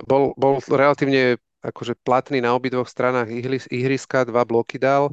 bol, 0.08 0.36
bol 0.36 0.60
relatívne 0.60 1.40
akože 1.64 2.00
platný 2.04 2.40
na 2.40 2.56
obidvoch 2.56 2.88
stranách 2.88 3.32
ihriska, 3.72 4.28
dva 4.28 4.44
bloky 4.48 4.80
dal. 4.80 5.12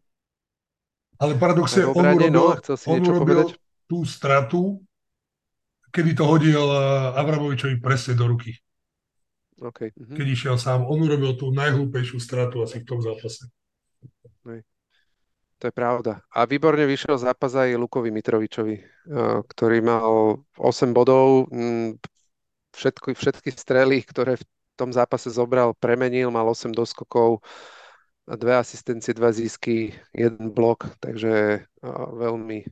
Ale 1.18 1.38
paradoxne, 1.38 1.86
on 1.86 2.02
urobil, 2.02 2.34
no, 2.34 2.58
chcel 2.58 2.76
si 2.78 2.86
on 2.90 2.98
urobil 2.98 3.46
povedať? 3.46 3.62
tú 3.86 3.98
stratu, 4.02 4.82
kedy 5.94 6.18
to 6.18 6.24
hodil 6.26 6.66
Avramovičovi 7.14 7.78
presne 7.78 8.18
do 8.18 8.26
ruky. 8.26 8.58
Okay. 9.62 9.94
Uh-huh. 9.94 10.18
Keď 10.18 10.26
išiel 10.26 10.56
sám. 10.58 10.82
On 10.82 10.98
urobil 10.98 11.38
tú 11.38 11.54
najhlúpejšiu 11.54 12.18
stratu 12.18 12.66
asi 12.66 12.82
v 12.82 12.86
tom 12.88 12.98
zápase. 12.98 13.46
To 15.62 15.70
je 15.70 15.78
pravda. 15.78 16.18
A 16.34 16.42
výborne 16.42 16.82
vyšiel 16.90 17.22
zápas 17.22 17.54
aj 17.54 17.78
Lukovi 17.78 18.10
Mitrovičovi, 18.10 18.76
eh, 18.82 19.38
ktorý 19.46 19.78
mal 19.78 20.42
8 20.58 20.90
bodov, 20.90 21.46
mm, 21.54 22.02
všetky, 22.74 23.14
všetky 23.14 23.54
strely, 23.54 24.02
ktoré 24.02 24.42
v 24.42 24.44
tom 24.74 24.90
zápase 24.90 25.30
zobral, 25.30 25.70
premenil, 25.78 26.34
mal 26.34 26.50
8 26.50 26.74
doskokov, 26.74 27.46
dve 28.26 28.58
asistencie, 28.58 29.14
dva 29.14 29.30
zisky, 29.30 29.94
jeden 30.10 30.50
blok, 30.50 30.98
takže 30.98 31.66
veľmi, 32.14 32.66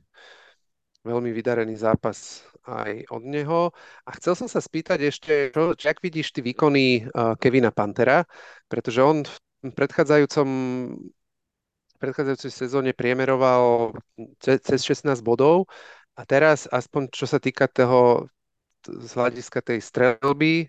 veľmi 1.03 1.29
vydarený 1.31 1.75
zápas 1.75 2.43
aj 2.67 3.07
od 3.11 3.23
neho. 3.23 3.61
A 4.07 4.09
chcel 4.15 4.35
som 4.35 4.47
sa 4.47 4.63
spýtať 4.63 4.99
ešte, 5.11 5.33
čo, 5.51 5.75
ak 5.75 5.99
vidíš 5.99 6.31
ty 6.31 6.39
výkony 6.39 7.11
Kevina 7.39 7.71
Pantera, 7.75 8.23
pretože 8.71 9.03
on 9.03 9.27
v 9.27 9.35
predchádzajúcom 9.75 10.47
predchádzajúcej 12.01 12.49
sezóne 12.49 12.91
priemeroval 12.97 13.93
cez 14.41 14.81
16 14.81 15.21
bodov 15.21 15.69
a 16.17 16.25
teraz, 16.25 16.65
aspoň 16.65 17.13
čo 17.13 17.29
sa 17.29 17.37
týka 17.37 17.69
toho, 17.69 18.25
z 18.81 19.11
hľadiska 19.13 19.61
tej 19.61 19.77
strelby 19.77 20.65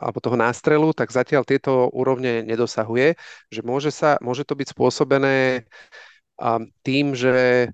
alebo 0.00 0.22
toho 0.22 0.38
nástrelu, 0.38 0.94
tak 0.94 1.10
zatiaľ 1.12 1.44
tieto 1.44 1.90
úrovne 1.90 2.46
nedosahuje, 2.46 3.18
že 3.50 3.60
môže, 3.66 3.90
sa, 3.90 4.16
môže 4.22 4.46
to 4.46 4.54
byť 4.54 4.72
spôsobené 4.72 5.66
tým, 6.86 7.12
že 7.12 7.68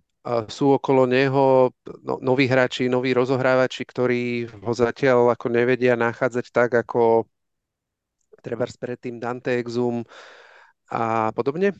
sú 0.51 0.75
okolo 0.75 1.07
neho 1.07 1.71
no, 2.03 2.19
noví 2.19 2.51
hráči, 2.51 2.91
noví 2.91 3.15
rozohrávači, 3.15 3.87
ktorí 3.87 4.51
ho 4.51 4.73
zatiaľ 4.75 5.39
ako 5.39 5.47
nevedia 5.55 5.95
nachádzať 5.95 6.47
tak, 6.51 6.75
ako 6.75 7.31
treba 8.43 8.67
predtým 8.67 9.23
Dante 9.23 9.55
Exum 9.55 10.03
a 10.91 11.31
podobne? 11.31 11.71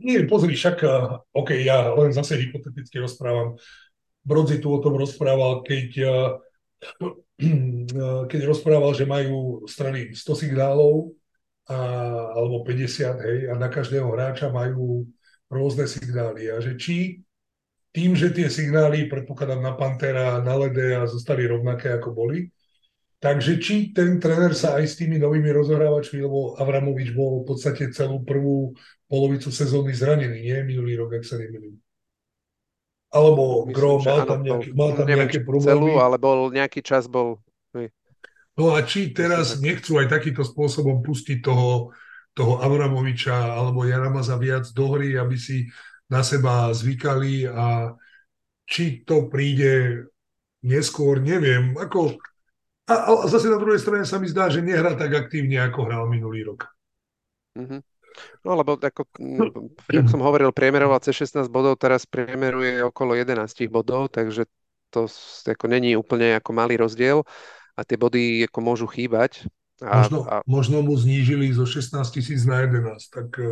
Nie, 0.00 0.22
pozri, 0.30 0.54
však, 0.54 0.86
OK, 1.34 1.50
ja 1.58 1.90
len 1.98 2.14
zase 2.14 2.38
hypoteticky 2.38 3.02
rozprávam. 3.02 3.58
Brodzi 4.22 4.62
tu 4.62 4.70
o 4.70 4.78
tom 4.78 4.94
rozprával, 4.94 5.66
keď 5.66 5.90
keď 8.30 8.40
rozprával, 8.46 8.94
že 8.94 9.04
majú 9.08 9.66
strany 9.66 10.14
100 10.14 10.46
signálov 10.46 11.12
a, 11.66 11.78
alebo 12.38 12.62
50, 12.62 13.26
hej, 13.26 13.38
a 13.50 13.54
na 13.58 13.66
každého 13.66 14.06
hráča 14.14 14.52
majú 14.54 15.08
rôzne 15.50 15.90
signály. 15.90 16.54
A 16.54 16.62
že 16.62 16.78
či 16.78 17.20
tým, 17.94 18.14
že 18.14 18.34
tie 18.34 18.50
signály, 18.50 19.06
predpokladám 19.06 19.62
na 19.62 19.74
Pantera, 19.74 20.42
na 20.42 20.54
Lede 20.58 20.98
a 20.98 21.06
zostali 21.06 21.46
rovnaké, 21.46 21.94
ako 21.94 22.10
boli, 22.10 22.50
takže 23.24 23.56
či 23.56 23.96
ten 23.96 24.20
tréner 24.20 24.52
sa 24.52 24.76
aj 24.76 24.84
s 24.84 25.00
tými 25.00 25.16
novými 25.16 25.48
rozohrávačmi, 25.48 26.20
lebo 26.20 26.60
Avramovič 26.60 27.16
bol 27.16 27.40
v 27.40 27.48
podstate 27.48 27.88
celú 27.88 28.20
prvú 28.20 28.76
polovicu 29.08 29.48
sezóny 29.48 29.96
zranený, 29.96 30.44
nie 30.44 30.58
minulý 30.68 31.00
rok, 31.00 31.16
ak 31.16 31.24
sa 31.24 31.40
nemýlim. 31.40 31.80
Alebo 33.08 33.64
Myslím, 33.64 33.72
Gro 33.72 33.92
mal 34.04 34.20
tam, 34.28 34.40
mal 34.76 34.90
tam 34.92 35.06
neviem, 35.08 35.24
nejaké 35.24 35.40
problémy. 35.40 35.72
Celú, 35.72 35.90
ale 35.96 36.16
bol 36.20 36.52
nejaký 36.52 36.84
čas 36.84 37.08
bol... 37.08 37.40
No 38.54 38.70
a 38.70 38.86
či 38.86 39.10
teraz 39.10 39.58
nechcú 39.58 39.98
aj 39.98 40.06
takýmto 40.06 40.46
spôsobom 40.46 41.02
pustiť 41.02 41.42
toho, 41.42 41.90
toho 42.38 42.62
Avramoviča 42.62 43.34
alebo 43.34 43.82
Jaramaza 43.82 44.38
viac 44.38 44.70
do 44.70 44.94
hry, 44.94 45.18
aby 45.18 45.34
si 45.34 45.66
na 46.06 46.22
seba 46.22 46.70
zvykali 46.70 47.50
a 47.50 47.98
či 48.62 49.02
to 49.02 49.26
príde 49.26 50.06
neskôr, 50.62 51.18
neviem. 51.18 51.74
Ako, 51.74 52.14
a, 52.84 52.94
a 53.08 53.10
zase 53.28 53.48
na 53.48 53.56
druhej 53.56 53.80
strane 53.80 54.04
sa 54.04 54.20
mi 54.20 54.28
zdá, 54.28 54.52
že 54.52 54.60
nehrá 54.60 54.92
tak 54.92 55.12
aktívne, 55.12 55.60
ako 55.64 55.88
hral 55.88 56.04
minulý 56.08 56.44
rok. 56.44 56.68
Mm-hmm. 57.56 57.80
No 58.46 58.50
lebo 58.54 58.78
ako, 58.78 59.02
ako 59.90 60.08
som 60.08 60.22
hovoril, 60.22 60.54
priemeroval 60.54 61.02
cez 61.02 61.18
16 61.18 61.50
bodov, 61.50 61.80
teraz 61.82 62.06
priemeruje 62.06 62.78
okolo 62.86 63.18
11 63.18 63.50
bodov, 63.66 64.12
takže 64.14 64.46
to 64.94 65.10
ako 65.48 65.66
není 65.66 65.98
úplne 65.98 66.38
ako 66.38 66.54
malý 66.54 66.78
rozdiel 66.78 67.26
a 67.74 67.80
tie 67.82 67.98
body 67.98 68.46
ako 68.46 68.58
môžu 68.62 68.86
chýbať. 68.86 69.50
A, 69.82 70.06
možno, 70.06 70.18
a... 70.30 70.34
možno 70.46 70.78
mu 70.86 70.94
znížili 70.94 71.50
zo 71.50 71.66
16 71.66 71.98
tisíc 72.14 72.46
na 72.46 72.62
11, 72.62 72.94
tak... 73.10 73.28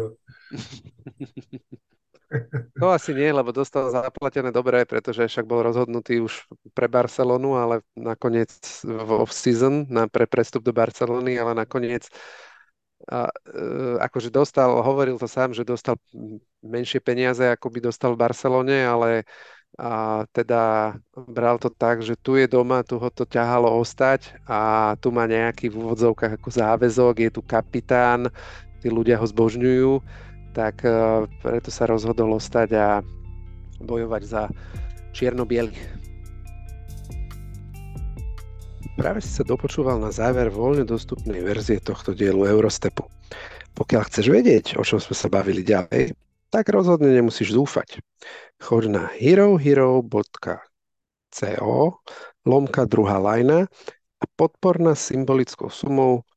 To 2.81 2.91
asi 2.91 3.13
nie, 3.13 3.29
lebo 3.29 3.53
dostal 3.53 3.93
zaplatené 3.93 4.51
dobre, 4.51 4.85
pretože 4.89 5.29
však 5.29 5.45
bol 5.45 5.63
rozhodnutý 5.63 6.25
už 6.25 6.49
pre 6.73 6.89
Barcelonu, 6.89 7.61
ale 7.61 7.85
nakoniec 7.95 8.51
v 8.83 9.11
off-season 9.23 9.87
na, 9.93 10.09
pre 10.09 10.25
prestup 10.25 10.65
do 10.65 10.73
Barcelony, 10.73 11.37
ale 11.37 11.53
nakoniec 11.53 12.09
a, 13.11 13.29
e, 13.29 13.99
akože 13.99 14.31
dostal, 14.31 14.79
hovoril 14.81 15.19
to 15.19 15.27
sám, 15.27 15.53
že 15.53 15.67
dostal 15.67 15.99
menšie 16.63 17.03
peniaze, 17.03 17.43
ako 17.43 17.67
by 17.69 17.79
dostal 17.83 18.15
v 18.15 18.23
Barcelone, 18.23 18.79
ale 18.87 19.27
a 19.81 20.25
teda 20.37 20.93
bral 21.17 21.57
to 21.57 21.73
tak, 21.73 22.05
že 22.05 22.13
tu 22.21 22.37
je 22.37 22.45
doma, 22.45 22.85
tu 22.85 23.01
ho 23.01 23.09
to 23.09 23.25
ťahalo 23.25 23.73
ostať 23.81 24.37
a 24.45 24.93
tu 25.01 25.09
má 25.09 25.25
nejaký 25.25 25.73
v 25.73 25.81
úvodzovkách 25.81 26.37
ako 26.37 26.49
záväzok, 26.53 27.15
je 27.25 27.31
tu 27.33 27.41
kapitán, 27.41 28.29
tí 28.85 28.93
ľudia 28.93 29.17
ho 29.17 29.25
zbožňujú, 29.25 30.05
tak 30.53 30.85
uh, 30.85 31.25
preto 31.41 31.73
sa 31.73 31.89
rozhodol 31.89 32.37
ostať 32.37 32.69
a 32.77 32.87
bojovať 33.83 34.23
za 34.25 34.43
čierno-bielých. 35.13 36.01
Práve 38.93 39.25
si 39.25 39.33
sa 39.33 39.43
dopočúval 39.43 39.97
na 39.99 40.13
záver 40.13 40.53
voľne 40.53 40.85
dostupnej 40.85 41.41
verzie 41.41 41.81
tohto 41.81 42.13
dielu 42.13 42.45
Eurostepu. 42.45 43.09
Pokiaľ 43.73 44.03
chceš 44.05 44.29
vedieť, 44.29 44.77
o 44.77 44.85
čom 44.85 45.01
sme 45.01 45.17
sa 45.17 45.33
bavili 45.33 45.65
ďalej, 45.65 46.13
tak 46.53 46.69
rozhodne 46.69 47.09
nemusíš 47.09 47.57
zúfať. 47.57 48.05
Choď 48.61 48.93
na 48.93 49.09
herohero.co 49.17 50.13
lomka 52.45 52.85
druhá 52.85 53.17
lajna 53.17 53.73
a 54.21 54.25
podpor 54.37 54.77
nás 54.77 55.01
symbolickou 55.01 55.73
sumou 55.73 56.29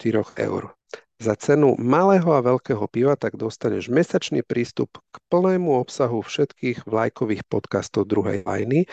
4 0.00 0.24
eur. 0.40 0.77
Za 1.18 1.34
cenu 1.34 1.74
malého 1.82 2.30
a 2.30 2.38
veľkého 2.38 2.86
piva 2.86 3.18
tak 3.18 3.34
dostaneš 3.34 3.90
mesačný 3.90 4.46
prístup 4.46 5.02
k 5.10 5.18
plnému 5.26 5.74
obsahu 5.74 6.22
všetkých 6.22 6.86
vlajkových 6.86 7.42
podcastov 7.42 8.06
druhej 8.06 8.46
lajny 8.46 8.86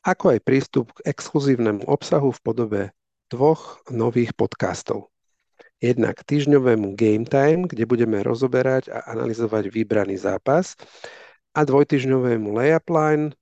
ako 0.00 0.32
aj 0.32 0.40
prístup 0.40 0.96
k 0.96 1.12
exkluzívnemu 1.12 1.84
obsahu 1.84 2.32
v 2.32 2.40
podobe 2.40 2.82
dvoch 3.28 3.84
nových 3.92 4.32
podcastov. 4.32 5.12
Jednak 5.76 6.24
týždňovému 6.24 6.96
Game 6.96 7.28
Time, 7.28 7.68
kde 7.68 7.84
budeme 7.84 8.24
rozoberať 8.24 8.88
a 8.88 9.12
analyzovať 9.12 9.68
vybraný 9.68 10.16
zápas 10.16 10.80
a 11.52 11.60
dvojtyžňovému 11.60 12.56
Layup 12.56 12.88
Line, 12.88 13.36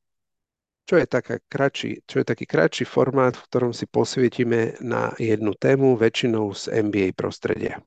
čo 0.90 0.98
je, 0.98 1.06
taká 1.06 1.38
kratší, 1.46 2.02
čo 2.10 2.18
je 2.18 2.26
taký 2.26 2.50
kratší 2.50 2.82
formát, 2.82 3.38
v 3.38 3.46
ktorom 3.46 3.70
si 3.70 3.86
posvietime 3.86 4.74
na 4.82 5.14
jednu 5.22 5.54
tému, 5.54 5.94
väčšinou 5.94 6.50
z 6.50 6.82
NBA 6.82 7.14
prostredia. 7.14 7.78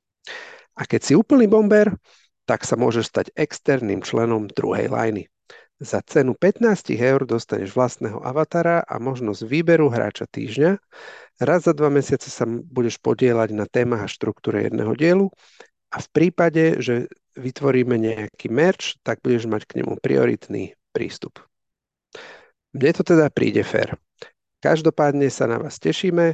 A 0.77 0.85
keď 0.85 1.01
si 1.01 1.13
úplný 1.17 1.49
bomber, 1.49 1.93
tak 2.47 2.63
sa 2.63 2.79
môžeš 2.79 3.05
stať 3.11 3.25
externým 3.35 4.05
členom 4.05 4.47
druhej 4.47 4.87
lajny. 4.87 5.27
Za 5.77 6.01
cenu 6.01 6.33
15 6.33 6.89
eur 6.97 7.21
dostaneš 7.29 7.77
vlastného 7.77 8.17
avatara 8.25 8.81
a 8.81 8.97
možnosť 8.97 9.45
výberu 9.45 9.93
hráča 9.93 10.25
týždňa. 10.25 10.81
Raz 11.37 11.69
za 11.69 11.73
dva 11.77 11.93
mesiace 11.93 12.33
sa 12.33 12.49
budeš 12.49 12.97
podielať 12.97 13.53
na 13.53 13.69
témach 13.69 14.09
a 14.09 14.09
štruktúre 14.09 14.65
jedného 14.65 14.97
dielu 14.97 15.29
a 15.93 15.97
v 16.01 16.07
prípade, 16.09 16.81
že 16.81 17.05
vytvoríme 17.37 17.93
nejaký 17.93 18.49
merch, 18.49 18.97
tak 19.05 19.21
budeš 19.21 19.45
mať 19.45 19.69
k 19.69 19.75
nemu 19.83 20.01
prioritný 20.01 20.73
prístup. 20.89 21.45
Mne 22.73 22.91
to 22.97 23.05
teda 23.05 23.29
príde 23.29 23.61
fér. 23.61 23.93
Každopádne 24.65 25.29
sa 25.29 25.45
na 25.45 25.61
vás 25.61 25.77
tešíme, 25.77 26.33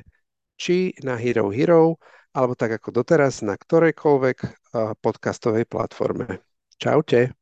či 0.56 0.96
na 1.04 1.20
Hero 1.20 1.52
Hero, 1.52 2.00
alebo 2.34 2.58
tak 2.58 2.82
ako 2.82 2.90
doteraz 3.06 3.46
na 3.46 3.54
ktorejkoľvek 3.54 4.38
podcastovej 5.00 5.70
platforme. 5.70 6.42
Čaute. 6.82 7.30